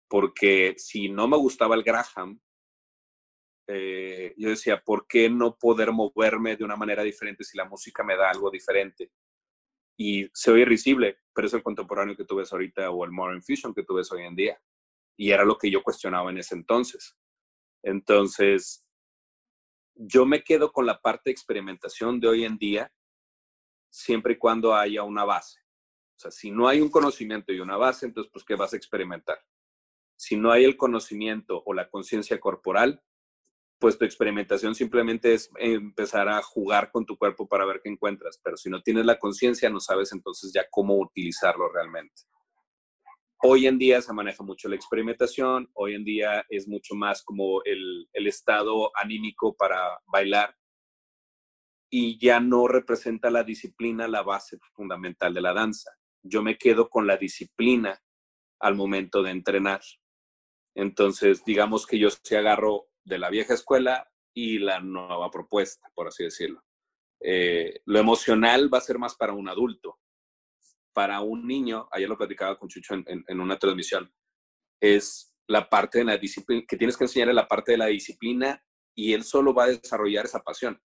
Porque 0.09 0.75
si 0.79 1.09
no 1.09 1.29
me 1.29 1.37
gustaba 1.37 1.75
el 1.75 1.83
Graham, 1.83 2.41
eh, 3.67 4.35
yo 4.37 4.51
decía, 4.51 4.83
¿por 4.83 5.07
qué 5.07 5.29
no 5.29 5.57
poder 5.57 5.93
moverme 5.93 6.57
de 6.57 6.65
una 6.65 6.77
manera 6.77 7.03
diferente 7.03 7.45
si 7.45 7.57
la 7.57 7.65
música 7.65 8.05
me 8.05 8.17
da 8.17 8.31
algo 8.31 8.51
diferente? 8.51 9.11
Y 9.99 10.29
se 10.33 10.53
oye 10.53 10.65
risible, 10.65 11.19
pero 11.35 11.47
es 11.47 11.55
el 11.55 11.63
contemporáneo 11.63 12.17
que 12.17 12.25
tú 12.25 12.37
ves 12.37 12.53
ahorita 12.53 12.91
o 12.91 13.05
el 13.05 13.13
Modern 13.13 13.43
Fusion 13.43 13.75
que 13.75 13.83
tú 13.83 13.95
ves 13.95 14.11
hoy 14.13 14.23
en 14.23 14.37
día. 14.37 14.61
Y 15.17 15.31
era 15.31 15.45
lo 15.45 15.57
que 15.57 15.71
yo 15.71 15.83
cuestionaba 15.83 16.31
en 16.31 16.39
ese 16.39 16.55
entonces. 16.55 17.17
Entonces, 17.83 18.87
yo 19.95 20.27
me 20.27 20.45
quedo 20.45 20.73
con 20.73 20.87
la 20.87 21.01
parte 21.01 21.31
de 21.31 21.33
experimentación 21.33 22.21
de 22.21 22.29
hoy 22.29 22.45
en 22.45 22.59
día, 22.59 22.93
siempre 23.91 24.35
y 24.35 24.37
cuando 24.37 24.75
haya 24.75 25.03
una 25.03 25.25
base. 25.25 25.61
O 26.17 26.19
sea, 26.19 26.31
si 26.31 26.51
no 26.51 26.69
hay 26.69 26.81
un 26.81 26.91
conocimiento 26.91 27.53
y 27.53 27.61
una 27.61 27.77
base, 27.77 28.07
entonces, 28.07 28.31
pues, 28.33 28.45
¿qué 28.45 28.55
vas 28.55 28.73
a 28.73 28.77
experimentar? 28.77 29.39
Si 30.17 30.37
no 30.37 30.51
hay 30.51 30.65
el 30.65 30.77
conocimiento 30.77 31.63
o 31.65 31.75
la 31.75 31.89
conciencia 31.89 32.39
corporal, 32.39 33.03
pues 33.79 33.99
tu 33.99 34.05
experimentación 34.05 34.75
simplemente 34.75 35.35
es 35.35 35.51
empezar 35.59 36.29
a 36.29 36.43
jugar 36.43 36.91
con 36.91 37.05
tu 37.05 37.17
cuerpo 37.17 37.47
para 37.47 37.67
ver 37.67 37.81
qué 37.83 37.91
encuentras. 37.91 38.41
Pero 38.43 38.57
si 38.57 38.71
no 38.71 38.83
tienes 38.83 39.05
la 39.05 39.19
conciencia, 39.19 39.71
no 39.71 39.81
sabes 39.81 40.13
entonces 40.13 40.53
ya 40.55 40.67
cómo 40.71 40.99
utilizarlo 40.99 41.71
realmente. 41.73 42.23
Hoy 43.43 43.67
en 43.67 43.79
día 43.79 44.01
se 44.01 44.13
maneja 44.13 44.43
mucho 44.43 44.69
la 44.69 44.77
experimentación, 44.77 45.71
hoy 45.75 45.95
en 45.95 46.05
día 46.05 46.45
es 46.49 46.67
mucho 46.67 46.95
más 46.95 47.23
como 47.23 47.63
el, 47.65 48.09
el 48.13 48.27
estado 48.27 48.91
anímico 48.97 49.55
para 49.55 50.01
bailar 50.07 50.57
y 51.91 52.19
ya 52.19 52.41
no 52.41 52.67
representa 52.67 53.31
la 53.31 53.45
disciplina 53.45 54.09
la 54.09 54.23
base 54.23 54.59
fundamental 54.75 55.35
de 55.35 55.41
la 55.43 55.53
danza 55.53 55.91
yo 56.29 56.43
me 56.43 56.59
quedo 56.59 56.89
con 56.89 57.07
la 57.07 57.17
disciplina 57.17 58.03
al 58.61 58.75
momento 58.75 59.23
de 59.23 59.31
entrenar. 59.31 59.81
Entonces, 60.75 61.45
digamos 61.45 61.87
que 61.87 61.99
yo 61.99 62.09
se 62.11 62.37
agarro 62.37 62.89
de 63.07 63.19
la 63.19 63.31
vieja 63.31 63.55
escuela 63.55 64.07
y 64.35 64.59
la 64.59 64.81
nueva 64.81 65.31
propuesta, 65.31 65.91
por 65.95 66.09
así 66.09 66.25
decirlo. 66.25 66.63
Eh, 67.21 67.81
lo 67.87 67.99
emocional 67.99 68.73
va 68.73 68.79
a 68.79 68.83
ser 68.83 68.99
más 68.99 69.15
para 69.15 69.33
un 69.33 69.49
adulto. 69.49 69.99
Para 70.93 71.21
un 71.23 71.47
niño, 71.47 71.89
ayer 71.91 72.09
lo 72.09 72.19
platicaba 72.19 72.59
con 72.59 72.69
Chucho 72.69 72.95
en, 72.95 73.25
en 73.27 73.41
una 73.41 73.59
transmisión, 73.59 74.13
es 74.81 75.33
la 75.47 75.69
parte 75.69 75.99
de 75.99 76.05
la 76.05 76.19
disciplina, 76.19 76.65
que 76.69 76.77
tienes 76.77 76.97
que 76.97 77.05
enseñarle 77.05 77.35
la 77.35 77.49
parte 77.49 77.73
de 77.73 77.79
la 77.79 77.87
disciplina 77.87 78.63
y 78.95 79.13
él 79.13 79.25
solo 79.25 79.55
va 79.55 79.65
a 79.65 79.69
desarrollar 79.69 80.27
esa 80.27 80.43
pasión 80.43 80.81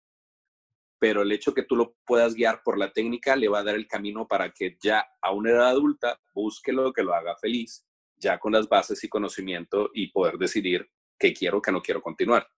pero 0.98 1.22
el 1.22 1.32
hecho 1.32 1.54
que 1.54 1.62
tú 1.62 1.76
lo 1.76 1.94
puedas 2.04 2.34
guiar 2.34 2.62
por 2.62 2.78
la 2.78 2.92
técnica 2.92 3.36
le 3.36 3.48
va 3.48 3.60
a 3.60 3.64
dar 3.64 3.76
el 3.76 3.86
camino 3.86 4.26
para 4.26 4.52
que 4.52 4.76
ya 4.80 5.06
a 5.20 5.32
una 5.32 5.50
edad 5.50 5.68
adulta 5.68 6.20
busque 6.34 6.72
lo 6.72 6.92
que 6.92 7.02
lo 7.02 7.14
haga 7.14 7.36
feliz, 7.36 7.86
ya 8.16 8.38
con 8.38 8.52
las 8.52 8.68
bases 8.68 9.02
y 9.04 9.08
conocimiento 9.08 9.90
y 9.94 10.10
poder 10.10 10.38
decidir 10.38 10.90
qué 11.18 11.32
quiero, 11.32 11.60
qué 11.60 11.72
no 11.72 11.82
quiero 11.82 12.02
continuar. 12.02 12.48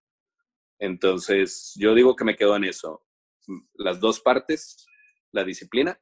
Entonces, 0.78 1.72
yo 1.76 1.94
digo 1.94 2.16
que 2.16 2.24
me 2.24 2.36
quedo 2.36 2.56
en 2.56 2.64
eso. 2.64 3.04
Las 3.74 4.00
dos 4.00 4.20
partes, 4.20 4.86
la 5.32 5.44
disciplina, 5.44 6.00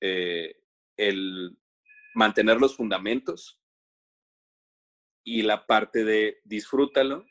eh, 0.00 0.54
el 0.96 1.58
mantener 2.14 2.60
los 2.60 2.76
fundamentos 2.76 3.60
y 5.24 5.42
la 5.42 5.66
parte 5.66 6.04
de 6.04 6.40
disfrútalo 6.44 7.26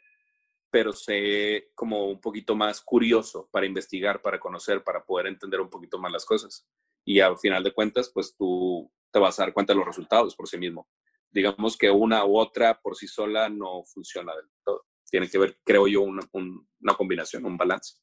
pero 0.69 0.93
sé 0.93 1.71
como 1.75 2.05
un 2.05 2.19
poquito 2.19 2.55
más 2.55 2.81
curioso 2.81 3.49
para 3.51 3.65
investigar, 3.65 4.21
para 4.21 4.39
conocer, 4.39 4.83
para 4.83 5.03
poder 5.03 5.27
entender 5.27 5.61
un 5.61 5.69
poquito 5.69 5.97
más 5.97 6.11
las 6.11 6.25
cosas. 6.25 6.67
Y 7.05 7.19
al 7.19 7.37
final 7.37 7.63
de 7.63 7.73
cuentas, 7.73 8.11
pues 8.13 8.35
tú 8.35 8.91
te 9.11 9.19
vas 9.19 9.39
a 9.39 9.43
dar 9.43 9.53
cuenta 9.53 9.73
de 9.73 9.77
los 9.79 9.87
resultados 9.87 10.35
por 10.35 10.47
sí 10.47 10.57
mismo. 10.57 10.87
Digamos 11.31 11.77
que 11.77 11.91
una 11.91 12.25
u 12.25 12.37
otra 12.37 12.79
por 12.81 12.95
sí 12.95 13.07
sola 13.07 13.49
no 13.49 13.83
funciona 13.83 14.35
del 14.35 14.49
todo. 14.63 14.83
Tiene 15.09 15.29
que 15.29 15.37
ver, 15.37 15.57
creo 15.63 15.87
yo, 15.87 16.01
una, 16.01 16.21
una 16.33 16.95
combinación, 16.97 17.45
un 17.45 17.57
balance. 17.57 17.95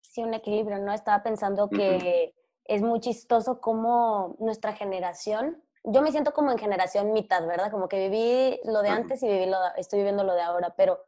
Sí, 0.00 0.22
un 0.22 0.34
equilibrio, 0.34 0.78
¿no? 0.78 0.92
Estaba 0.92 1.22
pensando 1.22 1.68
que 1.68 2.34
es 2.64 2.82
muy 2.82 3.00
chistoso 3.00 3.60
cómo 3.60 4.36
nuestra 4.38 4.74
generación, 4.74 5.62
yo 5.84 6.00
me 6.02 6.12
siento 6.12 6.32
como 6.32 6.52
en 6.52 6.58
generación 6.58 7.12
mitad, 7.12 7.46
¿verdad? 7.46 7.70
Como 7.70 7.88
que 7.88 8.08
viví 8.08 8.60
lo 8.64 8.82
de 8.82 8.90
antes 8.90 9.22
y 9.22 9.26
viví 9.26 9.46
lo, 9.46 9.58
estoy 9.76 9.98
viviendo 9.98 10.22
lo 10.22 10.34
de 10.34 10.42
ahora, 10.42 10.74
pero 10.76 11.00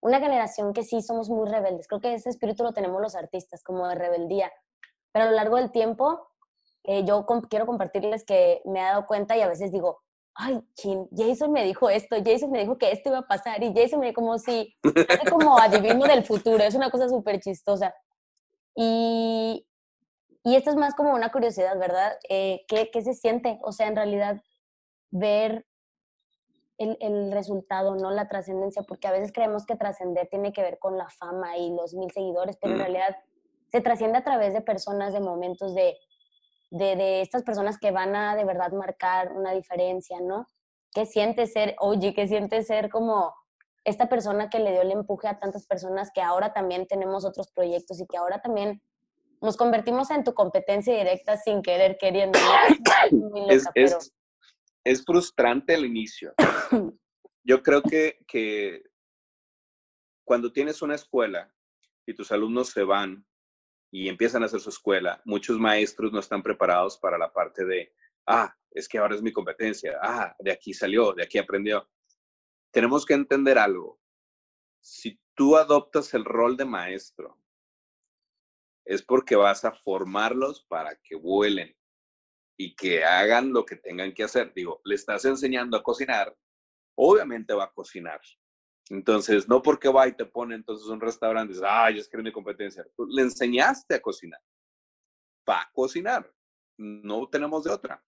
una 0.00 0.18
generación 0.18 0.72
que 0.72 0.82
sí 0.82 1.02
somos 1.02 1.28
muy 1.28 1.48
rebeldes. 1.48 1.86
Creo 1.86 2.00
que 2.00 2.14
ese 2.14 2.30
espíritu 2.30 2.62
lo 2.62 2.72
tenemos 2.72 3.00
los 3.00 3.14
artistas, 3.14 3.62
como 3.62 3.86
de 3.88 3.94
rebeldía. 3.94 4.52
Pero 5.12 5.26
a 5.26 5.30
lo 5.30 5.36
largo 5.36 5.56
del 5.56 5.70
tiempo, 5.70 6.28
eh, 6.84 7.04
yo 7.04 7.26
quiero 7.48 7.66
compartirles 7.66 8.24
que 8.24 8.62
me 8.64 8.80
he 8.80 8.82
dado 8.82 9.06
cuenta 9.06 9.36
y 9.36 9.42
a 9.42 9.48
veces 9.48 9.72
digo, 9.72 10.00
ay, 10.38 10.60
Jason 11.16 11.52
me 11.52 11.64
dijo 11.64 11.90
esto, 11.90 12.16
Jason 12.24 12.52
me 12.52 12.60
dijo 12.60 12.78
que 12.78 12.92
esto 12.92 13.10
iba 13.10 13.18
a 13.18 13.26
pasar 13.26 13.62
y 13.62 13.74
Jason 13.74 13.98
me 13.98 14.06
dijo 14.06 14.20
como 14.20 14.38
si, 14.38 14.72
como 15.30 15.58
adivino 15.58 16.06
del 16.06 16.24
futuro, 16.24 16.62
es 16.62 16.76
una 16.76 16.90
cosa 16.90 17.08
súper 17.08 17.40
chistosa. 17.40 17.92
Y, 18.76 19.66
y 20.44 20.54
esto 20.54 20.70
es 20.70 20.76
más 20.76 20.94
como 20.94 21.12
una 21.12 21.32
curiosidad, 21.32 21.76
¿verdad? 21.76 22.16
Eh, 22.28 22.64
¿qué, 22.68 22.88
¿Qué 22.92 23.02
se 23.02 23.14
siente? 23.14 23.58
O 23.62 23.72
sea, 23.72 23.88
en 23.88 23.96
realidad, 23.96 24.40
ver 25.10 25.66
el, 26.78 26.96
el 27.00 27.32
resultado, 27.32 27.96
no 27.96 28.12
la 28.12 28.28
trascendencia, 28.28 28.82
porque 28.84 29.08
a 29.08 29.12
veces 29.12 29.32
creemos 29.32 29.66
que 29.66 29.74
trascender 29.74 30.28
tiene 30.28 30.52
que 30.52 30.62
ver 30.62 30.78
con 30.78 30.96
la 30.96 31.08
fama 31.08 31.58
y 31.58 31.74
los 31.74 31.94
mil 31.94 32.12
seguidores, 32.12 32.56
pero 32.60 32.74
en 32.74 32.78
mm. 32.78 32.82
realidad 32.82 33.16
se 33.72 33.80
trasciende 33.80 34.18
a 34.18 34.24
través 34.24 34.52
de 34.52 34.60
personas, 34.60 35.12
de 35.12 35.20
momentos, 35.20 35.74
de, 35.74 35.98
de, 36.70 36.96
de, 36.96 37.20
estas 37.20 37.42
personas 37.42 37.78
que 37.78 37.90
van 37.90 38.14
a 38.14 38.36
de 38.36 38.44
verdad 38.44 38.72
marcar 38.72 39.32
una 39.32 39.52
diferencia, 39.52 40.20
¿no? 40.20 40.46
¿Qué 40.92 41.06
siente 41.06 41.46
ser, 41.46 41.76
oye, 41.78 42.14
qué 42.14 42.28
siente 42.28 42.62
ser 42.62 42.90
como 42.90 43.34
esta 43.84 44.08
persona 44.08 44.50
que 44.50 44.58
le 44.58 44.72
dio 44.72 44.82
el 44.82 44.90
empuje 44.90 45.28
a 45.28 45.38
tantas 45.38 45.66
personas 45.66 46.10
que 46.14 46.20
ahora 46.20 46.52
también 46.52 46.86
tenemos 46.86 47.24
otros 47.24 47.50
proyectos 47.50 48.00
y 48.00 48.06
que 48.06 48.16
ahora 48.16 48.40
también 48.40 48.82
nos 49.40 49.56
convertimos 49.56 50.10
en 50.10 50.24
tu 50.24 50.34
competencia 50.34 50.96
directa 50.96 51.36
sin 51.36 51.62
querer, 51.62 51.96
queriendo. 51.98 52.38
Es, 53.74 54.12
es, 54.84 55.04
frustrante 55.04 55.74
al 55.74 55.84
inicio. 55.84 56.34
Yo 57.44 57.62
creo 57.62 57.82
que, 57.82 58.18
que 58.26 58.82
cuando 60.24 60.52
tienes 60.52 60.82
una 60.82 60.94
escuela 60.94 61.50
y 62.06 62.14
tus 62.14 62.30
alumnos 62.32 62.70
se 62.70 62.82
van 62.82 63.24
y 63.90 64.08
empiezan 64.08 64.42
a 64.42 64.46
hacer 64.46 64.60
su 64.60 64.70
escuela, 64.70 65.20
muchos 65.24 65.58
maestros 65.58 66.12
no 66.12 66.20
están 66.20 66.42
preparados 66.42 66.98
para 66.98 67.18
la 67.18 67.32
parte 67.32 67.64
de, 67.64 67.92
ah, 68.26 68.54
es 68.70 68.88
que 68.88 68.98
ahora 68.98 69.14
es 69.14 69.22
mi 69.22 69.32
competencia, 69.32 69.98
ah, 70.02 70.34
de 70.38 70.52
aquí 70.52 70.74
salió, 70.74 71.12
de 71.12 71.22
aquí 71.22 71.38
aprendió. 71.38 71.88
Tenemos 72.70 73.06
que 73.06 73.14
entender 73.14 73.58
algo. 73.58 73.98
Si 74.80 75.18
tú 75.34 75.56
adoptas 75.56 76.12
el 76.14 76.24
rol 76.24 76.56
de 76.56 76.64
maestro, 76.64 77.38
es 78.84 79.02
porque 79.02 79.36
vas 79.36 79.64
a 79.64 79.72
formarlos 79.72 80.64
para 80.64 80.96
que 80.96 81.14
vuelen 81.14 81.76
y 82.58 82.74
que 82.74 83.04
hagan 83.04 83.52
lo 83.52 83.64
que 83.64 83.76
tengan 83.76 84.12
que 84.12 84.24
hacer. 84.24 84.52
Digo, 84.54 84.80
le 84.84 84.94
estás 84.94 85.24
enseñando 85.24 85.76
a 85.76 85.82
cocinar, 85.82 86.36
obviamente 86.94 87.54
va 87.54 87.64
a 87.64 87.72
cocinar. 87.72 88.20
Entonces, 88.90 89.48
no 89.48 89.62
porque 89.62 89.88
va 89.88 90.08
y 90.08 90.12
te 90.12 90.24
pone 90.24 90.54
entonces 90.54 90.86
un 90.88 91.00
restaurante, 91.00 91.52
dices, 91.52 91.66
ay, 91.68 91.98
es 91.98 92.08
que 92.08 92.16
es 92.16 92.22
mi 92.22 92.32
competencia. 92.32 92.84
le 93.08 93.22
enseñaste 93.22 93.94
a 93.94 94.00
cocinar. 94.00 94.40
Va 95.48 95.62
a 95.62 95.70
cocinar. 95.72 96.32
No 96.76 97.28
tenemos 97.28 97.64
de 97.64 97.70
otra. 97.70 98.02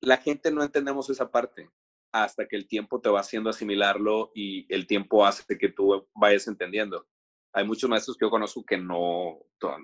La 0.00 0.16
gente 0.18 0.50
no 0.50 0.62
entendemos 0.62 1.08
esa 1.10 1.30
parte 1.30 1.70
hasta 2.12 2.46
que 2.46 2.56
el 2.56 2.66
tiempo 2.66 3.00
te 3.00 3.10
va 3.10 3.20
haciendo 3.20 3.50
asimilarlo 3.50 4.32
y 4.34 4.72
el 4.72 4.86
tiempo 4.86 5.26
hace 5.26 5.58
que 5.58 5.68
tú 5.68 6.08
vayas 6.14 6.46
entendiendo 6.48 7.06
hay 7.52 7.64
muchos 7.64 7.88
maestros 7.88 8.16
que 8.16 8.24
yo 8.24 8.30
conozco 8.30 8.64
que 8.64 8.78
no, 8.78 9.40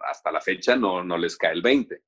hasta 0.08 0.30
la 0.30 0.40
fecha 0.40 0.76
no, 0.76 1.02
no 1.02 1.16
les 1.16 1.36
cae 1.36 1.52
el 1.52 1.62
20. 1.62 2.02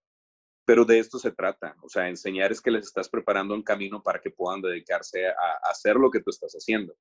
Pero 0.65 0.85
de 0.85 0.99
esto 0.99 1.19
se 1.19 1.31
trata, 1.31 1.77
o 1.83 1.89
sea, 1.89 2.09
enseñar 2.09 2.51
es 2.51 2.61
que 2.61 2.73
les 2.73 2.87
estás 2.87 3.09
preparando 3.09 3.55
un 3.55 3.63
camino 3.63 4.03
para 4.03 4.21
que 4.21 4.31
puedan 4.31 4.61
dedicarse 4.61 5.29
a, 5.29 5.71
hacer 5.71 5.97
lo 5.97 6.11
que 6.11 6.21
tú 6.21 6.31
estás 6.31 6.53
haciendo. 6.55 6.95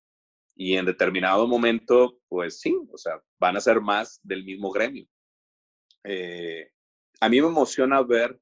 Y 0.56 0.78
en 0.78 0.86
determinado 0.86 1.48
momento, 1.48 2.20
pues 2.30 2.60
sí, 2.60 2.76
o 2.92 2.98
sea, 2.98 3.22
van 3.40 3.58
a 3.58 3.62
ser 3.62 3.82
más 3.82 4.20
del 4.24 4.44
mismo 4.46 4.72
gremio. 4.72 5.06
Eh, 6.04 6.72
a 7.20 7.30
mí 7.30 7.42
me 7.42 7.48
emociona 7.48 8.02
ver 8.02 8.40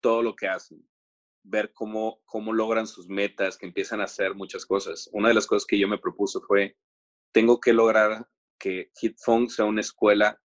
todo 0.00 0.22
lo 0.22 0.36
que 0.36 0.46
hacen, 0.46 0.86
ver 1.42 1.72
cómo, 1.72 2.20
cómo 2.24 2.52
logran 2.52 2.86
sus 2.86 3.08
metas, 3.08 3.58
que 3.58 3.66
empiezan 3.66 4.00
a 4.00 4.04
hacer 4.04 4.34
muchas 4.34 4.64
cosas. 4.64 5.08
Una 5.12 5.28
de 5.28 5.34
las 5.34 5.46
cosas 5.46 5.66
que 5.66 5.78
yo 5.78 5.88
me 5.88 5.98
propuso 5.98 6.40
fue, 6.40 6.76
tengo 7.32 7.60
que 7.60 7.72
lograr 7.72 8.28
que 8.58 8.90
HitFong 9.00 9.50
sea 9.50 9.64
una 9.64 9.80
escuela 9.80 10.40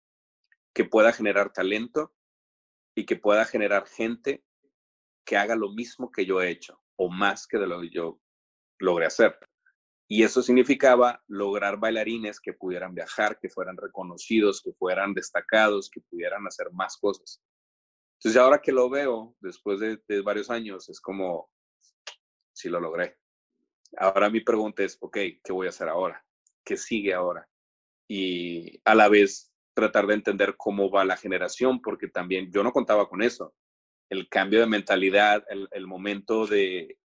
que 0.73 0.85
pueda 0.85 1.11
generar 1.11 1.51
talento 1.51 2.13
y 2.95 3.05
que 3.05 3.15
pueda 3.15 3.45
generar 3.45 3.87
gente 3.87 4.43
que 5.25 5.37
haga 5.37 5.55
lo 5.55 5.71
mismo 5.71 6.11
que 6.11 6.25
yo 6.25 6.41
he 6.41 6.49
hecho 6.49 6.81
o 6.95 7.09
más 7.09 7.47
que 7.47 7.57
de 7.57 7.67
lo 7.67 7.81
que 7.81 7.89
yo 7.89 8.19
logré 8.79 9.05
hacer. 9.05 9.37
Y 10.09 10.23
eso 10.23 10.41
significaba 10.41 11.23
lograr 11.27 11.77
bailarines 11.77 12.39
que 12.39 12.53
pudieran 12.53 12.95
viajar, 12.95 13.39
que 13.39 13.49
fueran 13.49 13.77
reconocidos, 13.77 14.61
que 14.61 14.73
fueran 14.73 15.13
destacados, 15.13 15.89
que 15.89 16.01
pudieran 16.01 16.45
hacer 16.47 16.71
más 16.71 16.97
cosas. 16.97 17.41
Entonces 18.17 18.41
ahora 18.41 18.59
que 18.59 18.71
lo 18.71 18.89
veo, 18.89 19.35
después 19.39 19.79
de, 19.79 20.21
varios 20.21 20.49
años, 20.49 20.89
es 20.89 20.99
como, 20.99 21.49
si 22.53 22.69
lo 22.69 22.79
logré. 22.79 23.17
Ahora 23.97 24.29
mi 24.29 24.41
pregunta 24.41 24.83
es, 24.83 24.97
ok, 24.99 25.17
¿qué 25.43 25.53
voy 25.53 25.67
a 25.67 25.69
hacer 25.69 25.87
ahora? 25.87 26.25
¿Qué 26.65 26.75
sigue 26.75 27.13
ahora? 27.13 27.47
y 28.09 28.81
a 28.83 28.95
la 28.95 29.07
vez 29.07 29.53
tratar 29.73 30.07
de 30.07 30.15
entender 30.15 30.55
cómo 30.57 30.89
va 30.89 31.05
la 31.05 31.15
generación, 31.15 31.79
porque 31.81 32.07
también 32.09 32.51
yo 32.51 32.63
no 32.63 32.73
contaba 32.73 33.07
con 33.07 33.21
eso. 33.21 33.53
El 34.09 34.27
cambio 34.27 34.59
de 34.59 34.65
mentalidad, 34.65 35.45
el, 35.49 35.87
momento 35.87 36.47
de, 36.47 36.97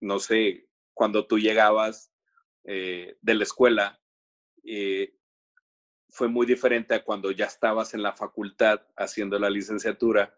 no 0.00 0.18
sé, 0.18 0.66
cuando 0.94 1.26
tú 1.26 1.38
llegabas 1.38 2.10
eh, 2.66 3.16
de 3.20 3.34
la 3.34 3.44
escuela, 3.44 4.00
eh, 4.64 5.14
fue 6.10 6.28
muy 6.28 6.46
diferente 6.46 6.94
a 6.94 7.04
cuando 7.04 7.30
ya 7.30 7.46
estabas 7.46 7.94
en 7.94 8.02
la 8.02 8.12
facultad 8.12 8.80
haciendo 8.96 9.38
la 9.38 9.50
licenciatura. 9.50 10.36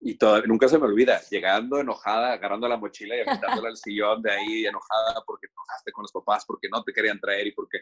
Y 0.00 0.18
nunca 0.46 0.66
se 0.66 0.78
me 0.78 0.86
olvida, 0.86 1.20
llegando 1.30 1.78
enojada, 1.78 2.32
agarrando 2.32 2.66
la 2.66 2.78
mochila 2.78 3.16
y 3.16 3.20
aventándola 3.20 3.68
al 3.68 3.76
sillón 3.76 4.22
de 4.22 4.32
ahí, 4.32 4.66
enojada 4.66 5.22
porque 5.26 5.46
enojaste 5.46 5.92
con 5.92 6.02
los 6.02 6.12
papás, 6.12 6.44
porque 6.46 6.68
no 6.70 6.82
te 6.82 6.92
querían 6.92 7.20
traer 7.20 7.46
y 7.48 7.52
porque 7.52 7.80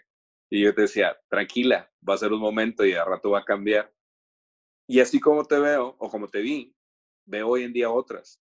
y 0.51 0.63
yo 0.63 0.75
te 0.75 0.83
decía, 0.83 1.19
tranquila, 1.29 1.91
va 2.09 2.15
a 2.15 2.19
ser 2.19 2.33
un 2.33 2.41
momento 2.41 2.85
y 2.85 2.95
al 2.95 3.07
rato 3.07 3.31
va 3.31 3.41
a 3.41 3.45
cambiar. 3.45 3.93
Y 4.87 5.01
así 5.01 5.21
como 5.21 5.45
te 5.45 5.59
veo 5.59 5.97
o 5.99 6.11
como 6.11 6.29
te 6.29 6.41
vi, 6.41 6.75
veo 7.27 7.49
hoy 7.49 7.65
en 7.65 7.73
día 7.73 7.91
otras. 7.91 8.41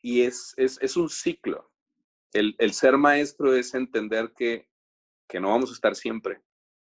Y 0.00 0.22
es, 0.22 0.54
es, 0.56 0.78
es 0.80 0.96
un 0.96 1.08
ciclo. 1.08 1.72
El, 2.32 2.72
ser 2.72 2.98
maestro 2.98 3.54
es 3.54 3.74
entender 3.74 4.32
que, 4.36 4.68
no 5.40 5.50
vamos 5.50 5.70
a 5.70 5.74
estar 5.74 5.94
siempre, 5.94 6.42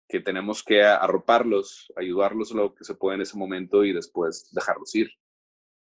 que 0.08 0.20
tenemos 0.20 0.62
que 0.62 0.82
arroparlos, 0.82 1.92
ayudarlos 1.96 2.52
lo 2.52 2.74
que 2.74 2.84
se 2.84 2.94
puede 2.94 3.16
en 3.16 3.22
ese 3.22 3.36
momento 3.36 3.84
y 3.84 3.92
después 3.92 4.48
dejarlos 4.52 4.94
ir. 4.94 5.10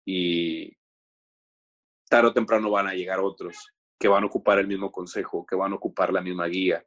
Y 0.05 0.75
tarde 2.09 2.29
o 2.29 2.33
temprano 2.33 2.69
van 2.69 2.87
a 2.87 2.93
llegar 2.93 3.19
otros 3.19 3.57
que 3.99 4.07
van 4.07 4.23
a 4.23 4.27
ocupar 4.27 4.59
el 4.59 4.67
mismo 4.67 4.91
consejo, 4.91 5.45
que 5.45 5.55
van 5.55 5.71
a 5.71 5.75
ocupar 5.75 6.11
la 6.11 6.21
misma 6.21 6.47
guía. 6.47 6.85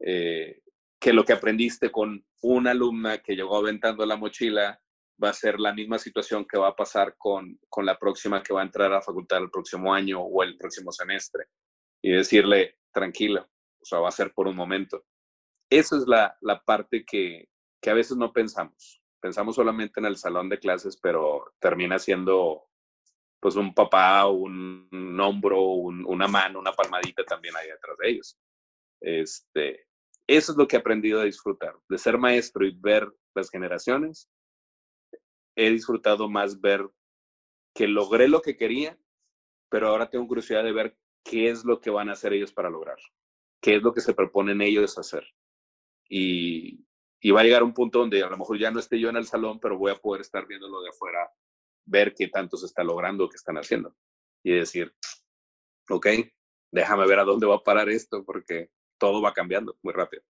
Eh, 0.00 0.62
que 0.98 1.12
lo 1.12 1.24
que 1.24 1.32
aprendiste 1.32 1.90
con 1.90 2.24
una 2.42 2.70
alumna 2.70 3.18
que 3.18 3.36
llegó 3.36 3.56
aventando 3.56 4.04
la 4.06 4.16
mochila 4.16 4.80
va 5.22 5.30
a 5.30 5.34
ser 5.34 5.60
la 5.60 5.72
misma 5.72 5.98
situación 5.98 6.46
que 6.46 6.58
va 6.58 6.68
a 6.68 6.76
pasar 6.76 7.14
con, 7.16 7.58
con 7.68 7.86
la 7.86 7.98
próxima 7.98 8.42
que 8.42 8.52
va 8.52 8.60
a 8.62 8.64
entrar 8.64 8.90
a 8.90 8.96
la 8.96 9.02
facultad 9.02 9.42
el 9.42 9.50
próximo 9.50 9.92
año 9.92 10.20
o 10.20 10.42
el 10.42 10.56
próximo 10.56 10.92
semestre. 10.92 11.46
Y 12.02 12.12
decirle, 12.12 12.78
tranquila, 12.92 13.48
o 13.80 13.84
sea, 13.84 13.98
va 13.98 14.08
a 14.08 14.12
ser 14.12 14.32
por 14.32 14.46
un 14.46 14.56
momento. 14.56 15.04
Esa 15.70 15.96
es 15.96 16.06
la, 16.06 16.36
la 16.40 16.62
parte 16.62 17.04
que, 17.04 17.48
que 17.80 17.90
a 17.90 17.94
veces 17.94 18.16
no 18.16 18.32
pensamos. 18.32 19.02
Pensamos 19.20 19.56
solamente 19.56 20.00
en 20.00 20.06
el 20.06 20.16
salón 20.16 20.48
de 20.48 20.58
clases, 20.58 20.96
pero 20.96 21.54
termina 21.58 21.98
siendo 21.98 22.68
pues 23.40 23.56
un 23.56 23.74
papá, 23.74 24.26
un, 24.26 25.18
hombro, 25.20 25.62
un, 25.62 26.04
una 26.06 26.26
mano, 26.26 26.58
una 26.58 26.72
palmadita 26.72 27.24
también 27.24 27.54
ahí 27.56 27.68
detrás 27.68 27.96
de 27.98 28.08
ellos. 28.08 28.38
Este, 29.00 29.86
eso 30.26 30.52
es 30.52 30.58
lo 30.58 30.66
que 30.66 30.76
he 30.76 30.80
aprendido 30.80 31.20
a 31.20 31.24
disfrutar, 31.24 31.76
de 31.88 31.98
ser 31.98 32.18
maestro 32.18 32.66
y 32.66 32.76
ver 32.76 33.08
las 33.34 33.50
generaciones. 33.50 34.28
He 35.54 35.70
disfrutado 35.70 36.28
más 36.28 36.60
ver 36.60 36.88
que 37.74 37.86
logré 37.86 38.26
lo 38.26 38.42
que 38.42 38.56
quería, 38.56 38.98
pero 39.70 39.88
ahora 39.88 40.10
tengo 40.10 40.26
curiosidad 40.26 40.64
de 40.64 40.72
ver 40.72 40.98
qué 41.28 41.50
es 41.50 41.64
lo 41.64 41.80
que 41.80 41.90
van 41.90 42.08
a 42.08 42.12
hacer 42.12 42.32
ellos 42.32 42.52
para 42.52 42.70
lograr, 42.70 42.98
qué 43.60 43.76
es 43.76 43.82
lo 43.82 43.92
que 43.92 44.00
se 44.00 44.14
proponen 44.14 44.60
ellos 44.60 44.98
hacer. 44.98 45.24
Y, 46.08 46.86
y 47.20 47.30
va 47.32 47.40
a 47.40 47.44
llegar 47.44 47.62
un 47.62 47.74
punto 47.74 47.98
donde 47.98 48.22
a 48.22 48.28
lo 48.28 48.36
mejor 48.38 48.58
ya 48.58 48.70
no 48.70 48.78
esté 48.78 49.00
yo 49.00 49.08
en 49.08 49.16
el 49.16 49.26
salón, 49.26 49.58
pero 49.58 49.78
voy 49.78 49.90
a 49.90 49.96
poder 49.96 50.20
estar 50.20 50.46
viéndolo 50.46 50.80
de 50.82 50.90
afuera, 50.90 51.30
ver 51.84 52.14
qué 52.14 52.28
tanto 52.28 52.56
se 52.56 52.66
está 52.66 52.84
logrando, 52.84 53.28
qué 53.28 53.36
están 53.36 53.56
haciendo. 53.56 53.94
Y 54.44 54.52
decir, 54.52 54.94
ok, 55.90 56.06
déjame 56.70 57.06
ver 57.06 57.18
a 57.18 57.24
dónde 57.24 57.46
va 57.46 57.56
a 57.56 57.64
parar 57.64 57.88
esto, 57.88 58.24
porque 58.24 58.70
todo 58.98 59.20
va 59.20 59.32
cambiando 59.32 59.76
muy 59.82 59.92
rápido. 59.92 60.22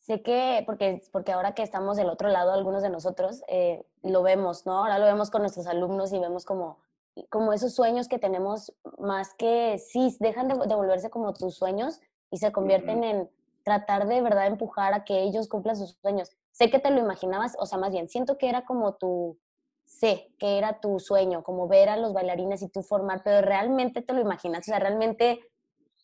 Sé 0.00 0.20
que, 0.20 0.64
porque, 0.66 1.00
porque 1.12 1.30
ahora 1.30 1.54
que 1.54 1.62
estamos 1.62 1.96
del 1.96 2.08
otro 2.08 2.28
lado, 2.28 2.52
algunos 2.52 2.82
de 2.82 2.90
nosotros 2.90 3.42
eh, 3.46 3.84
lo 4.02 4.24
vemos, 4.24 4.66
¿no? 4.66 4.78
Ahora 4.78 4.98
lo 4.98 5.04
vemos 5.04 5.30
con 5.30 5.42
nuestros 5.42 5.68
alumnos 5.68 6.12
y 6.12 6.18
vemos 6.18 6.44
como, 6.44 6.82
como 7.28 7.52
esos 7.52 7.74
sueños 7.74 8.08
que 8.08 8.18
tenemos, 8.18 8.72
más 8.98 9.34
que, 9.34 9.78
sí, 9.78 10.16
dejan 10.20 10.48
de, 10.48 10.54
volverse 10.54 11.10
como 11.10 11.32
tus 11.32 11.56
sueños 11.56 12.00
y 12.30 12.38
se 12.38 12.52
convierten 12.52 13.04
en 13.04 13.30
tratar 13.64 14.06
de 14.06 14.20
verdad 14.22 14.46
empujar 14.46 14.94
a 14.94 15.04
que 15.04 15.22
ellos 15.22 15.48
cumplan 15.48 15.76
sus 15.76 15.96
sueños. 16.00 16.30
Sé 16.52 16.70
que 16.70 16.78
te 16.78 16.90
lo 16.90 16.98
imaginabas, 16.98 17.56
o 17.58 17.66
sea, 17.66 17.78
más 17.78 17.92
bien, 17.92 18.08
siento 18.08 18.38
que 18.38 18.48
era 18.48 18.64
como 18.64 18.94
tu, 18.94 19.38
sé 19.84 20.32
que 20.38 20.58
era 20.58 20.80
tu 20.80 20.98
sueño, 20.98 21.42
como 21.42 21.68
ver 21.68 21.88
a 21.88 21.96
los 21.96 22.12
bailarines 22.12 22.62
y 22.62 22.68
tú 22.68 22.82
formar, 22.82 23.22
pero 23.22 23.42
realmente 23.46 24.02
te 24.02 24.12
lo 24.12 24.20
imaginas, 24.20 24.60
o 24.60 24.64
sea, 24.64 24.78
realmente 24.78 25.40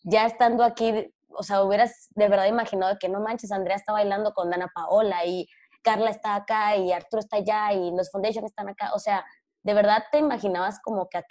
ya 0.05 0.27
estando 0.27 0.62
aquí 0.62 1.12
o 1.31 1.42
sea, 1.42 1.62
hubieras 1.62 2.09
de 2.14 2.29
verdad 2.29 2.47
imaginado 2.47 2.97
que 2.99 3.09
no 3.09 3.21
manches, 3.21 3.53
Andrea 3.53 3.77
está 3.77 3.92
bailando 3.92 4.33
con 4.33 4.51
Dana 4.51 4.71
Paola 4.75 5.25
y 5.25 5.49
Carla 5.83 6.11
está 6.11 6.35
acá 6.35 6.77
y 6.77 6.92
Arturo 6.92 7.21
está 7.21 7.37
allá 7.37 7.73
y 7.73 7.90
los 7.92 8.11
Foundation 8.11 8.44
están 8.44 8.68
acá. 8.68 8.92
O 8.94 8.99
sea, 8.99 9.25
¿de 9.62 9.75
verdad 9.75 10.05
te 10.11 10.18
imaginabas 10.18 10.81
como 10.83 11.09
que 11.09 11.18
a 11.18 11.25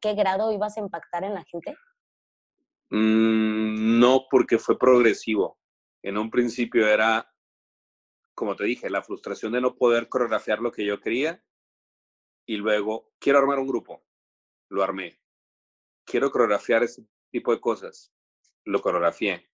qué, 0.00 0.14
grado 0.14 0.52
ibas 0.52 0.76
a 0.76 0.80
impactar 0.80 1.24
en 1.24 1.34
la 1.34 1.44
gente? 1.44 1.76
Mm, 2.90 3.98
no, 3.98 4.26
porque 4.30 4.58
fue 4.58 4.78
progresivo. 4.78 5.58
En 6.02 6.18
un 6.18 6.30
principio 6.30 6.86
era, 6.86 7.30
como 8.34 8.56
te 8.56 8.64
dije, 8.64 8.90
la 8.90 9.02
frustración 9.02 9.52
de 9.52 9.60
no 9.60 9.76
poder 9.76 10.08
coreografiar 10.08 10.60
lo 10.60 10.72
que 10.72 10.84
yo 10.84 11.00
quería 11.00 11.42
y 12.46 12.56
luego 12.56 13.12
quiero 13.18 13.38
armar 13.38 13.58
un 13.58 13.68
grupo, 13.68 14.04
lo 14.68 14.82
armé. 14.82 15.20
Quiero 16.04 16.30
coreografiar 16.30 16.82
ese 16.82 17.06
tipo 17.30 17.52
de 17.52 17.60
cosas, 17.60 18.12
lo 18.64 18.80
coreografié. 18.80 19.48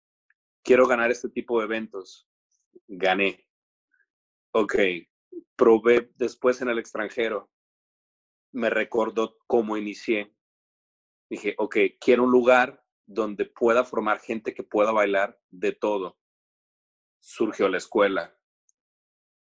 Quiero 0.63 0.87
ganar 0.87 1.11
este 1.11 1.29
tipo 1.29 1.59
de 1.59 1.67
eventos. 1.67 2.29
Gané. 2.87 3.47
Ok, 4.53 4.75
probé 5.57 6.11
después 6.17 6.61
en 6.63 6.69
el 6.71 6.79
extranjero, 6.79 7.51
me 8.53 8.71
recordó 8.71 9.39
cómo 9.47 9.77
inicié. 9.77 10.35
Dije, 11.31 11.55
ok, 11.59 11.77
quiero 12.01 12.25
un 12.25 12.31
lugar 12.31 12.85
donde 13.07 13.47
pueda 13.47 13.85
formar 13.85 14.21
gente 14.21 14.55
que 14.55 14.63
pueda 14.63 14.93
bailar 14.93 15.39
de 15.51 15.73
todo. 15.73 16.19
Surgió 17.21 17.69
la 17.69 17.79
escuela. 17.79 18.37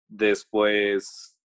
Después 0.09 1.39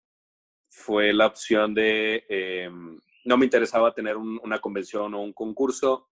fue 0.70 1.13
la 1.13 1.28
opción 1.28 1.74
de, 1.74 2.26
em, 2.30 3.00
no 3.26 3.38
me 3.38 3.46
interesaba 3.46 3.94
tener 3.94 4.18
una 4.18 4.60
convención 4.60 5.13
o 5.13 5.22
un 5.22 5.34
concurso, 5.34 6.10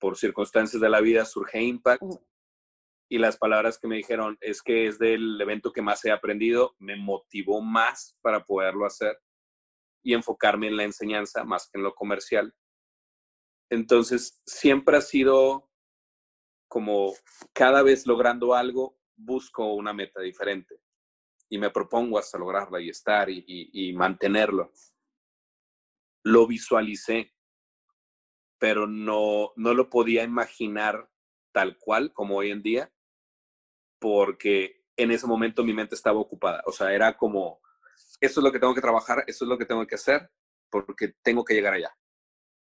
por 0.00 0.16
circunstancias 0.16 0.80
de 0.80 0.88
la 0.88 1.00
vida 1.00 1.24
surge 1.24 1.62
Impact 1.62 2.02
y 3.08 3.18
las 3.18 3.36
palabras 3.36 3.78
que 3.78 3.86
me 3.86 3.96
dijeron 3.96 4.38
es 4.40 4.62
que 4.62 4.86
es 4.86 4.98
del 4.98 5.40
evento 5.40 5.72
que 5.72 5.82
más 5.82 6.04
he 6.04 6.10
aprendido, 6.10 6.74
me 6.78 6.96
motivó 6.96 7.60
más 7.60 8.16
para 8.22 8.44
poderlo 8.44 8.86
hacer 8.86 9.18
y 10.02 10.14
enfocarme 10.14 10.68
en 10.68 10.76
la 10.76 10.84
enseñanza 10.84 11.44
más 11.44 11.68
que 11.70 11.78
en 11.78 11.84
lo 11.84 11.94
comercial. 11.94 12.54
Entonces, 13.70 14.42
siempre 14.46 14.96
ha 14.96 15.00
sido 15.00 15.70
como 16.68 17.12
cada 17.52 17.82
vez 17.82 18.06
logrando 18.06 18.54
algo, 18.54 18.96
busco 19.16 19.74
una 19.74 19.92
meta 19.92 20.20
diferente 20.20 20.80
y 21.48 21.58
me 21.58 21.70
propongo 21.70 22.18
hasta 22.18 22.38
lograrla 22.38 22.80
y 22.80 22.88
estar 22.88 23.28
y, 23.28 23.92
mantenerlo. 23.94 24.72
Lo 26.24 26.46
visualicé, 26.46 27.34
pero 28.58 28.86
no, 28.86 29.52
no 29.56 29.74
lo 29.74 29.90
podía 29.90 30.22
imaginar 30.22 31.10
tal 31.52 31.76
cual 31.78 32.12
como 32.12 32.36
hoy 32.36 32.52
en 32.52 32.62
día, 32.62 32.92
porque 33.98 34.84
en 34.96 35.10
ese 35.10 35.26
momento 35.26 35.64
mi 35.64 35.74
mente 35.74 35.96
estaba 35.96 36.20
ocupada. 36.20 36.62
O 36.66 36.72
sea, 36.72 36.94
era 36.94 37.16
como, 37.16 37.60
esto 38.20 38.40
es 38.40 38.44
lo 38.44 38.52
que 38.52 38.58
tengo 38.58 38.74
que 38.74 38.80
trabajar, 38.80 39.24
esto 39.26 39.44
es 39.44 39.48
lo 39.48 39.58
que 39.58 39.66
tengo 39.66 39.86
que 39.86 39.94
hacer, 39.94 40.30
porque 40.70 41.14
tengo 41.22 41.44
que 41.44 41.54
llegar 41.54 41.74
allá. 41.74 41.94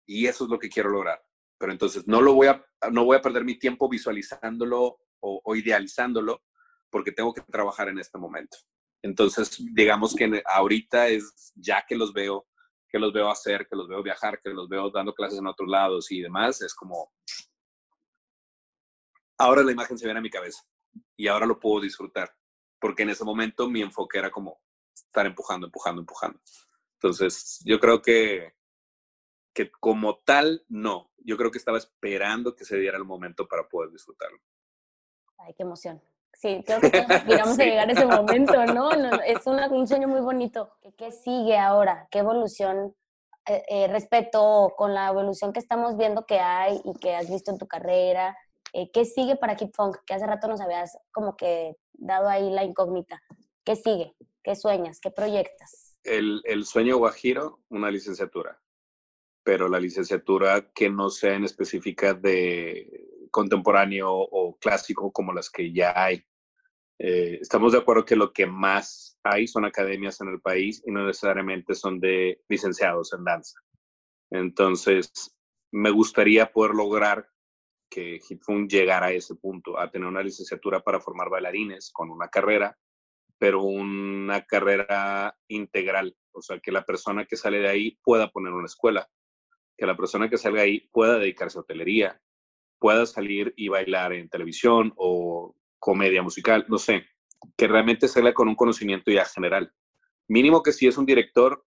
Y 0.05 0.27
eso 0.27 0.45
es 0.45 0.49
lo 0.49 0.59
que 0.59 0.69
quiero 0.69 0.89
lograr. 0.89 1.21
Pero 1.57 1.71
entonces 1.71 2.07
no 2.07 2.21
lo 2.21 2.33
voy 2.33 2.47
a, 2.47 2.65
no 2.91 3.05
voy 3.05 3.17
a 3.17 3.21
perder 3.21 3.43
mi 3.43 3.59
tiempo 3.59 3.89
visualizándolo 3.89 4.99
o, 5.19 5.41
o 5.43 5.55
idealizándolo, 5.55 6.43
porque 6.89 7.11
tengo 7.11 7.33
que 7.33 7.41
trabajar 7.41 7.89
en 7.89 7.99
este 7.99 8.17
momento. 8.17 8.57
Entonces, 9.01 9.57
digamos 9.73 10.15
que 10.15 10.41
ahorita 10.45 11.07
es 11.07 11.53
ya 11.55 11.85
que 11.87 11.95
los 11.95 12.13
veo 12.13 12.47
que 12.89 12.99
los 12.99 13.13
veo 13.13 13.29
hacer, 13.29 13.67
que 13.67 13.75
los 13.75 13.87
veo 13.87 14.01
viajar, 14.01 14.41
que 14.41 14.49
los 14.49 14.67
veo 14.67 14.89
dando 14.89 15.13
clases 15.13 15.39
en 15.39 15.47
otros 15.47 15.69
lados 15.69 16.11
y 16.11 16.21
demás, 16.21 16.61
es 16.61 16.73
como, 16.73 17.11
ahora 19.37 19.63
la 19.63 19.71
imagen 19.71 19.97
se 19.97 20.05
viene 20.05 20.19
a 20.19 20.23
mi 20.23 20.29
cabeza 20.29 20.63
y 21.15 21.27
ahora 21.27 21.45
lo 21.45 21.59
puedo 21.59 21.81
disfrutar, 21.81 22.35
porque 22.79 23.03
en 23.03 23.11
ese 23.11 23.23
momento 23.23 23.69
mi 23.69 23.81
enfoque 23.81 24.17
era 24.17 24.31
como 24.31 24.59
estar 25.09 25.25
empujando, 25.25 25.67
empujando, 25.67 26.01
empujando. 26.01 26.39
Entonces, 26.93 27.59
yo 27.65 27.79
creo 27.79 28.01
que, 28.01 28.53
que 29.53 29.71
como 29.71 30.19
tal, 30.19 30.63
no. 30.69 31.11
Yo 31.17 31.35
creo 31.37 31.51
que 31.51 31.57
estaba 31.57 31.77
esperando 31.77 32.55
que 32.55 32.65
se 32.65 32.77
diera 32.77 32.97
el 32.97 33.05
momento 33.05 33.47
para 33.47 33.67
poder 33.67 33.91
disfrutarlo. 33.91 34.39
Ay, 35.37 35.53
qué 35.55 35.63
emoción. 35.63 36.01
Sí, 36.33 36.63
creo 36.65 36.79
que 36.79 36.91
todos 36.91 37.09
aspiramos 37.09 37.59
a 37.59 37.63
llegar 37.63 37.89
a 37.89 37.91
ese 37.91 38.05
momento, 38.05 38.65
¿no? 38.67 38.91
es 39.25 39.45
un 39.45 39.87
sueño 39.87 40.07
muy 40.07 40.21
bonito. 40.21 40.71
¿Qué, 40.97 41.11
sigue 41.11 41.57
ahora? 41.57 42.07
¿Qué 42.11 42.19
evolución 42.19 42.95
eh, 43.47 43.63
eh, 43.67 43.87
respecto 43.87 44.73
con 44.77 44.93
la 44.93 45.07
evolución 45.07 45.51
que 45.51 45.59
estamos 45.59 45.97
viendo 45.97 46.25
que 46.25 46.39
hay 46.39 46.79
y 46.85 46.93
que 46.99 47.15
has 47.15 47.29
visto 47.29 47.51
en 47.51 47.57
tu 47.57 47.67
carrera? 47.67 48.37
Eh, 48.73 48.91
¿Qué 48.91 49.05
sigue 49.05 49.35
para 49.35 49.55
Keep 49.55 49.71
Funk? 49.73 49.97
Que 50.05 50.13
hace 50.13 50.27
rato 50.27 50.47
nos 50.47 50.61
habías 50.61 50.97
como 51.11 51.35
que 51.35 51.75
dado 51.93 52.29
ahí 52.29 52.49
la 52.51 52.63
incógnita. 52.63 53.21
¿Qué 53.63 53.75
sigue? 53.75 54.15
¿Qué 54.49 54.55
sueñas? 54.55 54.99
¿Qué 54.99 55.11
proyectas? 55.11 55.95
El, 56.03 56.41
el 56.43 56.65
sueño 56.65 56.97
guajiro, 56.97 57.59
una 57.69 57.91
licenciatura, 57.91 58.59
pero 59.43 59.69
la 59.69 59.79
licenciatura 59.79 60.71
que 60.71 60.89
no 60.89 61.11
sea 61.11 61.35
en 61.35 61.43
específica 61.43 62.15
de 62.15 63.27
contemporáneo 63.29 64.09
o 64.11 64.57
clásico 64.57 65.11
como 65.11 65.33
las 65.33 65.51
que 65.51 65.71
ya 65.71 65.93
hay. 65.95 66.25
Eh, 66.97 67.37
estamos 67.39 67.73
de 67.73 67.77
acuerdo 67.77 68.05
que 68.05 68.15
lo 68.15 68.33
que 68.33 68.47
más 68.47 69.19
hay 69.21 69.47
son 69.47 69.65
academias 69.65 70.19
en 70.19 70.29
el 70.29 70.41
país 70.41 70.81
y 70.83 70.91
no 70.91 71.05
necesariamente 71.05 71.75
son 71.75 71.99
de 71.99 72.41
licenciados 72.49 73.13
en 73.13 73.25
danza. 73.25 73.59
Entonces, 74.31 75.11
me 75.71 75.91
gustaría 75.91 76.51
poder 76.51 76.73
lograr 76.73 77.29
que 77.87 78.19
HitFun 78.27 78.67
llegara 78.67 79.05
a 79.05 79.11
ese 79.11 79.35
punto, 79.35 79.77
a 79.77 79.91
tener 79.91 80.07
una 80.07 80.23
licenciatura 80.23 80.79
para 80.83 80.99
formar 80.99 81.29
bailarines 81.29 81.91
con 81.91 82.09
una 82.09 82.29
carrera, 82.29 82.75
pero 83.39 83.63
una 83.63 84.45
carrera 84.45 85.35
integral, 85.47 86.15
o 86.31 86.41
sea, 86.41 86.59
que 86.59 86.71
la 86.71 86.85
persona 86.85 87.25
que 87.25 87.37
sale 87.37 87.59
de 87.59 87.69
ahí 87.69 87.97
pueda 88.03 88.29
poner 88.29 88.53
una 88.53 88.67
escuela, 88.67 89.09
que 89.77 89.85
la 89.85 89.97
persona 89.97 90.29
que 90.29 90.37
salga 90.37 90.61
ahí 90.61 90.89
pueda 90.91 91.17
dedicarse 91.17 91.57
a 91.57 91.61
hotelería, 91.61 92.21
pueda 92.79 93.05
salir 93.05 93.53
y 93.55 93.69
bailar 93.69 94.13
en 94.13 94.29
televisión 94.29 94.93
o 94.97 95.55
comedia 95.79 96.21
musical, 96.21 96.65
no 96.67 96.77
sé, 96.77 97.05
que 97.57 97.67
realmente 97.67 98.07
salga 98.07 98.33
con 98.33 98.49
un 98.49 98.55
conocimiento 98.55 99.09
ya 99.11 99.25
general. 99.25 99.73
Mínimo 100.27 100.61
que 100.61 100.73
si 100.73 100.87
es 100.87 100.97
un 100.97 101.05
director, 101.05 101.65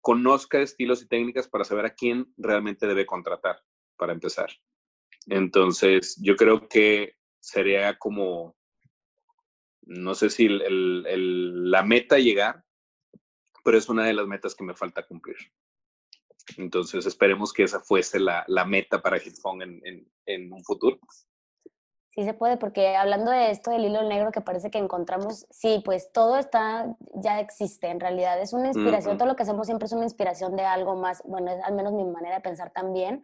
conozca 0.00 0.60
estilos 0.60 1.02
y 1.02 1.08
técnicas 1.08 1.48
para 1.48 1.64
saber 1.64 1.86
a 1.86 1.94
quién 1.94 2.32
realmente 2.36 2.86
debe 2.86 3.06
contratar, 3.06 3.60
para 3.96 4.12
empezar. 4.12 4.50
Entonces, 5.26 6.16
yo 6.22 6.36
creo 6.36 6.68
que 6.68 7.16
sería 7.40 7.98
como, 7.98 8.56
no 9.88 10.14
sé 10.14 10.28
si 10.28 10.48
la 10.48 11.82
meta 11.82 12.18
llegar, 12.18 12.62
pero 13.64 13.78
es 13.78 13.88
una 13.88 14.04
de 14.04 14.12
las 14.12 14.26
metas 14.26 14.54
que 14.54 14.64
me 14.64 14.74
falta 14.74 15.06
cumplir. 15.06 15.36
Entonces 16.56 17.06
esperemos 17.06 17.52
que 17.52 17.64
esa 17.64 17.80
fuese 17.80 18.20
la, 18.20 18.44
la 18.48 18.64
meta 18.64 19.00
para 19.00 19.18
Hitphone 19.18 19.62
en, 19.62 19.80
en, 19.84 20.12
en, 20.26 20.52
un 20.52 20.62
futuro. 20.62 20.98
Sí 22.10 22.24
se 22.24 22.34
puede, 22.34 22.56
porque 22.56 22.96
hablando 22.96 23.30
de 23.30 23.50
esto 23.50 23.70
del 23.70 23.84
hilo 23.84 24.02
negro 24.02 24.30
que 24.30 24.40
parece 24.40 24.70
que 24.70 24.78
encontramos, 24.78 25.46
sí, 25.50 25.82
pues 25.84 26.10
todo 26.12 26.36
está, 26.36 26.94
ya 27.14 27.40
existe 27.40 27.88
en 27.88 28.00
realidad, 28.00 28.40
es 28.40 28.52
una 28.52 28.68
inspiración, 28.68 29.18
todo 29.18 29.28
lo 29.28 29.36
que 29.36 29.42
hacemos 29.42 29.66
siempre 29.66 29.86
es 29.86 29.92
una 29.92 30.04
inspiración 30.04 30.56
de 30.56 30.64
algo 30.64 30.96
más, 30.96 31.22
bueno, 31.24 31.50
es 31.50 31.62
al 31.62 31.74
menos 31.74 31.92
mi 31.92 32.04
manera 32.04 32.36
de 32.36 32.40
pensar 32.40 32.72
también, 32.72 33.22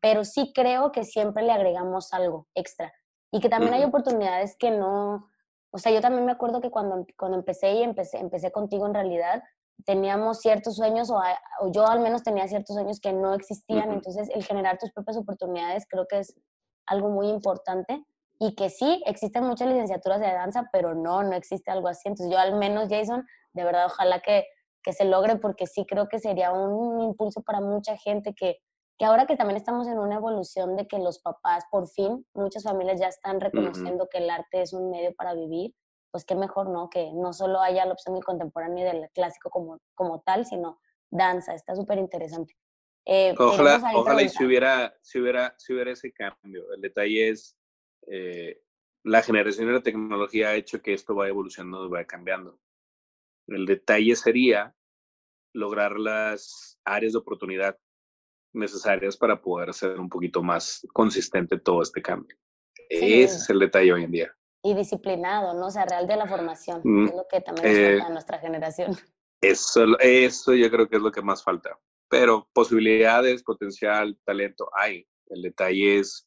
pero 0.00 0.24
sí 0.24 0.52
creo 0.54 0.92
que 0.92 1.04
siempre 1.04 1.42
le 1.42 1.52
agregamos 1.52 2.12
algo 2.12 2.46
extra 2.54 2.92
y 3.32 3.40
que 3.40 3.48
también 3.48 3.74
hay 3.74 3.84
oportunidades 3.84 4.56
que 4.56 4.70
no, 4.70 5.28
o 5.76 5.78
sea, 5.78 5.92
yo 5.92 6.00
también 6.00 6.24
me 6.24 6.32
acuerdo 6.32 6.62
que 6.62 6.70
cuando, 6.70 7.06
cuando 7.18 7.36
empecé 7.36 7.70
y 7.74 7.82
empecé, 7.82 8.16
empecé 8.16 8.50
contigo 8.50 8.86
en 8.86 8.94
realidad, 8.94 9.42
teníamos 9.84 10.40
ciertos 10.40 10.76
sueños 10.76 11.10
o, 11.10 11.20
yo 11.70 11.86
al 11.86 12.00
menos 12.00 12.22
tenía 12.22 12.48
ciertos 12.48 12.74
sueños 12.74 12.98
que 12.98 13.12
no 13.12 13.34
existían, 13.34 13.92
entonces 13.92 14.30
el 14.34 14.42
generar 14.42 14.78
tus 14.78 14.90
propias 14.90 15.18
oportunidades 15.18 15.84
creo 15.86 16.06
que 16.08 16.20
es 16.20 16.34
algo 16.86 17.10
muy 17.10 17.28
importante 17.28 18.02
y 18.38 18.54
que 18.54 18.70
sí, 18.70 19.02
existen 19.04 19.44
muchas 19.44 19.68
licenciaturas 19.68 20.18
de 20.18 20.32
danza, 20.32 20.66
pero 20.72 20.94
no, 20.94 21.22
no 21.22 21.34
existe 21.34 21.70
algo 21.70 21.88
así. 21.88 22.08
Entonces 22.08 22.32
yo 22.32 22.38
al 22.38 22.54
menos, 22.54 22.88
Jason, 22.88 23.26
de 23.52 23.64
verdad, 23.64 23.84
ojalá 23.84 24.20
que, 24.20 24.46
que 24.82 24.94
se 24.94 25.04
logre 25.04 25.36
porque 25.36 25.66
sí 25.66 25.84
creo 25.86 26.08
que 26.08 26.20
sería 26.20 26.52
un 26.52 27.02
impulso 27.02 27.42
para 27.42 27.60
mucha 27.60 27.98
gente 27.98 28.32
que, 28.34 28.60
que 28.98 29.04
ahora 29.04 29.26
que 29.26 29.36
también 29.36 29.56
estamos 29.56 29.86
en 29.88 29.98
una 29.98 30.16
evolución 30.16 30.76
de 30.76 30.86
que 30.86 30.98
los 30.98 31.18
papás, 31.18 31.64
por 31.70 31.88
fin, 31.88 32.26
muchas 32.34 32.62
familias 32.62 32.98
ya 32.98 33.08
están 33.08 33.40
reconociendo 33.40 34.08
que 34.10 34.18
el 34.18 34.30
arte 34.30 34.62
es 34.62 34.72
un 34.72 34.90
medio 34.90 35.14
para 35.14 35.34
vivir, 35.34 35.74
pues 36.10 36.24
qué 36.24 36.34
mejor, 36.34 36.70
¿no? 36.70 36.88
Que 36.88 37.10
no 37.12 37.32
solo 37.32 37.60
haya 37.60 37.84
la 37.84 37.92
opción 37.92 38.14
del 38.14 38.24
contemporáneo 38.24 38.84
y 38.84 38.90
del 38.90 39.10
clásico 39.10 39.50
como, 39.50 39.78
como 39.94 40.22
tal, 40.22 40.46
sino 40.46 40.80
danza, 41.10 41.54
está 41.54 41.74
súper 41.74 41.98
interesante. 41.98 42.56
Eh, 43.04 43.34
ojalá 43.38 43.80
ojalá 43.94 44.22
y 44.22 44.28
si 44.28 44.44
hubiera, 44.44 44.96
si, 45.00 45.20
hubiera, 45.20 45.54
si 45.58 45.74
hubiera 45.74 45.92
ese 45.92 46.12
cambio. 46.12 46.72
El 46.72 46.80
detalle 46.80 47.28
es, 47.28 47.56
eh, 48.08 48.62
la 49.04 49.22
generación 49.22 49.68
de 49.68 49.74
la 49.74 49.82
tecnología 49.82 50.48
ha 50.48 50.54
hecho 50.54 50.82
que 50.82 50.94
esto 50.94 51.14
vaya 51.14 51.30
evolucionando 51.30 51.88
vaya 51.88 52.06
cambiando. 52.06 52.58
El 53.46 53.66
detalle 53.66 54.16
sería 54.16 54.74
lograr 55.52 55.98
las 55.98 56.80
áreas 56.84 57.12
de 57.12 57.18
oportunidad 57.18 57.78
necesarias 58.56 59.16
para 59.16 59.40
poder 59.40 59.70
hacer 59.70 59.98
un 59.98 60.08
poquito 60.08 60.42
más 60.42 60.86
consistente 60.92 61.58
todo 61.58 61.82
este 61.82 62.02
cambio. 62.02 62.36
Ese 62.88 63.22
es 63.22 63.50
el 63.50 63.58
detalle 63.58 63.92
hoy 63.92 64.04
en 64.04 64.12
día 64.12 64.36
y 64.66 64.74
disciplinado, 64.74 65.54
¿no? 65.54 65.66
O 65.66 65.70
sea, 65.70 65.84
real 65.84 66.06
de 66.06 66.16
la 66.16 66.26
formación, 66.26 66.80
mm, 66.82 67.06
es 67.06 67.14
lo 67.14 67.26
que 67.30 67.40
también 67.40 67.66
nos 67.66 67.76
falta 67.76 68.04
a 68.04 68.08
eh, 68.08 68.12
nuestra 68.12 68.38
generación. 68.38 68.96
Eso, 69.42 69.98
eso 70.00 70.54
yo 70.54 70.70
creo 70.70 70.88
que 70.88 70.96
es 70.96 71.02
lo 71.02 71.12
que 71.12 71.20
más 71.20 71.44
falta. 71.44 71.78
Pero 72.08 72.48
posibilidades, 72.54 73.42
potencial, 73.42 74.18
talento 74.24 74.70
hay. 74.74 75.06
El 75.26 75.42
detalle 75.42 75.98
es 75.98 76.26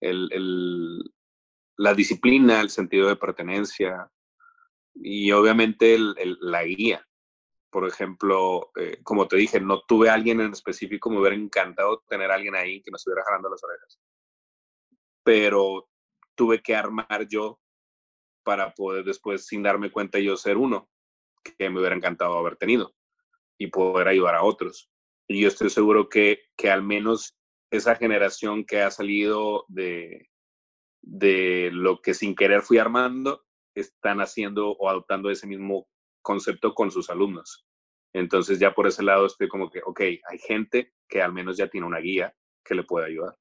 el, 0.00 0.28
el, 0.32 0.98
la 1.78 1.94
disciplina, 1.94 2.60
el 2.60 2.68
sentido 2.68 3.08
de 3.08 3.16
pertenencia 3.16 4.10
y 4.94 5.32
obviamente 5.32 5.94
el, 5.94 6.14
la 6.42 6.62
guía. 6.64 7.08
Por 7.72 7.88
ejemplo, 7.88 8.70
eh, 8.76 9.00
como 9.02 9.26
te 9.26 9.36
dije, 9.36 9.58
no 9.58 9.80
tuve 9.80 10.10
a 10.10 10.14
alguien 10.14 10.42
en 10.42 10.52
específico, 10.52 11.08
me 11.08 11.18
hubiera 11.18 11.34
encantado 11.34 12.04
tener 12.06 12.30
alguien 12.30 12.54
ahí 12.54 12.82
que 12.82 12.90
me 12.90 12.96
estuviera 12.96 13.24
jalando 13.24 13.48
las 13.48 13.64
orejas. 13.64 13.98
Pero 15.24 15.88
tuve 16.34 16.62
que 16.62 16.76
armar 16.76 17.26
yo 17.26 17.58
para 18.44 18.74
poder 18.74 19.04
después, 19.04 19.46
sin 19.46 19.62
darme 19.62 19.90
cuenta, 19.90 20.18
yo 20.18 20.36
ser 20.36 20.58
uno. 20.58 20.90
que 21.58 21.70
me 21.70 21.80
hubiera 21.80 21.96
encantado 21.96 22.38
haber 22.38 22.56
tenido 22.56 22.94
y 23.58 23.68
poder 23.68 24.08
ayudar 24.08 24.34
a 24.34 24.44
otros. 24.44 24.90
Y 25.26 25.40
yo 25.40 25.48
estoy 25.48 25.70
seguro 25.70 26.10
que, 26.10 26.42
que 26.56 26.70
al 26.70 26.82
menos 26.82 27.38
esa 27.70 27.96
generación 27.96 28.64
que 28.66 28.82
ha 28.82 28.90
salido 28.90 29.64
de, 29.68 30.28
de 31.00 31.70
lo 31.72 32.02
que 32.02 32.12
sin 32.12 32.34
querer 32.34 32.60
fui 32.60 32.76
armando, 32.76 33.44
están 33.74 34.20
haciendo 34.20 34.72
o 34.72 34.90
adoptando 34.90 35.30
ese 35.30 35.46
mismo 35.46 35.88
concepto 36.22 36.74
con 36.74 36.90
sus 36.90 37.10
alumnos. 37.10 37.66
Entonces 38.14 38.58
ya 38.58 38.74
por 38.74 38.86
ese 38.86 39.02
lado 39.02 39.26
estoy 39.26 39.48
como 39.48 39.70
que, 39.70 39.80
ok, 39.84 40.00
hay 40.00 40.38
gente 40.38 40.92
que 41.08 41.22
al 41.22 41.32
menos 41.32 41.56
ya 41.56 41.68
tiene 41.68 41.86
una 41.86 41.98
guía 41.98 42.34
que 42.64 42.74
le 42.74 42.84
puede 42.84 43.06
ayudar. 43.06 43.36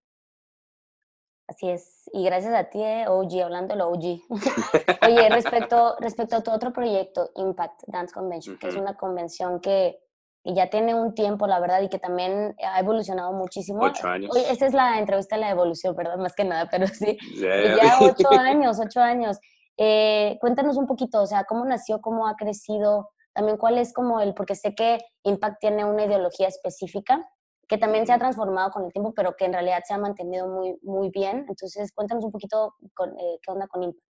Así 1.47 1.69
es. 1.69 2.09
Y 2.13 2.23
gracias 2.23 2.53
a 2.53 2.69
ti, 2.69 2.81
eh, 2.81 3.05
OG, 3.07 3.43
hablando 3.43 3.73
del 3.73 3.81
OG. 3.81 4.21
Oye, 5.07 5.29
respecto, 5.29 5.97
respecto 5.99 6.37
a 6.37 6.43
tu 6.43 6.51
otro 6.51 6.71
proyecto, 6.71 7.31
Impact 7.35 7.83
Dance 7.87 8.13
Convention, 8.13 8.57
que 8.57 8.69
es 8.69 8.75
una 8.75 8.95
convención 8.95 9.59
que 9.59 9.99
ya 10.45 10.69
tiene 10.69 10.95
un 10.95 11.13
tiempo, 11.13 11.47
la 11.47 11.59
verdad, 11.59 11.81
y 11.81 11.89
que 11.89 11.99
también 11.99 12.55
ha 12.63 12.79
evolucionado 12.79 13.33
muchísimo. 13.33 13.83
Ocho 13.83 14.07
años. 14.07 14.31
Oye, 14.33 14.49
esta 14.49 14.65
es 14.65 14.73
la 14.73 14.97
entrevista 14.97 15.35
de 15.35 15.41
la 15.41 15.49
evolución, 15.51 15.93
¿verdad? 15.93 16.17
Más 16.17 16.33
que 16.33 16.45
nada, 16.45 16.69
pero 16.71 16.87
sí. 16.87 17.17
Ya 17.35 17.97
ocho 17.99 18.29
años, 18.39 18.79
ocho 18.79 19.01
años. 19.01 19.37
Eh, 19.83 20.37
cuéntanos 20.39 20.77
un 20.77 20.85
poquito, 20.85 21.23
o 21.23 21.25
sea, 21.25 21.45
cómo 21.45 21.65
nació, 21.65 22.01
cómo 22.01 22.27
ha 22.27 22.35
crecido, 22.35 23.09
también 23.33 23.57
cuál 23.57 23.79
es 23.79 23.93
como 23.93 24.21
el, 24.21 24.35
porque 24.35 24.53
sé 24.53 24.75
que 24.75 24.99
Impact 25.23 25.59
tiene 25.59 25.85
una 25.85 26.05
ideología 26.05 26.47
específica, 26.47 27.27
que 27.67 27.79
también 27.79 28.05
se 28.05 28.13
ha 28.13 28.19
transformado 28.19 28.69
con 28.69 28.85
el 28.85 28.93
tiempo, 28.93 29.11
pero 29.15 29.35
que 29.35 29.45
en 29.45 29.53
realidad 29.53 29.81
se 29.83 29.95
ha 29.95 29.97
mantenido 29.97 30.47
muy, 30.47 30.77
muy 30.83 31.09
bien. 31.09 31.47
Entonces, 31.49 31.91
cuéntanos 31.95 32.23
un 32.23 32.31
poquito 32.31 32.75
con, 32.93 33.09
eh, 33.09 33.39
qué 33.41 33.51
onda 33.51 33.65
con 33.67 33.81
Impact. 33.81 34.05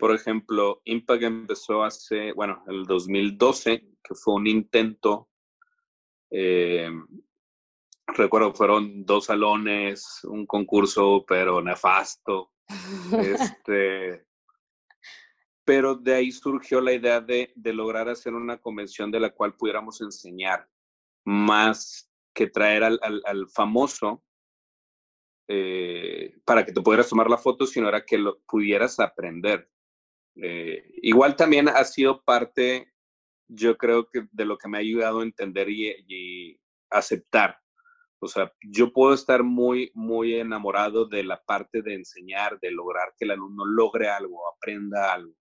Por 0.00 0.12
ejemplo, 0.12 0.80
Impact 0.84 1.22
empezó 1.22 1.84
hace, 1.84 2.32
bueno, 2.32 2.64
el 2.66 2.86
2012, 2.86 3.78
que 4.02 4.14
fue 4.16 4.34
un 4.34 4.48
intento, 4.48 5.28
eh, 6.28 6.90
recuerdo 8.08 8.52
fueron 8.52 9.04
dos 9.04 9.26
salones, 9.26 10.24
un 10.24 10.44
concurso, 10.44 11.24
pero 11.24 11.62
nefasto. 11.62 12.50
este, 13.62 14.26
pero 15.66 15.96
de 15.96 16.14
ahí 16.14 16.30
surgió 16.30 16.80
la 16.80 16.92
idea 16.92 17.20
de, 17.20 17.52
de, 17.56 17.72
lograr 17.72 18.08
hacer 18.08 18.32
una 18.34 18.56
convención 18.56 19.10
de 19.10 19.18
la 19.18 19.30
cual 19.30 19.56
pudiéramos 19.56 20.00
enseñar 20.00 20.68
más 21.24 22.08
que 22.32 22.46
traer 22.46 22.84
al, 22.84 23.00
al, 23.02 23.48
famoso 23.48 24.22
eh, 25.48 26.36
para 26.44 26.64
que 26.64 26.70
te 26.70 26.80
pudieras 26.80 27.08
tomar 27.08 27.28
la 27.28 27.36
foto, 27.36 27.66
sino 27.66 27.88
era 27.88 28.04
que 28.04 28.16
lo 28.16 28.38
pudieras 28.42 29.00
aprender. 29.00 29.68
Eh, 30.36 30.88
igual 31.02 31.34
también 31.34 31.68
ha 31.68 31.82
sido 31.82 32.22
parte, 32.22 32.92
yo 33.48 33.76
creo 33.76 34.08
que 34.08 34.28
de 34.30 34.44
lo 34.44 34.56
que 34.58 34.68
me 34.68 34.78
ha 34.78 34.82
ayudado 34.82 35.18
a 35.18 35.24
entender 35.24 35.68
y, 35.68 35.88
y 36.06 36.60
aceptar. 36.90 37.58
O 38.20 38.28
sea, 38.28 38.52
yo 38.62 38.92
puedo 38.92 39.14
estar 39.14 39.42
muy, 39.42 39.90
muy 39.94 40.36
enamorado 40.36 41.06
de 41.06 41.24
la 41.24 41.42
parte 41.42 41.82
de 41.82 41.94
enseñar, 41.94 42.60
de 42.60 42.70
lograr 42.70 43.14
que 43.18 43.24
el 43.24 43.32
alumno 43.32 43.64
logre 43.64 44.08
algo, 44.08 44.48
aprenda 44.48 45.12
algo. 45.12 45.34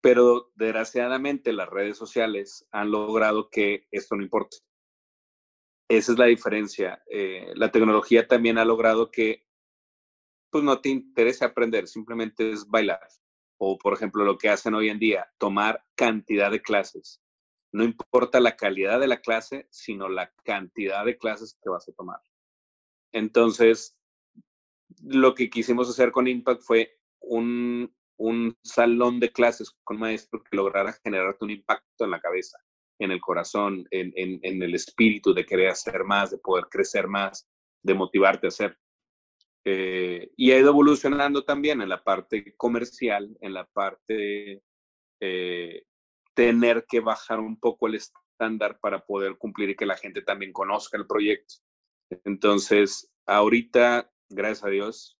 Pero 0.00 0.50
desgraciadamente 0.54 1.52
las 1.52 1.68
redes 1.68 1.98
sociales 1.98 2.66
han 2.70 2.90
logrado 2.90 3.50
que 3.50 3.86
esto 3.90 4.16
no 4.16 4.22
importe. 4.22 4.58
Esa 5.88 6.12
es 6.12 6.18
la 6.18 6.26
diferencia. 6.26 7.02
Eh, 7.10 7.52
la 7.54 7.70
tecnología 7.70 8.26
también 8.26 8.58
ha 8.58 8.64
logrado 8.64 9.10
que 9.10 9.46
pues 10.50 10.64
no 10.64 10.80
te 10.80 10.88
interese 10.88 11.44
aprender, 11.44 11.86
simplemente 11.86 12.50
es 12.50 12.66
bailar. 12.66 13.00
O, 13.58 13.78
por 13.78 13.92
ejemplo, 13.92 14.24
lo 14.24 14.38
que 14.38 14.48
hacen 14.48 14.74
hoy 14.74 14.88
en 14.88 14.98
día, 14.98 15.30
tomar 15.38 15.84
cantidad 15.94 16.50
de 16.50 16.62
clases. 16.62 17.20
No 17.72 17.84
importa 17.84 18.40
la 18.40 18.56
calidad 18.56 18.98
de 18.98 19.06
la 19.06 19.20
clase, 19.20 19.68
sino 19.70 20.08
la 20.08 20.32
cantidad 20.44 21.04
de 21.04 21.18
clases 21.18 21.56
que 21.62 21.68
vas 21.68 21.88
a 21.88 21.92
tomar. 21.92 22.20
Entonces, 23.12 23.96
lo 25.02 25.34
que 25.34 25.50
quisimos 25.50 25.88
hacer 25.88 26.10
con 26.10 26.26
Impact 26.26 26.62
fue 26.62 26.98
un, 27.20 27.94
un 28.20 28.56
salón 28.62 29.18
de 29.18 29.32
clases 29.32 29.70
con 29.82 29.98
maestro 29.98 30.42
que 30.42 30.56
lograra 30.56 30.92
generarte 31.02 31.44
un 31.44 31.50
impacto 31.50 32.04
en 32.04 32.10
la 32.10 32.20
cabeza 32.20 32.58
en 33.00 33.10
el 33.10 33.20
corazón, 33.20 33.86
en, 33.90 34.12
el 34.42 34.74
espíritu 34.74 35.32
de 35.32 35.46
querer 35.46 35.70
hacer 35.70 36.04
más, 36.04 36.30
de 36.30 36.38
poder 36.38 36.66
crecer 36.70 37.08
más, 37.08 37.48
de 37.82 37.94
motivarte 37.94 38.46
a 38.46 38.48
hacer. 38.48 38.78
Eh, 39.64 40.30
y 40.36 40.50
ha 40.50 40.58
ido 40.58 40.68
evolucionando 40.68 41.44
también 41.44 41.80
en 41.80 41.88
la 41.88 42.04
parte 42.04 42.54
comercial, 42.56 43.34
en 43.40 43.54
la 43.54 43.64
parte 43.64 44.62
eh, 45.20 45.82
tener 46.34 46.84
que 46.86 47.00
bajar 47.00 47.40
un 47.40 47.58
poco 47.58 47.86
el 47.86 47.94
estándar 47.94 48.78
para 48.80 49.04
poder 49.04 49.36
cumplir 49.38 49.70
y 49.70 49.76
que 49.76 49.86
la 49.86 49.96
gente 49.96 50.20
también 50.20 50.52
conozca 50.52 50.98
el 50.98 51.06
proyecto. 51.06 51.54
Entonces, 52.24 53.10
ahorita, 53.26 54.10
gracias 54.28 54.64
a 54.64 54.68
Dios, 54.68 55.18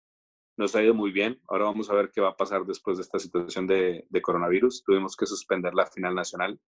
nos 0.57 0.75
ha 0.75 0.83
ido 0.83 0.95
muy 0.95 1.11
bien. 1.11 1.41
Ahora 1.49 1.65
vamos 1.65 1.91
a 1.91 1.95
ver 1.95 2.11
qué 2.13 2.21
va 2.21 2.31
a 2.31 2.37
pasar 2.37 2.65
después 2.65 2.99
de 2.99 3.03
esta 3.03 3.19
situación 3.19 3.67
de, 3.67 4.07
coronavirus. 4.23 4.85
Tuvimos 4.85 5.17
que 5.17 5.27
suspender 5.27 5.75
la 5.75 5.87
final 5.87 6.15
nacional 6.15 6.61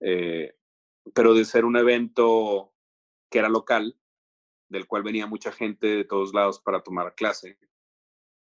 eh, 0.00 0.52
pero 1.14 1.34
de 1.34 1.44
ser 1.44 1.64
un 1.64 1.76
evento 1.76 2.72
que 3.30 3.38
era 3.38 3.48
local, 3.48 3.96
del 4.68 4.86
cual 4.86 5.02
venía 5.02 5.26
mucha 5.26 5.52
gente 5.52 5.86
de 5.86 6.04
todos 6.04 6.34
lados 6.34 6.60
para 6.60 6.82
tomar 6.82 7.14
clase, 7.14 7.58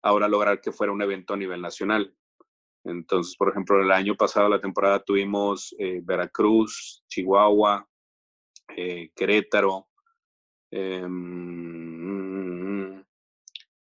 ahora 0.03 0.27
lograr 0.27 0.61
que 0.61 0.71
fuera 0.71 0.93
un 0.93 1.01
evento 1.01 1.33
a 1.33 1.37
nivel 1.37 1.61
nacional. 1.61 2.15
Entonces, 2.83 3.35
por 3.35 3.49
ejemplo, 3.49 3.81
el 3.81 3.91
año 3.91 4.15
pasado, 4.15 4.49
la 4.49 4.61
temporada, 4.61 5.03
tuvimos 5.03 5.75
eh, 5.77 6.01
Veracruz, 6.03 7.03
Chihuahua, 7.07 7.87
eh, 8.75 9.11
Querétaro, 9.15 9.87
em, 10.71 11.80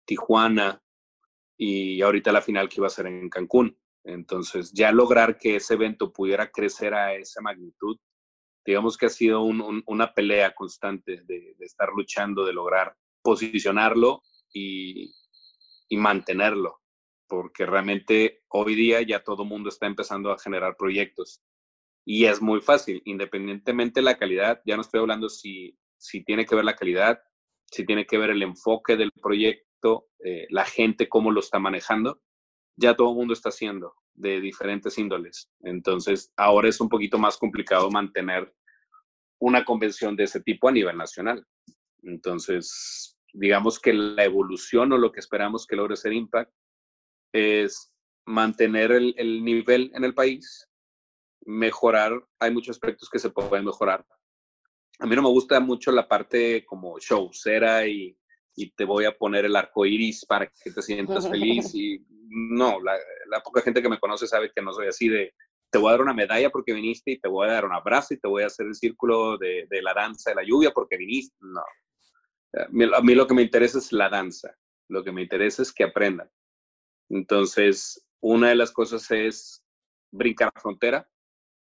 Tijuana 0.08 0.82
y 1.58 2.00
ahorita 2.00 2.32
la 2.32 2.40
final 2.40 2.68
que 2.68 2.76
iba 2.78 2.86
a 2.86 2.90
ser 2.90 3.06
en 3.06 3.28
Cancún. 3.28 3.78
Entonces, 4.04 4.72
ya 4.72 4.90
lograr 4.90 5.38
que 5.38 5.56
ese 5.56 5.74
evento 5.74 6.12
pudiera 6.12 6.50
crecer 6.50 6.94
a 6.94 7.14
esa 7.14 7.42
magnitud, 7.42 7.98
digamos 8.64 8.96
que 8.96 9.06
ha 9.06 9.10
sido 9.10 9.42
una 9.42 10.14
pelea 10.14 10.54
constante 10.54 11.22
de, 11.24 11.56
estar 11.60 11.90
luchando, 11.94 12.44
de 12.46 12.54
lograr 12.54 12.96
posicionarlo 13.22 14.22
y, 14.52 15.14
mantenerlo, 15.90 16.80
porque 17.26 17.66
realmente 17.66 18.42
hoy 18.48 18.74
día 18.74 19.02
ya 19.02 19.22
todo 19.22 19.42
el 19.42 19.48
mundo 19.48 19.68
está 19.68 19.86
empezando 19.86 20.30
a 20.30 20.38
generar 20.38 20.76
proyectos 20.76 21.42
y 22.04 22.24
es 22.24 22.40
muy 22.40 22.60
fácil, 22.60 23.02
independientemente 23.04 24.00
de 24.00 24.04
la 24.04 24.16
calidad, 24.16 24.62
ya 24.64 24.76
no 24.76 24.82
estoy 24.82 25.00
hablando 25.00 25.28
si, 25.28 25.78
si 25.98 26.24
tiene 26.24 26.46
que 26.46 26.54
ver 26.54 26.64
la 26.64 26.76
calidad, 26.76 27.20
si 27.70 27.84
tiene 27.84 28.06
que 28.06 28.16
ver 28.16 28.30
el 28.30 28.42
enfoque 28.42 28.96
del 28.96 29.12
proyecto, 29.12 29.67
eh, 30.24 30.46
la 30.50 30.64
gente 30.64 31.08
cómo 31.08 31.30
lo 31.30 31.40
está 31.40 31.58
manejando, 31.58 32.20
ya 32.76 32.94
todo 32.94 33.10
el 33.10 33.16
mundo 33.16 33.32
está 33.32 33.48
haciendo 33.48 33.94
de 34.14 34.40
diferentes 34.40 34.98
índoles. 34.98 35.50
Entonces, 35.60 36.32
ahora 36.36 36.68
es 36.68 36.80
un 36.80 36.88
poquito 36.88 37.18
más 37.18 37.36
complicado 37.36 37.90
mantener 37.90 38.52
una 39.40 39.64
convención 39.64 40.16
de 40.16 40.24
ese 40.24 40.40
tipo 40.40 40.68
a 40.68 40.72
nivel 40.72 40.96
nacional. 40.96 41.46
Entonces, 42.02 43.16
digamos 43.32 43.78
que 43.78 43.92
la 43.92 44.24
evolución 44.24 44.92
o 44.92 44.98
lo 44.98 45.12
que 45.12 45.20
esperamos 45.20 45.66
que 45.66 45.76
logre 45.76 45.96
ser 45.96 46.12
Impact 46.12 46.52
es 47.32 47.92
mantener 48.26 48.92
el, 48.92 49.14
el 49.16 49.44
nivel 49.44 49.90
en 49.94 50.04
el 50.04 50.14
país, 50.14 50.68
mejorar, 51.44 52.12
hay 52.38 52.52
muchos 52.52 52.76
aspectos 52.76 53.08
que 53.08 53.18
se 53.18 53.30
pueden 53.30 53.64
mejorar. 53.64 54.04
A 55.00 55.06
mí 55.06 55.14
no 55.14 55.22
me 55.22 55.28
gusta 55.28 55.60
mucho 55.60 55.92
la 55.92 56.08
parte 56.08 56.64
como 56.64 56.98
showcera 56.98 57.86
y 57.86 58.18
y 58.58 58.72
te 58.72 58.84
voy 58.84 59.04
a 59.04 59.16
poner 59.16 59.44
el 59.44 59.54
arco 59.54 59.86
iris 59.86 60.26
para 60.26 60.46
que 60.48 60.72
te 60.72 60.82
sientas 60.82 61.28
feliz. 61.28 61.72
Y 61.74 62.04
no, 62.28 62.80
la, 62.80 63.40
poca 63.42 63.62
gente 63.62 63.80
que 63.80 63.88
me 63.88 64.00
conoce 64.00 64.26
sabe 64.26 64.50
que 64.52 64.60
no 64.60 64.72
soy 64.72 64.88
así 64.88 65.08
de 65.08 65.32
te 65.70 65.78
voy 65.78 65.88
a 65.88 65.92
dar 65.92 66.00
una 66.00 66.12
medalla 66.12 66.50
porque 66.50 66.72
viniste 66.72 67.12
y 67.12 67.20
te 67.20 67.28
voy 67.28 67.46
a 67.48 67.52
dar 67.52 67.64
un 67.64 67.72
abrazo 67.72 68.14
y 68.14 68.18
te 68.18 68.26
voy 68.26 68.42
a 68.42 68.46
hacer 68.46 68.66
el 68.66 68.74
círculo 68.74 69.38
de, 69.38 69.66
de 69.70 69.80
la 69.80 69.94
danza 69.94 70.30
de 70.30 70.36
la 70.36 70.42
lluvia 70.42 70.72
porque 70.72 70.96
viniste. 70.96 71.36
No. 71.40 71.62
A 72.52 73.00
mí, 73.02 73.14
lo 73.14 73.26
que 73.28 73.34
me 73.34 73.42
interesa 73.42 73.78
es 73.78 73.92
la 73.92 74.08
danza. 74.08 74.52
Lo 74.88 75.04
que 75.04 75.12
me 75.12 75.22
interesa 75.22 75.62
es 75.62 75.72
que 75.72 75.84
aprendan. 75.84 76.28
Entonces, 77.10 78.04
una 78.20 78.48
de 78.48 78.56
las 78.56 78.72
cosas 78.72 79.08
es 79.12 79.64
brincar 80.10 80.50
la 80.52 80.60
frontera, 80.60 81.08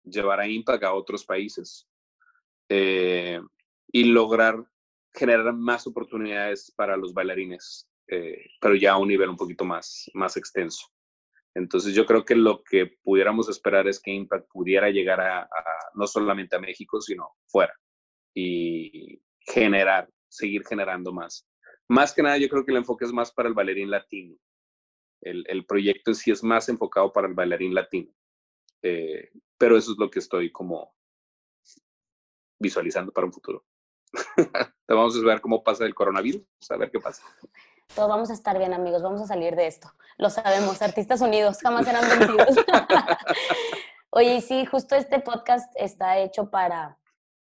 llevar 0.03 0.39
a 0.39 0.47
Impact 0.47 0.83
a 0.83 0.93
otros 0.93 1.23
países 1.23 1.87
eh, 2.67 3.39
y 3.91 4.05
lograr 4.05 4.65
generar 5.13 5.53
más 5.53 5.87
oportunidades 5.87 6.71
para 6.75 6.97
los 6.97 7.13
bailarines, 7.13 7.89
eh, 8.07 8.45
pero 8.61 8.75
ya 8.75 8.93
a 8.93 8.97
un 8.97 9.07
nivel 9.07 9.29
un 9.29 9.37
poquito 9.37 9.65
más, 9.65 10.09
más 10.13 10.37
extenso. 10.37 10.87
Entonces 11.55 11.93
yo 11.93 12.05
creo 12.05 12.23
que 12.23 12.35
lo 12.35 12.63
que 12.63 12.97
pudiéramos 13.03 13.49
esperar 13.49 13.87
es 13.87 13.99
que 13.99 14.11
Impact 14.11 14.47
pudiera 14.51 14.89
llegar 14.89 15.19
a, 15.19 15.49
no 15.95 16.07
solamente 16.07 16.55
a 16.55 16.59
México, 16.59 17.01
sino 17.01 17.35
fuera 17.47 17.73
y 18.35 19.21
generar, 19.41 20.09
seguir 20.27 20.63
generando 20.65 21.11
más. 21.11 21.47
Más 21.87 22.13
que 22.13 22.21
nada 22.21 22.37
yo 22.37 22.47
creo 22.49 22.63
que 22.63 22.71
el 22.71 22.77
enfoque 22.77 23.05
es 23.05 23.11
más 23.11 23.31
para 23.31 23.49
el 23.49 23.55
bailarín 23.55 23.89
latino. 23.89 24.37
El, 25.21 25.43
el 25.47 25.65
proyecto 25.65 26.11
en 26.11 26.15
sí 26.15 26.31
es 26.31 26.43
más 26.43 26.69
enfocado 26.69 27.11
para 27.11 27.27
el 27.27 27.33
bailarín 27.33 27.73
latino. 27.73 28.13
eh, 28.83 29.31
pero 29.57 29.75
eso 29.75 29.91
es 29.91 29.97
lo 29.97 30.09
que 30.09 30.19
estoy 30.19 30.51
como 30.51 30.95
visualizando 32.59 33.11
para 33.11 33.27
un 33.27 33.33
futuro. 33.33 33.65
vamos 34.87 35.15
a 35.15 35.25
ver 35.25 35.41
cómo 35.41 35.63
pasa 35.63 35.85
el 35.85 35.95
coronavirus, 35.95 36.43
a 36.69 36.77
ver 36.77 36.91
qué 36.91 36.99
pasa. 36.99 37.23
Todos 37.95 38.09
vamos 38.09 38.29
a 38.29 38.33
estar 38.33 38.57
bien, 38.57 38.73
amigos, 38.73 39.01
vamos 39.01 39.21
a 39.21 39.27
salir 39.27 39.55
de 39.55 39.67
esto. 39.67 39.91
Lo 40.17 40.29
sabemos, 40.29 40.81
artistas 40.81 41.21
unidos 41.21 41.57
jamás 41.61 41.85
serán 41.85 42.07
vencidos. 42.07 42.65
Oye, 44.11 44.41
sí, 44.41 44.65
justo 44.65 44.95
este 44.95 45.19
podcast 45.19 45.71
está 45.75 46.17
hecho 46.19 46.49
para 46.49 46.99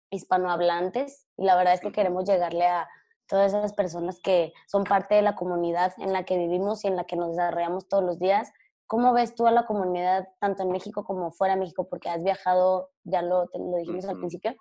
hispanohablantes 0.10 1.28
y 1.38 1.46
la 1.46 1.56
verdad 1.56 1.74
es 1.74 1.82
que 1.82 1.92
queremos 1.92 2.26
llegarle 2.26 2.66
a 2.66 2.88
todas 3.28 3.54
esas 3.54 3.74
personas 3.74 4.20
que 4.20 4.54
son 4.68 4.84
parte 4.84 5.16
de 5.16 5.22
la 5.22 5.36
comunidad 5.36 5.94
en 5.98 6.14
la 6.14 6.24
que 6.24 6.38
vivimos 6.38 6.84
y 6.84 6.88
en 6.88 6.96
la 6.96 7.06
que 7.06 7.16
nos 7.16 7.32
desarrollamos 7.32 7.88
todos 7.88 8.04
los 8.04 8.20
días. 8.20 8.52
¿Cómo 8.88 9.14
ves 9.14 9.36
tú 9.36 9.48
a 9.48 9.52
la 9.52 9.66
comunidad 9.66 10.30
tanto 10.40 10.64
en 10.64 10.72
México 10.72 11.04
como 11.04 11.32
fuera 11.32 11.56
de 11.56 11.60
México? 11.60 11.88
Porque 11.90 12.10
has 12.10 12.24
viajado, 12.24 12.90
ya 13.04 13.22
lo, 13.22 13.46
lo 13.54 13.78
dijimos 13.78 14.06
al 14.06 14.18
principio, 14.18 14.56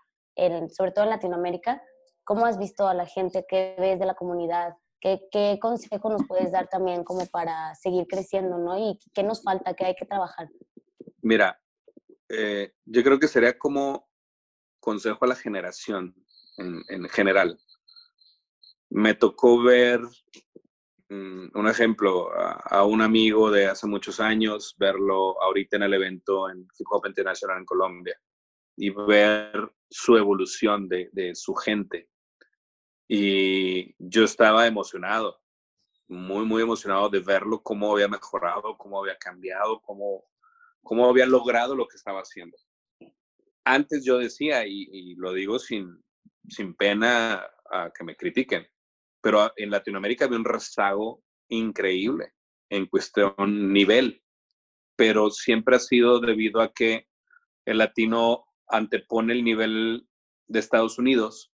sobre 0.70 0.90
todo 0.90 1.04
en 1.04 1.10
Latinoamérica. 1.10 1.82
¿Cómo 2.26 2.44
has 2.44 2.58
visto 2.58 2.88
a 2.88 2.92
la 2.92 3.06
gente? 3.06 3.46
¿Qué 3.48 3.76
ves 3.78 4.00
de 4.00 4.04
la 4.04 4.14
comunidad? 4.14 4.74
¿Qué, 5.00 5.28
¿Qué, 5.30 5.58
consejo 5.60 6.10
nos 6.10 6.26
puedes 6.26 6.50
dar 6.50 6.66
también 6.68 7.04
como 7.04 7.24
para 7.26 7.72
seguir 7.76 8.04
creciendo, 8.08 8.58
no? 8.58 8.76
¿Y 8.76 8.98
qué 9.14 9.22
nos 9.22 9.44
falta? 9.44 9.74
¿Qué 9.74 9.84
hay 9.84 9.94
que 9.94 10.06
trabajar? 10.06 10.48
Mira, 11.22 11.56
eh, 12.28 12.72
yo 12.84 13.04
creo 13.04 13.20
que 13.20 13.28
sería 13.28 13.56
como 13.56 14.08
consejo 14.80 15.24
a 15.24 15.28
la 15.28 15.36
generación 15.36 16.16
en, 16.56 16.82
en 16.88 17.08
general. 17.10 17.56
Me 18.90 19.14
tocó 19.14 19.62
ver 19.62 20.00
mm, 21.08 21.46
un 21.54 21.68
ejemplo 21.68 22.32
a, 22.34 22.84
un 22.84 23.02
amigo 23.02 23.52
de 23.52 23.66
hace 23.66 23.86
muchos 23.86 24.18
años, 24.18 24.74
verlo 24.78 25.40
ahorita 25.44 25.76
en 25.76 25.84
el 25.84 25.94
evento 25.94 26.50
en 26.50 26.66
Hip 26.76 26.88
Hop 26.90 27.06
International 27.06 27.58
en 27.58 27.64
Colombia 27.66 28.20
y 28.76 28.90
ver 28.90 29.72
su 29.88 30.16
evolución 30.16 30.88
de, 30.88 31.08
de 31.12 31.36
su 31.36 31.54
gente. 31.54 32.08
Y 33.08 33.94
yo 33.98 34.24
estaba 34.24 34.66
emocionado, 34.66 35.40
muy, 36.08 36.44
muy 36.44 36.62
emocionado 36.62 37.08
de 37.08 37.20
verlo, 37.20 37.62
cómo 37.62 37.92
había 37.92 38.08
mejorado, 38.08 38.76
cómo 38.76 39.00
había 39.00 39.16
cambiado, 39.16 39.80
cómo, 39.80 40.24
cómo 40.82 41.08
había 41.08 41.26
logrado 41.26 41.74
lo 41.74 41.86
que 41.86 41.96
estaba 41.96 42.20
haciendo. 42.20 42.56
Antes 43.64 44.04
yo 44.04 44.18
decía, 44.18 44.66
y, 44.66 45.14
lo 45.16 45.32
digo 45.32 45.58
sin, 45.58 46.02
sin 46.48 46.74
pena 46.74 47.44
a 47.70 47.90
que 47.92 48.04
me 48.04 48.16
critiquen, 48.16 48.66
pero 49.20 49.52
en 49.56 49.70
Latinoamérica 49.70 50.24
había 50.24 50.38
un 50.38 50.44
rezago 50.44 51.22
increíble 51.48 52.32
en 52.70 52.86
cuestión 52.86 53.72
nivel, 53.72 54.22
pero 54.96 55.30
siempre 55.30 55.76
ha 55.76 55.80
sido 55.80 56.20
debido 56.20 56.60
a 56.60 56.72
que 56.72 57.08
el 57.64 57.78
latino 57.78 58.46
antepone 58.68 59.32
el 59.32 59.44
nivel 59.44 60.08
de 60.46 60.58
Estados 60.60 60.98
Unidos 60.98 61.52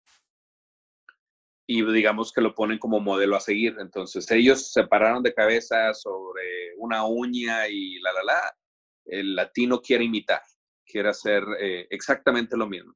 y 1.67 1.83
digamos 1.91 2.31
que 2.33 2.41
lo 2.41 2.53
ponen 2.53 2.79
como 2.79 2.99
modelo 2.99 3.35
a 3.35 3.39
seguir. 3.39 3.77
Entonces 3.79 4.29
ellos 4.31 4.71
se 4.71 4.85
pararon 4.85 5.23
de 5.23 5.33
cabeza 5.33 5.93
sobre 5.93 6.73
una 6.77 7.05
uña 7.05 7.67
y 7.67 7.99
la, 7.99 8.13
la, 8.13 8.23
la, 8.23 8.57
el 9.05 9.35
latino 9.35 9.81
quiere 9.81 10.05
imitar, 10.05 10.41
quiere 10.85 11.09
hacer 11.09 11.43
eh, 11.59 11.87
exactamente 11.89 12.57
lo 12.57 12.67
mismo, 12.67 12.93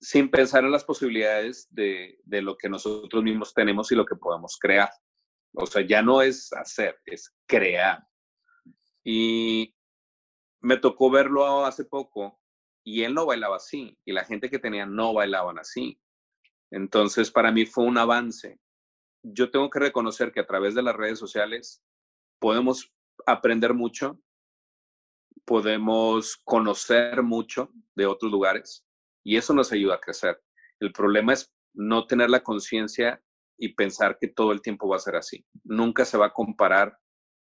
sin 0.00 0.30
pensar 0.30 0.64
en 0.64 0.72
las 0.72 0.84
posibilidades 0.84 1.66
de, 1.70 2.18
de, 2.24 2.42
lo 2.42 2.56
que 2.56 2.68
nosotros 2.68 3.22
mismos 3.22 3.52
tenemos 3.52 3.90
y 3.90 3.96
lo 3.96 4.06
que 4.06 4.16
podemos 4.16 4.56
crear. 4.60 4.90
O 5.54 5.66
sea, 5.66 5.82
ya 5.82 6.02
no 6.02 6.22
es 6.22 6.52
hacer, 6.52 6.98
es 7.04 7.34
crear. 7.46 8.06
Y 9.02 9.74
me 10.60 10.76
tocó 10.76 11.10
verlo 11.10 11.64
hace 11.64 11.84
poco 11.84 12.40
y 12.84 13.02
él 13.02 13.14
no 13.14 13.26
bailaba 13.26 13.56
así 13.56 13.98
y 14.04 14.12
la 14.12 14.24
gente 14.24 14.50
que 14.50 14.58
tenía 14.58 14.86
no 14.86 15.12
bailaban 15.14 15.58
así. 15.58 16.00
Entonces, 16.70 17.30
para 17.30 17.52
mí 17.52 17.66
fue 17.66 17.84
un 17.84 17.98
avance. 17.98 18.58
Yo 19.22 19.50
tengo 19.50 19.70
que 19.70 19.80
reconocer 19.80 20.32
que 20.32 20.40
a 20.40 20.46
través 20.46 20.74
de 20.74 20.82
las 20.82 20.96
redes 20.96 21.18
sociales 21.18 21.82
podemos 22.38 22.92
aprender 23.26 23.74
mucho, 23.74 24.20
podemos 25.44 26.36
conocer 26.44 27.22
mucho 27.22 27.70
de 27.94 28.06
otros 28.06 28.30
lugares 28.30 28.84
y 29.24 29.36
eso 29.36 29.54
nos 29.54 29.72
ayuda 29.72 29.96
a 29.96 30.00
crecer. 30.00 30.40
El 30.80 30.92
problema 30.92 31.32
es 31.32 31.52
no 31.74 32.06
tener 32.06 32.30
la 32.30 32.42
conciencia 32.42 33.22
y 33.58 33.74
pensar 33.74 34.18
que 34.18 34.28
todo 34.28 34.52
el 34.52 34.62
tiempo 34.62 34.88
va 34.88 34.96
a 34.96 35.00
ser 35.00 35.16
así. 35.16 35.44
Nunca 35.64 36.04
se 36.04 36.16
va 36.16 36.26
a 36.26 36.32
comparar 36.32 36.98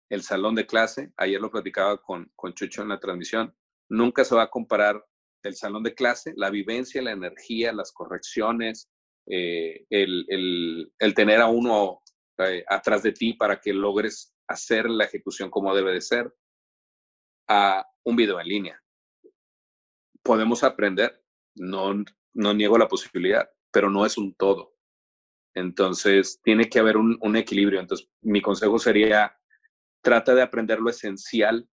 el 0.09 0.23
salón 0.23 0.55
de 0.55 0.65
clase, 0.65 1.13
ayer 1.15 1.39
lo 1.39 1.49
platicaba 1.49 1.97
con, 2.01 2.29
con 2.35 2.53
Chucho 2.53 2.81
en 2.81 2.89
la 2.89 2.99
transmisión, 2.99 3.55
nunca 3.89 4.25
se 4.25 4.35
va 4.35 4.43
a 4.43 4.49
comparar 4.49 5.05
el 5.43 5.55
salón 5.55 5.83
de 5.83 5.95
clase, 5.95 6.33
la 6.35 6.49
vivencia, 6.49 7.01
la 7.01 7.11
energía, 7.11 7.71
las 7.71 7.93
correcciones, 7.93 8.89
eh, 9.27 9.85
el, 9.89 10.91
el, 10.97 11.13
tener 11.13 11.41
a 11.41 11.47
uno 11.47 12.01
eh, 12.39 12.63
atrás 12.67 13.03
de 13.03 13.11
ti 13.11 13.33
para 13.33 13.59
que 13.59 13.73
logres 13.73 14.33
hacer 14.47 14.89
la 14.89 15.05
ejecución 15.05 15.49
como 15.49 15.75
debe 15.75 15.93
de 15.93 16.01
ser, 16.01 16.33
a 17.47 17.85
un 18.03 18.15
video 18.15 18.39
en 18.39 18.47
línea. 18.47 18.83
Podemos 20.23 20.63
aprender, 20.63 21.23
no, 21.55 22.03
no 22.33 22.53
niego 22.53 22.77
la 22.77 22.87
posibilidad, 22.87 23.49
pero 23.71 23.89
no 23.89 24.05
es 24.05 24.17
un 24.17 24.33
todo. 24.35 24.75
Entonces, 25.53 26.39
tiene 26.43 26.69
que 26.69 26.79
haber 26.79 26.95
un 26.97 27.35
equilibrio. 27.35 27.79
Entonces, 27.79 28.09
mi 28.21 28.41
consejo 28.41 28.79
sería, 28.79 29.37
trata 30.01 30.33
de 30.33 30.41
aprender 30.41 30.79
lo 30.79 30.89
esencial, 30.89 31.67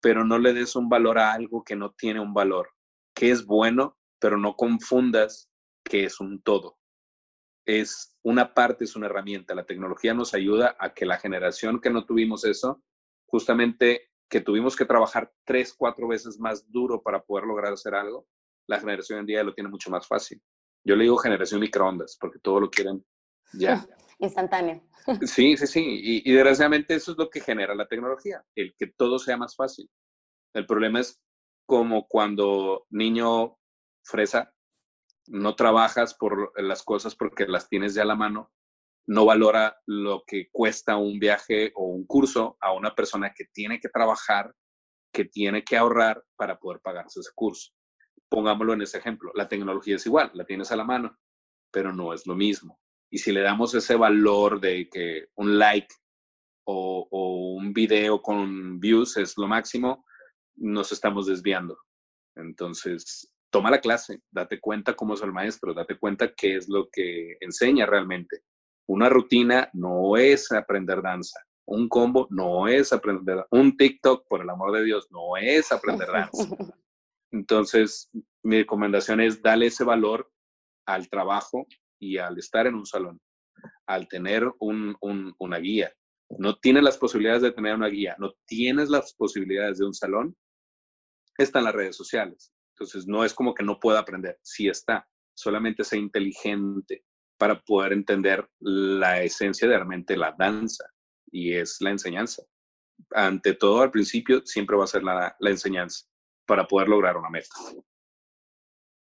pero 0.00 0.24
no 0.24 0.38
le 0.38 0.52
des 0.52 0.76
un 0.76 0.88
valor 0.88 1.18
a 1.18 1.32
algo 1.32 1.62
que 1.64 1.76
no 1.76 1.92
tiene 1.92 2.20
un 2.20 2.34
valor, 2.34 2.70
que 3.14 3.30
es 3.30 3.44
bueno, 3.44 3.98
pero 4.18 4.38
no 4.38 4.54
confundas 4.54 5.49
que 5.90 6.04
es 6.04 6.20
un 6.20 6.40
todo. 6.40 6.78
Es 7.66 8.16
una 8.22 8.54
parte, 8.54 8.84
es 8.84 8.94
una 8.94 9.06
herramienta. 9.06 9.54
La 9.54 9.66
tecnología 9.66 10.14
nos 10.14 10.32
ayuda 10.32 10.76
a 10.78 10.94
que 10.94 11.04
la 11.04 11.18
generación 11.18 11.80
que 11.80 11.90
no 11.90 12.06
tuvimos 12.06 12.44
eso, 12.44 12.82
justamente 13.26 14.10
que 14.30 14.40
tuvimos 14.40 14.76
que 14.76 14.84
trabajar 14.84 15.32
tres, 15.44 15.74
cuatro 15.74 16.06
veces 16.06 16.38
más 16.38 16.70
duro 16.70 17.02
para 17.02 17.22
poder 17.22 17.44
lograr 17.44 17.72
hacer 17.72 17.94
algo, 17.94 18.26
la 18.68 18.78
generación 18.78 19.16
hoy 19.16 19.20
en 19.20 19.26
día 19.26 19.42
lo 19.42 19.52
tiene 19.52 19.68
mucho 19.68 19.90
más 19.90 20.06
fácil. 20.06 20.40
Yo 20.84 20.94
le 20.94 21.02
digo 21.02 21.16
generación 21.16 21.60
microondas, 21.60 22.16
porque 22.18 22.38
todo 22.38 22.60
lo 22.60 22.70
quieren 22.70 23.04
ya. 23.52 23.84
Instantáneo. 24.20 24.82
Sí, 25.26 25.56
sí, 25.56 25.66
sí. 25.66 25.80
Y, 25.82 26.30
y, 26.30 26.34
desgraciadamente 26.34 26.94
eso 26.94 27.12
es 27.12 27.18
lo 27.18 27.30
que 27.30 27.40
genera 27.40 27.74
la 27.74 27.88
tecnología, 27.88 28.44
el 28.54 28.74
que 28.78 28.86
todo 28.86 29.18
sea 29.18 29.36
más 29.36 29.56
fácil. 29.56 29.90
El 30.54 30.66
problema 30.66 31.00
es 31.00 31.20
como 31.66 32.06
cuando 32.06 32.86
niño 32.90 33.56
fresa, 34.04 34.52
no 35.30 35.54
trabajas 35.54 36.14
por 36.14 36.52
las 36.60 36.82
cosas 36.82 37.14
porque 37.14 37.46
las 37.46 37.68
tienes 37.68 37.94
ya 37.94 38.02
a 38.02 38.06
la 38.06 38.16
mano, 38.16 38.52
no 39.06 39.24
valora 39.24 39.78
lo 39.86 40.24
que 40.26 40.50
cuesta 40.50 40.96
un 40.96 41.18
viaje 41.18 41.72
o 41.74 41.86
un 41.86 42.04
curso 42.06 42.56
a 42.60 42.72
una 42.72 42.94
persona 42.94 43.32
que 43.34 43.44
tiene 43.52 43.80
que 43.80 43.88
trabajar, 43.88 44.54
que 45.12 45.24
tiene 45.24 45.64
que 45.64 45.76
ahorrar 45.76 46.24
para 46.36 46.58
poder 46.58 46.80
pagarse 46.80 47.20
ese 47.20 47.30
curso. 47.34 47.72
Pongámoslo 48.28 48.74
en 48.74 48.82
ese 48.82 48.98
ejemplo. 48.98 49.32
La 49.34 49.48
tecnología 49.48 49.96
es 49.96 50.06
igual, 50.06 50.30
la 50.34 50.44
tienes 50.44 50.70
a 50.72 50.76
la 50.76 50.84
mano, 50.84 51.16
pero 51.72 51.92
no 51.92 52.12
es 52.12 52.26
lo 52.26 52.34
mismo. 52.34 52.78
Y 53.10 53.18
si 53.18 53.32
le 53.32 53.40
damos 53.40 53.74
ese 53.74 53.96
valor 53.96 54.60
de 54.60 54.88
que 54.88 55.26
un 55.36 55.58
like 55.58 55.92
o, 56.64 57.08
o 57.10 57.54
un 57.54 57.72
video 57.72 58.20
con 58.22 58.78
views 58.78 59.16
es 59.16 59.36
lo 59.36 59.48
máximo, 59.48 60.04
nos 60.56 60.92
estamos 60.92 61.26
desviando. 61.26 61.78
Entonces, 62.36 63.32
toma 63.50 63.70
la 63.70 63.80
clase, 63.80 64.20
date 64.30 64.60
cuenta 64.60 64.94
cómo 64.94 65.14
es 65.14 65.22
el 65.22 65.32
maestro, 65.32 65.74
date 65.74 65.98
cuenta 65.98 66.32
qué 66.34 66.56
es 66.56 66.68
lo 66.68 66.88
que 66.90 67.36
enseña 67.40 67.86
realmente. 67.86 68.42
Una 68.88 69.08
rutina 69.08 69.70
no 69.72 70.16
es 70.16 70.50
aprender 70.52 71.02
danza. 71.02 71.40
Un 71.66 71.88
combo 71.88 72.26
no 72.30 72.66
es 72.66 72.92
aprender. 72.92 73.46
Un 73.50 73.76
TikTok, 73.76 74.26
por 74.28 74.42
el 74.42 74.50
amor 74.50 74.72
de 74.72 74.84
Dios, 74.84 75.08
no 75.10 75.36
es 75.36 75.70
aprender 75.70 76.08
danza. 76.08 76.48
Entonces, 77.32 78.10
mi 78.42 78.58
recomendación 78.58 79.20
es 79.20 79.40
darle 79.40 79.66
ese 79.66 79.84
valor 79.84 80.30
al 80.86 81.08
trabajo 81.08 81.66
y 82.00 82.18
al 82.18 82.38
estar 82.38 82.66
en 82.66 82.74
un 82.74 82.86
salón, 82.86 83.20
al 83.86 84.08
tener 84.08 84.50
un, 84.58 84.96
una 85.38 85.58
guía. 85.58 85.92
No 86.38 86.56
tienes 86.58 86.82
las 86.82 86.98
posibilidades 86.98 87.42
de 87.42 87.52
tener 87.52 87.74
una 87.74 87.88
guía, 87.88 88.16
no 88.18 88.32
tienes 88.46 88.88
las 88.88 89.14
posibilidades 89.14 89.78
de 89.78 89.86
un 89.86 89.94
salón, 89.94 90.36
están 91.38 91.64
las 91.64 91.74
redes 91.74 91.96
sociales. 91.96 92.52
Entonces, 92.80 93.06
no 93.06 93.24
es 93.26 93.34
como 93.34 93.52
que 93.52 93.62
no 93.62 93.78
pueda 93.78 93.98
aprender, 93.98 94.38
sí 94.42 94.66
está, 94.66 95.06
solamente 95.34 95.84
sea 95.84 95.98
inteligente 95.98 97.04
para 97.36 97.60
poder 97.60 97.92
entender 97.92 98.48
la 98.58 99.20
esencia 99.22 99.68
de 99.68 99.76
realmente 99.76 100.16
la 100.16 100.34
danza 100.38 100.86
y 101.30 101.54
es 101.54 101.76
la 101.80 101.90
enseñanza. 101.90 102.42
Ante 103.10 103.52
todo, 103.52 103.82
al 103.82 103.90
principio, 103.90 104.40
siempre 104.46 104.78
va 104.78 104.84
a 104.84 104.86
ser 104.86 105.02
la, 105.02 105.36
la 105.38 105.50
enseñanza 105.50 106.06
para 106.46 106.66
poder 106.66 106.88
lograr 106.88 107.18
una 107.18 107.28
meta. 107.28 107.48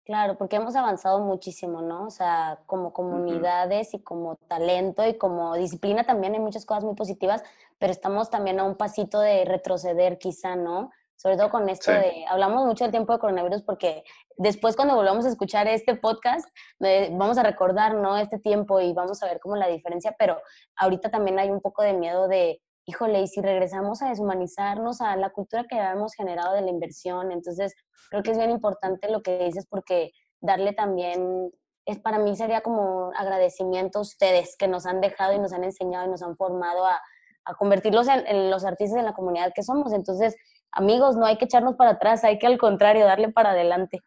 Claro, 0.04 0.38
porque 0.38 0.54
hemos 0.54 0.76
avanzado 0.76 1.18
muchísimo, 1.18 1.82
¿no? 1.82 2.06
O 2.06 2.10
sea, 2.10 2.60
como 2.66 2.92
comunidades 2.92 3.94
y 3.94 3.98
como 3.98 4.36
talento 4.46 5.04
y 5.04 5.18
como 5.18 5.56
disciplina 5.56 6.04
también 6.04 6.34
hay 6.34 6.38
muchas 6.38 6.64
cosas 6.64 6.84
muy 6.84 6.94
positivas, 6.94 7.42
pero 7.80 7.90
estamos 7.90 8.30
también 8.30 8.60
a 8.60 8.64
un 8.64 8.76
pasito 8.76 9.18
de 9.18 9.44
retroceder 9.44 10.18
quizá, 10.18 10.54
¿no? 10.54 10.92
Sobre 11.16 11.36
todo 11.36 11.50
con 11.50 11.68
esto 11.68 11.90
de, 11.90 12.24
hablamos 12.28 12.66
mucho 12.66 12.84
del 12.84 12.90
tiempo 12.90 13.12
de 13.12 13.18
coronavirus 13.18 13.62
porque 13.62 14.04
después 14.36 14.76
cuando 14.76 14.94
volvamos 14.94 15.24
a 15.24 15.30
escuchar 15.30 15.66
este 15.66 15.96
podcast, 15.96 16.46
vamos 16.78 17.38
a 17.38 17.42
recordar, 17.42 17.94
¿no? 17.94 18.16
Este 18.18 18.38
tiempo 18.38 18.80
y 18.80 18.92
vamos 18.92 19.22
a 19.22 19.26
ver 19.26 19.40
cómo 19.40 19.56
la 19.56 19.68
diferencia, 19.68 20.14
pero 20.18 20.40
ahorita 20.76 21.10
también 21.10 21.38
hay 21.38 21.50
un 21.50 21.60
poco 21.60 21.82
de 21.82 21.94
miedo 21.94 22.28
de, 22.28 22.60
híjole, 22.84 23.22
y 23.22 23.28
si 23.28 23.40
regresamos 23.40 24.02
a 24.02 24.10
deshumanizarnos 24.10 25.00
a 25.00 25.16
la 25.16 25.30
cultura 25.30 25.64
que 25.68 25.80
habíamos 25.80 26.14
generado 26.14 26.54
de 26.54 26.62
la 26.62 26.70
inversión, 26.70 27.32
entonces 27.32 27.74
creo 28.10 28.22
que 28.22 28.32
es 28.32 28.38
bien 28.38 28.50
importante 28.50 29.10
lo 29.10 29.22
que 29.22 29.38
dices 29.38 29.66
porque 29.68 30.12
darle 30.40 30.74
también, 30.74 31.50
es 31.86 31.98
para 31.98 32.18
mí 32.18 32.36
sería 32.36 32.60
como 32.60 33.10
agradecimiento 33.16 34.00
a 34.00 34.02
ustedes 34.02 34.54
que 34.58 34.68
nos 34.68 34.84
han 34.84 35.00
dejado 35.00 35.32
y 35.32 35.38
nos 35.38 35.52
han 35.52 35.64
enseñado 35.64 36.06
y 36.06 36.10
nos 36.10 36.22
han 36.22 36.36
formado 36.36 36.84
a, 36.84 37.00
a 37.46 37.54
convertirlos 37.54 38.08
en, 38.08 38.26
en 38.26 38.50
los 38.50 38.64
artistas 38.64 38.98
en 38.98 39.06
la 39.06 39.14
comunidad 39.14 39.52
que 39.54 39.62
somos. 39.62 39.92
Entonces, 39.92 40.36
amigos, 40.76 41.16
no 41.16 41.26
hay 41.26 41.38
que 41.38 41.46
echarnos 41.46 41.74
para 41.76 41.92
atrás, 41.92 42.22
hay 42.24 42.38
que 42.38 42.46
al 42.46 42.58
contrario, 42.58 43.04
darle 43.04 43.32
para 43.32 43.50
adelante. 43.50 44.00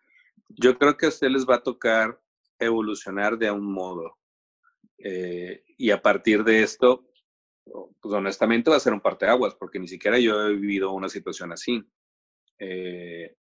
Yo 0.50 0.78
creo 0.78 0.96
que 0.96 1.08
a 1.08 1.10
ustedes 1.10 1.34
les 1.34 1.46
va 1.46 1.56
a 1.56 1.64
tocar 1.64 2.20
evolucionar 2.60 3.38
de 3.38 3.52
un 3.52 3.72
modo. 3.72 4.18
Eh, 4.98 5.64
y 5.78 5.92
a 5.92 6.02
partir 6.02 6.44
de 6.44 6.62
esto, 6.62 7.06
pues 8.00 8.14
honestamente 8.14 8.70
va 8.70 8.78
a 8.78 8.82
ser 8.82 8.94
un 8.94 9.02
parteaguas, 9.02 9.56
porque 9.56 9.80
ni 9.80 9.88
siquiera 9.88 10.20
yo 10.20 10.48
he 10.48 10.56
vivido 10.56 10.92
una 10.92 11.10
situación 11.10 11.52
así. 11.52 11.84
Eh, 12.60 13.36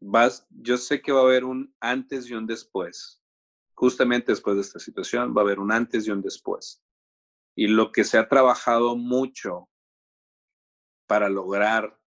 vas, 0.00 0.46
yo 0.50 0.76
sé 0.76 1.00
que 1.00 1.12
va 1.12 1.20
a 1.20 1.24
haber 1.24 1.44
un 1.44 1.74
antes 1.80 2.28
y 2.28 2.34
un 2.34 2.46
después. 2.46 3.22
Justamente 3.74 4.32
después 4.32 4.56
de 4.56 4.62
esta 4.62 4.78
situación 4.78 5.34
va 5.36 5.42
a 5.42 5.44
haber 5.44 5.60
un 5.60 5.72
antes 5.72 6.06
y 6.06 6.10
un 6.10 6.22
después. 6.22 6.82
Y 7.54 7.68
lo 7.68 7.92
que 7.92 8.04
se 8.04 8.18
ha 8.18 8.28
trabajado 8.28 8.96
mucho 8.96 9.68
para 11.06 11.28
lograr 11.28 11.98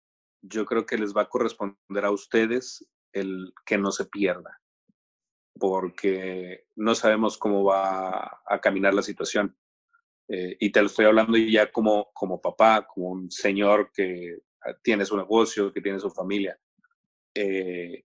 yo 0.43 0.65
creo 0.65 0.87
que 0.87 0.99
les 0.99 1.15
va 1.15 1.23
a 1.23 1.29
corresponder 1.29 2.05
a 2.05 2.11
ustedes 2.11 2.87
el 3.13 3.53
que 3.65 3.79
no 3.79 3.91
se 3.91 4.07
pierda, 4.07 4.61
porque 5.59 6.67
no 6.77 6.95
sabemos 6.95 7.39
cómo 7.39 7.65
va 7.65 8.41
a 8.47 8.61
caminar 8.61 8.95
la 8.95 9.03
situación. 9.03 9.57
Eh, 10.29 10.57
y 10.61 10.71
te 10.71 10.81
lo 10.81 10.87
estoy 10.87 11.07
hablando 11.07 11.39
ya 11.39 11.73
como, 11.73 12.11
como 12.13 12.41
papá, 12.41 12.87
como 12.87 13.09
un 13.09 13.31
señor 13.31 13.91
que 13.93 14.39
tiene 14.83 15.05
su 15.05 15.17
negocio, 15.17 15.73
que 15.73 15.81
tiene 15.81 15.99
su 15.99 16.11
familia. 16.11 16.59
Eh, 17.35 18.05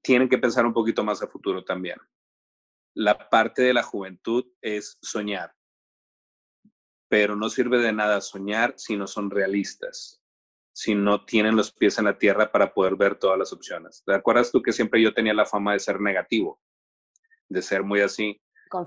tienen 0.00 0.28
que 0.28 0.38
pensar 0.38 0.64
un 0.64 0.72
poquito 0.72 1.02
más 1.02 1.22
a 1.22 1.26
futuro 1.26 1.64
también. 1.64 1.98
La 2.94 3.28
parte 3.28 3.62
de 3.62 3.74
la 3.74 3.82
juventud 3.82 4.46
es 4.60 4.98
soñar, 5.02 5.54
pero 7.08 7.34
no 7.36 7.48
sirve 7.48 7.78
de 7.78 7.92
nada 7.92 8.20
soñar 8.20 8.74
si 8.76 8.96
no 8.96 9.06
son 9.06 9.30
realistas 9.30 10.17
si 10.78 10.94
no 10.94 11.24
tienen 11.24 11.56
los 11.56 11.72
pies 11.72 11.98
en 11.98 12.04
la 12.04 12.18
tierra 12.18 12.52
para 12.52 12.72
poder 12.72 12.94
ver 12.94 13.16
todas 13.16 13.36
las 13.36 13.52
opciones. 13.52 14.04
¿Te 14.06 14.14
acuerdas 14.14 14.52
tú 14.52 14.62
que 14.62 14.72
siempre 14.72 15.02
yo 15.02 15.12
tenía 15.12 15.34
la 15.34 15.44
fama 15.44 15.72
de 15.72 15.80
ser 15.80 16.00
negativo? 16.00 16.60
De 17.48 17.62
ser 17.62 17.82
muy 17.82 18.00
así. 18.00 18.40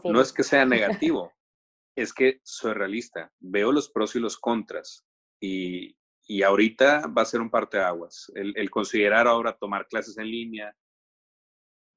No 0.05 0.21
es 0.21 0.31
que 0.31 0.43
sea 0.43 0.63
negativo, 0.63 1.33
es 1.97 2.13
que 2.13 2.39
soy 2.45 2.75
realista. 2.75 3.29
Veo 3.41 3.73
los 3.73 3.89
pros 3.89 4.15
y 4.15 4.21
los 4.21 4.37
contras. 4.37 5.05
Y, 5.41 5.97
y 6.25 6.43
ahorita 6.43 7.07
va 7.07 7.23
a 7.23 7.25
ser 7.25 7.41
un 7.41 7.49
parteaguas. 7.49 8.31
El, 8.35 8.53
el 8.55 8.69
considerar 8.69 9.27
ahora 9.27 9.57
tomar 9.57 9.85
clases 9.89 10.17
en 10.17 10.31
línea, 10.31 10.73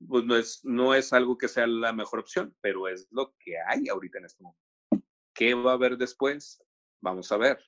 pues 0.08 0.24
no 0.24 0.34
es, 0.34 0.58
no 0.64 0.92
es 0.92 1.12
algo 1.12 1.38
que 1.38 1.46
sea 1.46 1.68
la 1.68 1.92
mejor 1.92 2.18
opción, 2.18 2.52
pero 2.60 2.88
es 2.88 3.06
lo 3.12 3.32
que 3.38 3.58
hay 3.68 3.88
ahorita 3.88 4.18
en 4.18 4.24
este 4.24 4.42
momento. 4.42 5.06
¿Qué 5.32 5.54
va 5.54 5.70
a 5.70 5.74
haber 5.74 5.96
después? 5.96 6.60
Vamos 7.00 7.30
a 7.30 7.36
ver. 7.36 7.60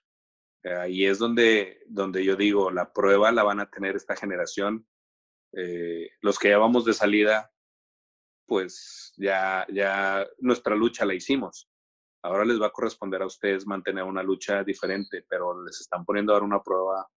Ahí 0.65 1.05
es 1.05 1.19
donde, 1.19 1.81
donde 1.87 2.25
yo 2.25 2.37
digo, 2.37 2.71
la 2.71 2.93
prueba 2.93 3.31
la 3.31 3.43
van 3.43 3.61
a 3.61 3.71
tener 3.71 3.95
esta 3.95 4.17
generación. 4.17 4.87
Eh, 5.53 6.11
los 6.21 6.39
que 6.39 6.51
ya 6.51 6.59
vamos 6.59 6.85
de 6.85 6.93
salida, 6.93 7.53
pues 8.47 9.13
ya, 9.17 9.67
ya 9.73 10.27
nuestra 10.39 10.75
lucha 10.75 11.05
la 11.05 11.15
hicimos. 11.15 11.69
Ahora 12.23 12.45
les 12.45 12.61
va 12.61 12.67
a 12.67 12.73
corresponder 12.73 13.23
a 13.23 13.27
ustedes 13.27 13.67
mantener 13.67 14.03
una 14.03 14.23
lucha 14.23 14.65
diferente, 14.65 15.25
pero 15.29 15.63
les 15.63 15.81
están 15.81 16.05
poniendo 16.05 16.33
ahora 16.33 16.45
una 16.45 16.63
prueba 16.63 17.09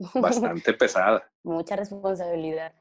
bastante 0.14 0.72
pesada. 0.74 1.30
Mucha 1.44 1.76
responsabilidad. 1.76 2.74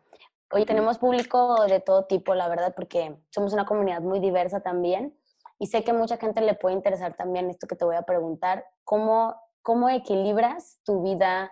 Hoy 0.51 0.65
tenemos 0.65 0.97
público 0.97 1.65
de 1.65 1.79
todo 1.79 2.05
tipo, 2.05 2.33
la 2.33 2.47
verdad, 2.47 2.73
porque 2.75 3.15
somos 3.29 3.53
una 3.53 3.65
comunidad 3.65 4.01
muy 4.01 4.19
diversa 4.19 4.61
también. 4.61 5.17
Y 5.59 5.67
sé 5.67 5.83
que 5.83 5.93
mucha 5.93 6.17
gente 6.17 6.41
le 6.41 6.55
puede 6.55 6.75
interesar 6.75 7.15
también 7.15 7.49
esto 7.49 7.67
que 7.67 7.75
te 7.75 7.85
voy 7.85 7.95
a 7.95 8.03
preguntar, 8.03 8.65
cómo 8.83 9.35
¿Cómo 9.65 9.89
equilibras 9.89 10.79
tu 10.85 11.01
vida 11.01 11.51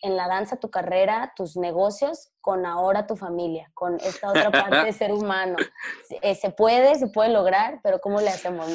en 0.00 0.16
la 0.16 0.28
danza, 0.28 0.56
tu 0.56 0.70
carrera, 0.70 1.34
tus 1.36 1.58
negocios, 1.58 2.32
con 2.40 2.64
ahora 2.64 3.06
tu 3.06 3.16
familia, 3.16 3.70
con 3.74 4.00
esta 4.00 4.30
otra 4.30 4.50
parte 4.50 4.86
de 4.86 4.92
ser 4.94 5.12
humano? 5.12 5.56
Eh, 6.22 6.34
se 6.34 6.48
puede, 6.48 6.94
se 6.94 7.08
puede 7.08 7.28
lograr, 7.28 7.80
pero 7.82 8.00
¿cómo 8.00 8.22
le 8.22 8.30
hacemos? 8.30 8.66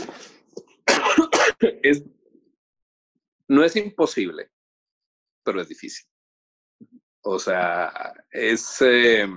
Es, 1.81 2.03
no 3.47 3.63
es 3.63 3.75
imposible, 3.75 4.51
pero 5.43 5.61
es 5.61 5.67
difícil. 5.67 6.07
O 7.21 7.39
sea, 7.39 8.13
es, 8.29 8.81
eh, 8.81 9.27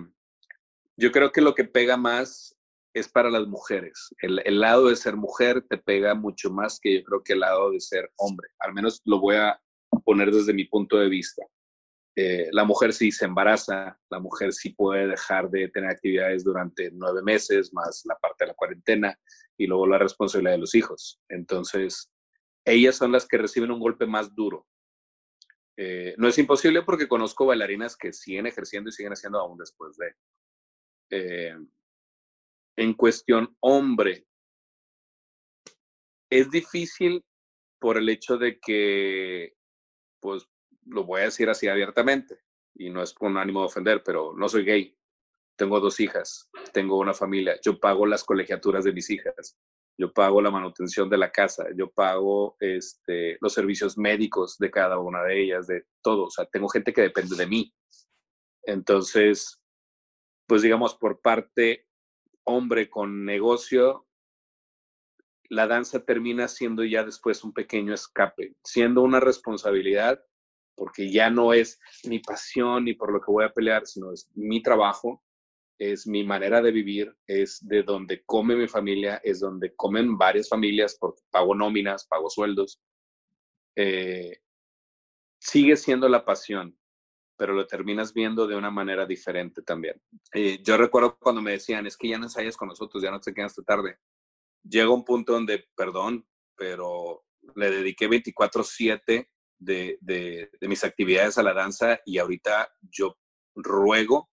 yo 0.94 1.10
creo 1.10 1.32
que 1.32 1.40
lo 1.40 1.54
que 1.54 1.64
pega 1.64 1.96
más 1.96 2.54
es 2.94 3.08
para 3.08 3.30
las 3.30 3.46
mujeres. 3.46 4.14
El, 4.20 4.60
lado 4.60 4.88
de 4.88 4.96
ser 4.96 5.16
mujer 5.16 5.62
te 5.68 5.78
pega 5.78 6.14
mucho 6.14 6.50
más 6.50 6.78
que 6.80 6.96
yo 6.96 7.04
creo 7.04 7.22
que 7.22 7.32
el 7.32 7.40
lado 7.40 7.70
de 7.70 7.80
ser 7.80 8.10
hombre. 8.16 8.48
Al 8.58 8.74
menos 8.74 9.00
lo 9.04 9.20
voy 9.20 9.36
a 9.36 9.60
poner 10.04 10.30
desde 10.30 10.52
mi 10.52 10.64
punto 10.64 10.98
de 10.98 11.08
vista. 11.08 11.42
Eh, 12.14 12.48
la 12.52 12.64
mujer 12.64 12.92
sí 12.92 13.10
se 13.10 13.24
embaraza, 13.24 13.98
la 14.10 14.20
mujer 14.20 14.52
sí 14.52 14.70
puede 14.70 15.06
dejar 15.06 15.48
de 15.48 15.68
tener 15.68 15.90
actividades 15.90 16.44
durante 16.44 16.90
nueve 16.92 17.22
meses, 17.22 17.72
más 17.72 18.02
la 18.04 18.16
parte 18.16 18.44
de 18.44 18.48
la 18.48 18.54
cuarentena 18.54 19.18
y 19.56 19.66
luego 19.66 19.86
la 19.86 19.98
responsabilidad 19.98 20.52
de 20.52 20.58
los 20.58 20.74
hijos. 20.74 21.20
Entonces, 21.30 22.12
ellas 22.66 22.96
son 22.96 23.12
las 23.12 23.26
que 23.26 23.38
reciben 23.38 23.70
un 23.70 23.80
golpe 23.80 24.06
más 24.06 24.34
duro. 24.34 24.66
Eh, 25.78 26.14
no 26.18 26.28
es 26.28 26.36
imposible 26.36 26.82
porque 26.82 27.08
conozco 27.08 27.46
bailarinas 27.46 27.96
que 27.96 28.12
siguen 28.12 28.46
ejerciendo 28.46 28.90
y 28.90 28.92
siguen 28.92 29.14
haciendo 29.14 29.40
aún 29.40 29.56
después 29.56 29.96
de. 29.96 30.14
Eh, 31.10 31.56
en 32.76 32.94
cuestión 32.94 33.56
hombre, 33.60 34.26
es 36.30 36.50
difícil 36.50 37.24
por 37.78 37.98
el 37.98 38.08
hecho 38.08 38.38
de 38.38 38.58
que, 38.58 39.54
pues, 40.20 40.46
lo 40.86 41.04
voy 41.04 41.20
a 41.20 41.24
decir 41.24 41.50
así 41.50 41.68
abiertamente, 41.68 42.38
y 42.74 42.90
no 42.90 43.02
es 43.02 43.12
con 43.12 43.36
ánimo 43.36 43.60
de 43.60 43.66
ofender, 43.66 44.02
pero 44.02 44.32
no 44.34 44.48
soy 44.48 44.64
gay. 44.64 44.96
Tengo 45.56 45.78
dos 45.80 46.00
hijas, 46.00 46.48
tengo 46.72 46.98
una 46.98 47.12
familia, 47.12 47.58
yo 47.62 47.78
pago 47.78 48.06
las 48.06 48.24
colegiaturas 48.24 48.84
de 48.84 48.92
mis 48.92 49.10
hijas, 49.10 49.58
yo 49.98 50.12
pago 50.12 50.40
la 50.40 50.50
manutención 50.50 51.10
de 51.10 51.18
la 51.18 51.30
casa, 51.30 51.66
yo 51.76 51.90
pago 51.90 52.56
este, 52.60 53.36
los 53.40 53.52
servicios 53.52 53.98
médicos 53.98 54.56
de 54.58 54.70
cada 54.70 54.98
una 54.98 55.22
de 55.22 55.42
ellas, 55.42 55.66
de 55.66 55.84
todo. 56.02 56.24
O 56.24 56.30
sea, 56.30 56.46
tengo 56.46 56.68
gente 56.68 56.92
que 56.92 57.02
depende 57.02 57.36
de 57.36 57.46
mí. 57.46 57.74
Entonces, 58.64 59.60
pues 60.46 60.62
digamos, 60.62 60.94
por 60.94 61.20
parte 61.20 61.86
hombre 62.44 62.88
con 62.90 63.24
negocio, 63.24 64.06
la 65.48 65.66
danza 65.66 66.04
termina 66.04 66.48
siendo 66.48 66.82
ya 66.84 67.04
después 67.04 67.44
un 67.44 67.52
pequeño 67.52 67.92
escape, 67.92 68.54
siendo 68.64 69.02
una 69.02 69.20
responsabilidad, 69.20 70.24
porque 70.74 71.10
ya 71.10 71.28
no 71.30 71.52
es 71.52 71.78
mi 72.04 72.18
pasión 72.20 72.84
ni 72.84 72.94
por 72.94 73.12
lo 73.12 73.20
que 73.20 73.30
voy 73.30 73.44
a 73.44 73.52
pelear, 73.52 73.86
sino 73.86 74.12
es 74.12 74.30
mi 74.34 74.62
trabajo, 74.62 75.22
es 75.78 76.06
mi 76.06 76.24
manera 76.24 76.62
de 76.62 76.70
vivir, 76.70 77.14
es 77.26 77.58
de 77.66 77.82
donde 77.82 78.22
come 78.24 78.56
mi 78.56 78.68
familia, 78.68 79.20
es 79.24 79.40
donde 79.40 79.74
comen 79.74 80.16
varias 80.16 80.48
familias, 80.48 80.96
porque 80.98 81.20
pago 81.30 81.54
nóminas, 81.54 82.06
pago 82.06 82.30
sueldos. 82.30 82.80
Eh, 83.76 84.38
sigue 85.38 85.76
siendo 85.76 86.08
la 86.08 86.24
pasión, 86.24 86.78
pero 87.42 87.54
lo 87.54 87.66
terminas 87.66 88.14
viendo 88.14 88.46
de 88.46 88.54
una 88.54 88.70
manera 88.70 89.04
diferente 89.04 89.62
también. 89.62 90.00
Eh, 90.32 90.62
yo 90.62 90.76
recuerdo 90.76 91.18
cuando 91.18 91.42
me 91.42 91.50
decían, 91.50 91.84
es 91.88 91.96
que 91.96 92.06
ya 92.06 92.16
no 92.16 92.26
ensayas 92.26 92.56
con 92.56 92.68
nosotros, 92.68 93.02
ya 93.02 93.10
no 93.10 93.18
te 93.18 93.34
quedas 93.34 93.50
hasta 93.50 93.64
tarde. 93.64 93.98
Llega 94.62 94.90
un 94.90 95.04
punto 95.04 95.32
donde, 95.32 95.68
perdón, 95.74 96.24
pero 96.54 97.24
le 97.56 97.68
dediqué 97.72 98.08
24/7 98.08 99.28
de, 99.58 99.98
de, 100.00 100.50
de 100.60 100.68
mis 100.68 100.84
actividades 100.84 101.36
a 101.36 101.42
la 101.42 101.52
danza 101.52 102.00
y 102.06 102.18
ahorita 102.18 102.72
yo 102.82 103.18
ruego 103.56 104.30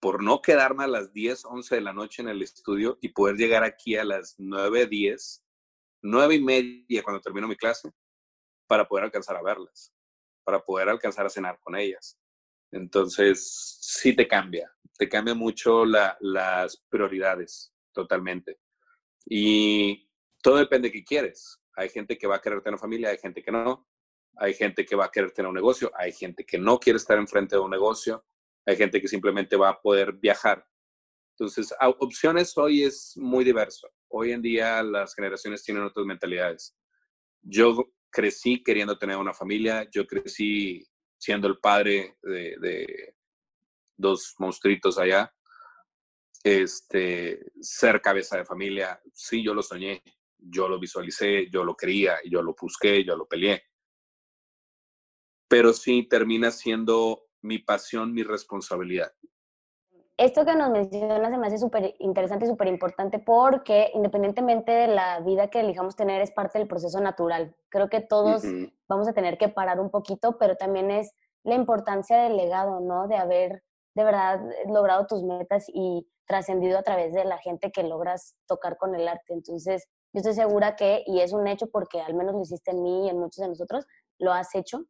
por 0.00 0.22
no 0.22 0.40
quedarme 0.40 0.84
a 0.84 0.88
las 0.88 1.12
10, 1.12 1.44
11 1.44 1.74
de 1.74 1.80
la 1.82 1.92
noche 1.92 2.22
en 2.22 2.28
el 2.28 2.40
estudio 2.40 2.96
y 3.02 3.10
poder 3.10 3.36
llegar 3.36 3.64
aquí 3.64 3.96
a 3.96 4.04
las 4.04 4.36
9, 4.38 4.86
10, 4.86 5.44
9 6.04 6.34
y 6.36 6.40
media 6.42 7.02
cuando 7.02 7.20
termino 7.20 7.46
mi 7.46 7.56
clase 7.56 7.92
para 8.66 8.88
poder 8.88 9.04
alcanzar 9.04 9.36
a 9.36 9.42
verlas 9.42 9.92
para 10.48 10.64
poder 10.64 10.88
alcanzar 10.88 11.26
a 11.26 11.28
cenar 11.28 11.58
con 11.62 11.76
ellas. 11.76 12.18
Entonces, 12.72 13.76
sí 13.82 14.16
te 14.16 14.26
cambia, 14.26 14.74
te 14.96 15.06
cambia 15.06 15.34
mucho 15.34 15.84
las 15.84 16.82
prioridades 16.88 17.74
totalmente. 17.92 18.58
Y 19.26 20.10
todo 20.42 20.56
depende 20.56 20.88
de 20.88 20.92
qué 20.92 21.04
quieres. 21.04 21.60
Hay 21.76 21.90
gente 21.90 22.16
que 22.16 22.26
va 22.26 22.36
a 22.36 22.40
querer 22.40 22.62
tener 22.62 22.78
familia, 22.78 23.10
hay 23.10 23.18
gente 23.18 23.42
que 23.42 23.52
no. 23.52 23.86
hay 24.38 24.54
gente 24.54 24.86
que 24.86 24.96
va 24.96 25.04
a 25.04 25.10
querer 25.10 25.32
tener 25.32 25.50
un 25.50 25.54
negocio, 25.54 25.92
hay 25.94 26.12
gente 26.12 26.46
que 26.46 26.56
no 26.56 26.78
quiere 26.78 26.96
estar 26.96 27.18
enfrente 27.18 27.56
de 27.56 27.60
un 27.60 27.70
negocio, 27.70 28.24
hay 28.64 28.78
gente 28.78 29.02
que 29.02 29.08
simplemente 29.08 29.54
va 29.54 29.68
a 29.68 29.82
poder 29.82 30.14
viajar. 30.14 30.66
Entonces, 31.32 31.74
opciones 31.98 32.56
hoy 32.56 32.84
es 32.84 33.18
muy 33.18 33.44
diverso. 33.44 33.86
Hoy 34.08 34.32
en 34.32 34.40
día 34.40 34.82
las 34.82 35.14
generaciones 35.14 35.62
tienen 35.62 35.82
otras 35.82 36.06
mentalidades. 36.06 36.74
Yo 37.42 37.92
crecí 38.10 38.62
queriendo 38.62 38.98
tener 38.98 39.16
una 39.16 39.34
familia, 39.34 39.88
yo 39.90 40.06
crecí 40.06 40.86
siendo 41.16 41.48
el 41.48 41.58
padre 41.58 42.16
de, 42.22 43.14
dos 43.96 44.34
monstruitos 44.38 44.98
allá, 44.98 45.34
este, 46.44 47.50
ser 47.60 48.00
cabeza 48.00 48.36
de 48.36 48.44
familia, 48.44 49.00
sí, 49.12 49.42
yo 49.42 49.54
lo 49.54 49.62
soñé, 49.62 50.02
yo 50.38 50.68
lo 50.68 50.78
visualicé, 50.78 51.50
yo 51.50 51.64
lo 51.64 51.76
quería, 51.76 52.18
yo 52.24 52.42
lo 52.42 52.54
busqué, 52.54 53.04
yo 53.04 53.16
lo 53.16 53.26
peleé 53.26 53.68
pero 55.48 55.72
sí 55.72 56.04
termina 56.04 56.50
siendo 56.50 57.26
mi 57.40 57.58
pasión, 57.58 58.12
mi 58.12 58.22
responsabilidad. 58.22 59.12
Esto 60.18 60.44
que 60.44 60.56
nos 60.56 60.70
mencionas 60.70 61.30
se 61.30 61.38
me 61.38 61.46
hace 61.46 61.58
súper 61.58 61.94
interesante 62.00 62.44
y 62.44 62.48
súper 62.48 62.66
importante 62.66 63.20
porque 63.20 63.92
independientemente 63.94 64.72
de 64.72 64.88
la 64.88 65.20
vida 65.20 65.48
que 65.48 65.60
elijamos 65.60 65.94
tener 65.94 66.20
es 66.20 66.32
parte 66.32 66.58
del 66.58 66.66
proceso 66.66 67.00
natural. 67.00 67.54
Creo 67.68 67.88
que 67.88 68.00
todos 68.00 68.42
vamos 68.88 69.06
a 69.06 69.12
tener 69.12 69.38
que 69.38 69.48
parar 69.48 69.78
un 69.78 69.90
poquito, 69.90 70.36
pero 70.36 70.56
también 70.56 70.90
es 70.90 71.14
la 71.44 71.54
importancia 71.54 72.20
del 72.20 72.36
legado, 72.36 72.80
¿no? 72.80 73.06
De 73.06 73.16
haber 73.16 73.62
de 73.94 74.04
verdad 74.04 74.40
logrado 74.66 75.06
tus 75.06 75.22
metas 75.22 75.66
y 75.72 76.08
trascendido 76.26 76.78
a 76.78 76.82
través 76.82 77.12
de 77.12 77.24
la 77.24 77.38
gente 77.38 77.70
que 77.70 77.84
logras 77.84 78.34
tocar 78.46 78.76
con 78.76 78.96
el 78.96 79.06
arte. 79.06 79.32
Entonces, 79.34 79.88
yo 80.12 80.18
estoy 80.18 80.34
segura 80.34 80.74
que, 80.74 81.04
y 81.06 81.20
es 81.20 81.32
un 81.32 81.46
hecho 81.46 81.68
porque 81.70 82.00
al 82.00 82.14
menos 82.14 82.34
lo 82.34 82.42
hiciste 82.42 82.72
en 82.72 82.82
mí 82.82 83.06
y 83.06 83.10
en 83.10 83.18
muchos 83.18 83.42
de 83.42 83.48
nosotros, 83.48 83.86
lo 84.18 84.32
has 84.32 84.54
hecho, 84.54 84.84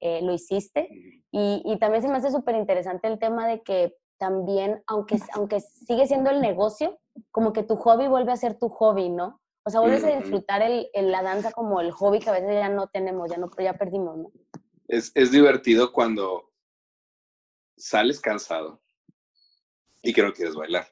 eh, 0.00 0.22
lo 0.22 0.32
hiciste. 0.32 0.88
Y, 1.30 1.78
también 1.78 2.02
se 2.02 2.08
me 2.08 2.16
hace 2.16 2.30
súper 2.30 2.54
interesante 2.54 3.08
el 3.08 3.18
tema 3.18 3.46
de 3.46 3.62
que 3.62 3.96
también, 4.18 4.82
aunque, 4.86 5.18
aunque 5.32 5.60
sigue 5.60 6.06
siendo 6.06 6.30
el 6.30 6.40
negocio, 6.40 6.98
como 7.30 7.52
que 7.52 7.62
tu 7.62 7.76
hobby 7.76 8.08
vuelve 8.08 8.32
a 8.32 8.36
ser 8.36 8.58
tu 8.58 8.68
hobby, 8.68 9.08
¿no? 9.08 9.40
O 9.64 9.70
sea, 9.70 9.80
vuelves 9.80 10.04
a 10.04 10.16
disfrutar 10.16 10.62
el, 10.62 10.88
la 10.94 11.22
danza 11.22 11.52
como 11.52 11.80
el 11.80 11.92
hobby 11.92 12.20
que 12.20 12.30
a 12.30 12.32
veces 12.32 12.50
ya 12.52 12.68
no 12.68 12.88
tenemos, 12.88 13.30
ya, 13.30 13.36
no, 13.36 13.50
ya 13.58 13.74
perdimos, 13.74 14.16
¿no? 14.16 14.32
Es, 14.86 15.12
es 15.14 15.30
divertido 15.30 15.92
cuando 15.92 16.50
sales 17.76 18.20
cansado 18.20 18.80
y 20.02 20.12
que 20.12 20.22
no 20.22 20.32
quieres 20.32 20.54
bailar 20.54 20.86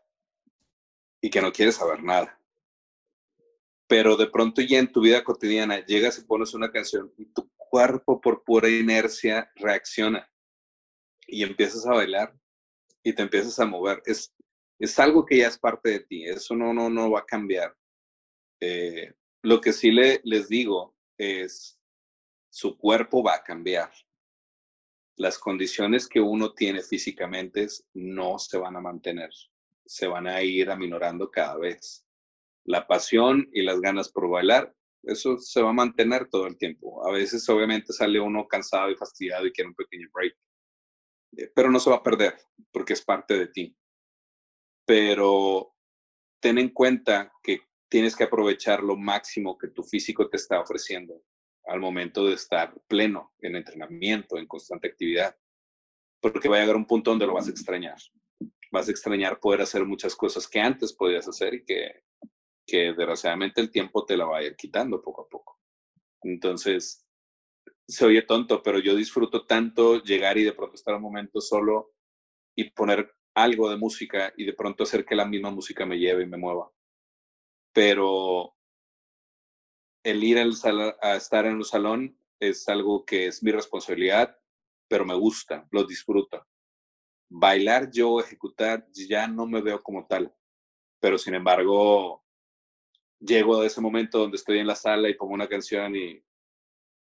y 1.20 1.30
que 1.30 1.40
no 1.40 1.52
quieres 1.52 1.76
saber 1.76 2.02
nada. 2.02 2.38
Pero 3.88 4.16
de 4.16 4.26
pronto 4.26 4.60
ya 4.60 4.78
en 4.78 4.92
tu 4.92 5.00
vida 5.00 5.24
cotidiana 5.24 5.84
llegas 5.84 6.18
y 6.18 6.24
pones 6.24 6.54
una 6.54 6.70
canción 6.70 7.12
y 7.16 7.26
tu 7.26 7.48
cuerpo 7.56 8.20
por 8.20 8.44
pura 8.44 8.68
inercia 8.68 9.50
reacciona 9.56 10.30
y 11.26 11.42
empiezas 11.42 11.86
a 11.86 11.94
bailar 11.94 12.36
y 13.06 13.12
te 13.12 13.22
empiezas 13.22 13.60
a 13.60 13.66
mover. 13.66 14.02
Es, 14.04 14.34
es 14.80 14.98
algo 14.98 15.24
que 15.24 15.38
ya 15.38 15.46
es 15.46 15.56
parte 15.56 15.90
de 15.90 16.00
ti, 16.00 16.24
eso 16.24 16.56
no, 16.56 16.74
no, 16.74 16.90
no 16.90 17.08
va 17.12 17.20
a 17.20 17.24
cambiar. 17.24 17.72
Eh, 18.60 19.12
lo 19.42 19.60
que 19.60 19.72
sí 19.72 19.92
le, 19.92 20.20
les 20.24 20.48
digo 20.48 20.96
es, 21.16 21.78
su 22.50 22.76
cuerpo 22.76 23.22
va 23.22 23.36
a 23.36 23.44
cambiar. 23.44 23.92
Las 25.16 25.38
condiciones 25.38 26.08
que 26.08 26.20
uno 26.20 26.52
tiene 26.52 26.82
físicamente 26.82 27.68
no 27.94 28.40
se 28.40 28.58
van 28.58 28.74
a 28.74 28.80
mantener, 28.80 29.30
se 29.86 30.08
van 30.08 30.26
a 30.26 30.42
ir 30.42 30.68
aminorando 30.68 31.30
cada 31.30 31.56
vez. 31.58 32.04
La 32.64 32.88
pasión 32.88 33.48
y 33.52 33.62
las 33.62 33.80
ganas 33.80 34.08
por 34.10 34.28
bailar 34.28 34.74
eso 35.04 35.38
se 35.38 35.62
va 35.62 35.70
a 35.70 35.72
mantener 35.72 36.28
todo 36.28 36.48
el 36.48 36.58
tiempo. 36.58 37.06
A 37.06 37.12
veces 37.12 37.48
obviamente 37.48 37.92
sale 37.92 38.18
uno 38.18 38.48
cansado 38.48 38.90
y 38.90 38.96
fastidiado 38.96 39.46
y 39.46 39.52
quiere 39.52 39.68
un 39.68 39.76
pequeño 39.76 40.08
break, 40.12 40.36
pero 41.54 41.70
no 41.70 41.78
se 41.80 41.90
va 41.90 41.96
a 41.96 42.02
perder 42.02 42.36
porque 42.72 42.92
es 42.92 43.02
parte 43.02 43.38
de 43.38 43.48
ti. 43.48 43.76
Pero 44.84 45.74
ten 46.40 46.58
en 46.58 46.70
cuenta 46.70 47.32
que 47.42 47.60
tienes 47.88 48.14
que 48.16 48.24
aprovechar 48.24 48.82
lo 48.82 48.96
máximo 48.96 49.58
que 49.58 49.68
tu 49.68 49.82
físico 49.82 50.28
te 50.28 50.36
está 50.36 50.60
ofreciendo 50.60 51.22
al 51.66 51.80
momento 51.80 52.26
de 52.26 52.34
estar 52.34 52.74
pleno 52.86 53.34
en 53.40 53.56
entrenamiento, 53.56 54.38
en 54.38 54.46
constante 54.46 54.88
actividad, 54.88 55.36
porque 56.20 56.48
va 56.48 56.56
a 56.56 56.60
llegar 56.60 56.76
un 56.76 56.86
punto 56.86 57.10
donde 57.10 57.26
lo 57.26 57.34
vas 57.34 57.48
a 57.48 57.50
extrañar. 57.50 57.96
Vas 58.70 58.88
a 58.88 58.90
extrañar 58.90 59.40
poder 59.40 59.62
hacer 59.62 59.84
muchas 59.84 60.14
cosas 60.14 60.46
que 60.46 60.60
antes 60.60 60.92
podías 60.92 61.26
hacer 61.26 61.54
y 61.54 61.64
que 61.64 62.04
que 62.66 62.92
desgraciadamente 62.92 63.60
el 63.60 63.70
tiempo 63.70 64.04
te 64.04 64.16
la 64.16 64.26
va 64.26 64.38
a 64.38 64.42
ir 64.42 64.56
quitando 64.56 65.00
poco 65.00 65.22
a 65.22 65.28
poco. 65.28 65.60
Entonces, 66.22 67.05
se 67.88 68.04
oye 68.04 68.22
tonto, 68.22 68.62
pero 68.62 68.78
yo 68.78 68.96
disfruto 68.96 69.46
tanto 69.46 70.02
llegar 70.02 70.38
y 70.38 70.44
de 70.44 70.52
pronto 70.52 70.74
estar 70.74 70.94
un 70.94 71.02
momento 71.02 71.40
solo 71.40 71.92
y 72.56 72.70
poner 72.70 73.14
algo 73.34 73.70
de 73.70 73.76
música 73.76 74.32
y 74.36 74.44
de 74.44 74.54
pronto 74.54 74.82
hacer 74.82 75.04
que 75.04 75.14
la 75.14 75.26
misma 75.26 75.50
música 75.50 75.86
me 75.86 75.98
lleve 75.98 76.24
y 76.24 76.26
me 76.26 76.36
mueva. 76.36 76.72
Pero 77.72 78.56
el 80.02 80.24
ir 80.24 80.38
al 80.38 80.54
a 81.02 81.16
estar 81.16 81.46
en 81.46 81.56
un 81.56 81.64
salón 81.64 82.18
es 82.40 82.68
algo 82.68 83.04
que 83.04 83.26
es 83.26 83.42
mi 83.42 83.50
responsabilidad, 83.50 84.36
pero 84.88 85.04
me 85.04 85.14
gusta, 85.14 85.66
lo 85.70 85.84
disfruto. 85.84 86.46
Bailar 87.28 87.90
yo, 87.90 88.20
ejecutar, 88.20 88.86
ya 88.92 89.26
no 89.26 89.46
me 89.46 89.60
veo 89.60 89.82
como 89.82 90.06
tal, 90.06 90.34
pero 91.00 91.18
sin 91.18 91.34
embargo, 91.34 92.24
llego 93.20 93.60
a 93.60 93.66
ese 93.66 93.80
momento 93.80 94.18
donde 94.18 94.36
estoy 94.36 94.58
en 94.58 94.66
la 94.66 94.76
sala 94.76 95.08
y 95.08 95.14
pongo 95.14 95.34
una 95.34 95.48
canción 95.48 95.94
y, 95.96 96.22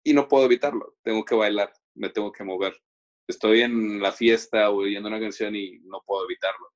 y 0.04 0.12
no 0.12 0.28
puedo 0.28 0.44
evitarlo. 0.44 0.96
Tengo 1.02 1.24
que 1.24 1.34
bailar, 1.34 1.72
me 1.94 2.10
tengo 2.10 2.30
que 2.30 2.44
mover. 2.44 2.80
Estoy 3.26 3.62
en 3.62 4.00
la 4.00 4.12
fiesta 4.12 4.70
o 4.70 4.76
oyendo 4.76 5.08
una 5.08 5.18
canción 5.18 5.56
y 5.56 5.78
no 5.80 6.02
puedo 6.06 6.24
evitarlo. 6.26 6.70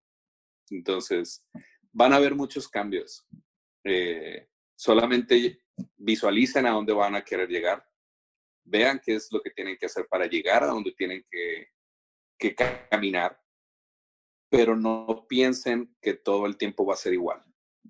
Entonces, 0.70 1.46
van 1.92 2.12
a 2.12 2.16
haber 2.16 2.34
muchos 2.34 2.68
cambios. 2.68 3.26
Eh, 3.84 4.48
solamente 4.74 5.62
visualicen 5.96 6.66
a 6.66 6.70
dónde 6.70 6.92
van 6.94 7.14
a 7.14 7.24
querer 7.24 7.48
llegar. 7.48 7.86
Vean 8.64 9.00
qué 9.04 9.14
es 9.14 9.30
lo 9.30 9.40
que 9.40 9.50
tienen 9.50 9.76
que 9.76 9.86
hacer 9.86 10.06
para 10.08 10.26
llegar 10.26 10.64
a 10.64 10.68
donde 10.68 10.92
tienen 10.92 11.24
que, 11.30 11.68
que 12.38 12.54
caminar. 12.90 13.38
Pero 14.50 14.74
no 14.74 15.26
piensen 15.28 15.94
que 16.00 16.14
todo 16.14 16.46
el 16.46 16.56
tiempo 16.56 16.86
va 16.86 16.94
a 16.94 16.98
ser 16.98 17.12
igual 17.12 17.44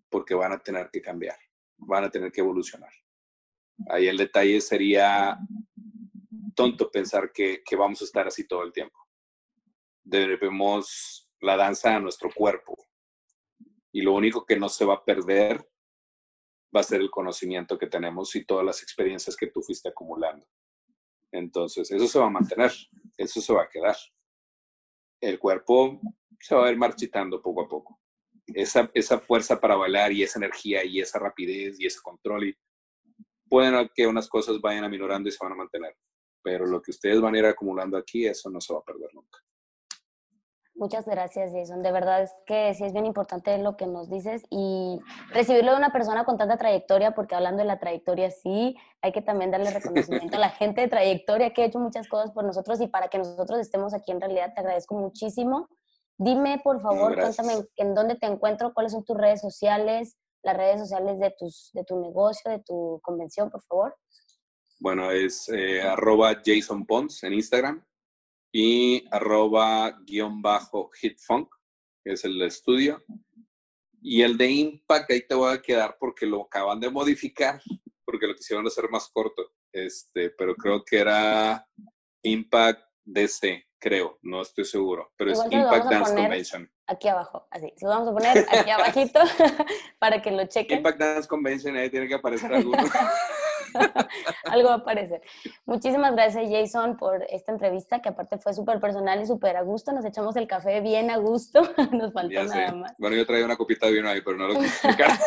porque 0.08 0.34
van 0.34 0.52
a 0.52 0.58
tener 0.58 0.90
que 0.90 1.00
cambiar, 1.00 1.38
van 1.76 2.04
a 2.04 2.10
tener 2.10 2.32
que 2.32 2.40
evolucionar. 2.40 2.92
Ahí 3.88 4.08
el 4.08 4.16
detalle 4.16 4.60
sería 4.60 5.38
tonto 6.54 6.90
pensar 6.90 7.32
que, 7.32 7.62
vamos 7.76 8.02
a 8.02 8.04
estar 8.04 8.26
así 8.26 8.46
todo 8.46 8.64
el 8.64 8.72
tiempo. 8.72 8.98
Debemos 10.02 11.30
la 11.40 11.56
danza 11.56 11.94
a 11.94 12.00
nuestro 12.00 12.30
cuerpo 12.34 12.76
y 13.92 14.02
lo 14.02 14.12
único 14.14 14.44
que 14.44 14.58
no 14.58 14.68
se 14.68 14.84
va 14.84 14.94
a 14.94 15.04
perder 15.04 15.68
va 16.74 16.80
a 16.80 16.84
ser 16.84 17.00
el 17.00 17.10
conocimiento 17.10 17.78
que 17.78 17.86
tenemos 17.86 18.34
y 18.34 18.44
todas 18.44 18.64
las 18.64 18.82
experiencias 18.82 19.36
que 19.36 19.46
tú 19.46 19.62
fuiste 19.62 19.88
acumulando. 19.88 20.46
Entonces, 21.30 21.90
eso 21.90 22.06
se 22.06 22.18
va 22.18 22.26
a 22.26 22.30
mantener, 22.30 22.72
eso 23.16 23.40
se 23.40 23.52
va 23.52 23.62
a 23.62 23.68
quedar. 23.68 23.96
El 25.20 25.38
cuerpo 25.38 26.00
se 26.40 26.54
va 26.54 26.66
a 26.66 26.70
ir 26.70 26.76
marchitando 26.76 27.40
poco 27.40 27.62
a 27.62 27.68
poco 27.68 28.00
esa, 28.54 28.90
esa 28.94 29.18
fuerza 29.18 29.60
para 29.60 29.76
bailar 29.76 30.12
y 30.12 30.22
esa 30.22 30.38
energía 30.38 30.84
y 30.84 31.00
esa 31.00 31.18
rapidez 31.18 31.78
y 31.78 31.86
ese 31.86 32.00
control. 32.02 32.48
Y 32.48 32.58
pueden 33.48 33.90
que 33.94 34.06
unas 34.06 34.28
cosas 34.28 34.60
vayan 34.60 34.84
aminorando 34.84 35.28
y 35.28 35.32
se 35.32 35.38
van 35.42 35.52
a 35.52 35.56
mantener, 35.56 35.94
pero 36.42 36.66
lo 36.66 36.80
que 36.80 36.90
ustedes 36.90 37.20
van 37.20 37.34
a 37.34 37.38
ir 37.38 37.46
acumulando 37.46 37.96
aquí, 37.96 38.26
eso 38.26 38.50
no 38.50 38.60
se 38.60 38.72
va 38.72 38.80
a 38.80 38.84
perder 38.84 39.14
nunca. 39.14 39.38
Muchas 40.78 41.06
gracias, 41.06 41.50
Jason. 41.52 41.82
De 41.82 41.90
verdad 41.90 42.22
es 42.22 42.32
que 42.46 42.72
sí 42.72 42.84
es 42.84 42.92
bien 42.92 43.04
importante 43.04 43.58
lo 43.58 43.76
que 43.76 43.88
nos 43.88 44.08
dices 44.08 44.44
y 44.48 45.00
recibirlo 45.30 45.72
de 45.72 45.76
una 45.76 45.90
persona 45.90 46.24
con 46.24 46.38
tanta 46.38 46.56
trayectoria, 46.56 47.16
porque 47.16 47.34
hablando 47.34 47.62
de 47.62 47.66
la 47.66 47.80
trayectoria, 47.80 48.30
sí, 48.30 48.76
hay 49.02 49.10
que 49.10 49.20
también 49.20 49.50
darle 49.50 49.72
reconocimiento 49.72 50.36
a 50.36 50.40
la 50.40 50.50
gente 50.50 50.80
de 50.82 50.86
trayectoria 50.86 51.52
que 51.52 51.62
ha 51.62 51.64
hecho 51.64 51.80
muchas 51.80 52.08
cosas 52.08 52.30
por 52.30 52.44
nosotros 52.44 52.80
y 52.80 52.86
para 52.86 53.08
que 53.08 53.18
nosotros 53.18 53.58
estemos 53.58 53.92
aquí 53.92 54.12
en 54.12 54.20
realidad, 54.20 54.52
te 54.54 54.60
agradezco 54.60 54.94
muchísimo. 54.94 55.68
Dime, 56.16 56.60
por 56.62 56.80
favor, 56.80 57.16
cuéntame 57.16 57.54
en 57.76 57.94
dónde 57.94 58.14
te 58.14 58.26
encuentro, 58.26 58.72
cuáles 58.72 58.92
son 58.92 59.04
tus 59.04 59.16
redes 59.16 59.40
sociales, 59.40 60.16
las 60.48 60.56
redes 60.56 60.80
sociales 60.80 61.18
de, 61.18 61.34
tus, 61.38 61.70
de 61.74 61.84
tu 61.84 62.00
negocio, 62.00 62.50
de 62.50 62.60
tu 62.60 63.00
convención, 63.02 63.50
por 63.50 63.62
favor. 63.62 63.96
Bueno, 64.80 65.10
es 65.10 65.48
eh, 65.48 65.82
arroba 65.82 66.40
Jason 66.44 66.86
Pons 66.86 67.22
en 67.24 67.34
Instagram 67.34 67.84
y 68.52 69.04
arroba 69.10 69.98
guion 70.06 70.40
bajo 70.40 70.90
hitfunk, 71.00 71.48
que 72.04 72.12
es 72.12 72.24
el 72.24 72.40
estudio. 72.42 73.04
Y 74.00 74.22
el 74.22 74.38
de 74.38 74.50
Impact, 74.50 75.10
ahí 75.10 75.26
te 75.26 75.34
voy 75.34 75.52
a 75.52 75.60
quedar 75.60 75.96
porque 75.98 76.24
lo 76.24 76.42
acaban 76.42 76.80
de 76.80 76.90
modificar, 76.90 77.60
porque 78.04 78.26
lo 78.26 78.34
quisieron 78.34 78.66
hacer 78.66 78.88
más 78.88 79.08
corto. 79.08 79.52
Este, 79.72 80.30
pero 80.30 80.54
creo 80.54 80.84
que 80.84 80.98
era 80.98 81.68
Impact 82.22 82.82
DC 83.04 83.68
creo, 83.78 84.18
no 84.22 84.42
estoy 84.42 84.64
seguro, 84.64 85.12
pero 85.16 85.32
es 85.32 85.40
Impact 85.50 85.90
Dance 85.90 86.14
Convention. 86.14 86.70
Aquí 86.90 87.06
abajo, 87.06 87.46
así. 87.50 87.70
Se 87.76 87.84
lo 87.84 87.90
vamos 87.90 88.08
a 88.08 88.12
poner 88.12 88.46
aquí 88.50 88.70
abajito 88.70 89.20
para 89.98 90.22
que 90.22 90.30
lo 90.30 90.46
chequen. 90.46 90.78
Impact 90.78 90.98
Dance 90.98 91.28
Convention, 91.28 91.76
ahí 91.76 91.90
tiene 91.90 92.08
que 92.08 92.14
aparecer 92.14 92.52
alguno. 92.52 92.78
Algo 94.44 94.68
va 94.68 94.74
a 94.74 94.78
aparecer. 94.78 95.20
Muchísimas 95.66 96.12
gracias, 96.12 96.50
Jason, 96.50 96.96
por 96.96 97.22
esta 97.28 97.52
entrevista, 97.52 98.00
que 98.00 98.08
aparte 98.08 98.38
fue 98.38 98.54
súper 98.54 98.80
personal 98.80 99.20
y 99.20 99.26
súper 99.26 99.58
a 99.58 99.62
gusto. 99.62 99.92
Nos 99.92 100.06
echamos 100.06 100.34
el 100.36 100.46
café 100.46 100.80
bien 100.80 101.10
a 101.10 101.18
gusto. 101.18 101.60
Nos 101.92 102.14
faltó 102.14 102.42
nada 102.44 102.72
más. 102.72 102.94
Bueno, 102.98 103.16
yo 103.16 103.26
traía 103.26 103.44
una 103.44 103.56
copita 103.56 103.84
de 103.84 103.92
vino 103.92 104.08
ahí, 104.08 104.22
pero 104.22 104.38
no 104.38 104.48
lo 104.48 104.54
quise 104.54 104.66
explicar. 104.66 105.18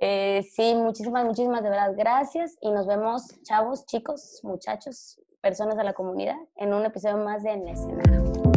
eh, 0.00 0.42
sí, 0.52 0.74
muchísimas, 0.74 1.24
muchísimas 1.24 1.62
de 1.62 1.70
verdad 1.70 1.92
gracias. 1.96 2.56
Y 2.60 2.72
nos 2.72 2.88
vemos, 2.88 3.40
chavos, 3.44 3.86
chicos, 3.86 4.40
muchachos, 4.42 5.20
personas 5.40 5.76
de 5.76 5.84
la 5.84 5.92
comunidad, 5.92 6.36
en 6.56 6.74
un 6.74 6.84
episodio 6.84 7.18
más 7.18 7.44
de 7.44 7.52
En 7.52 7.64
la 7.66 7.72
Escena. 7.72 8.51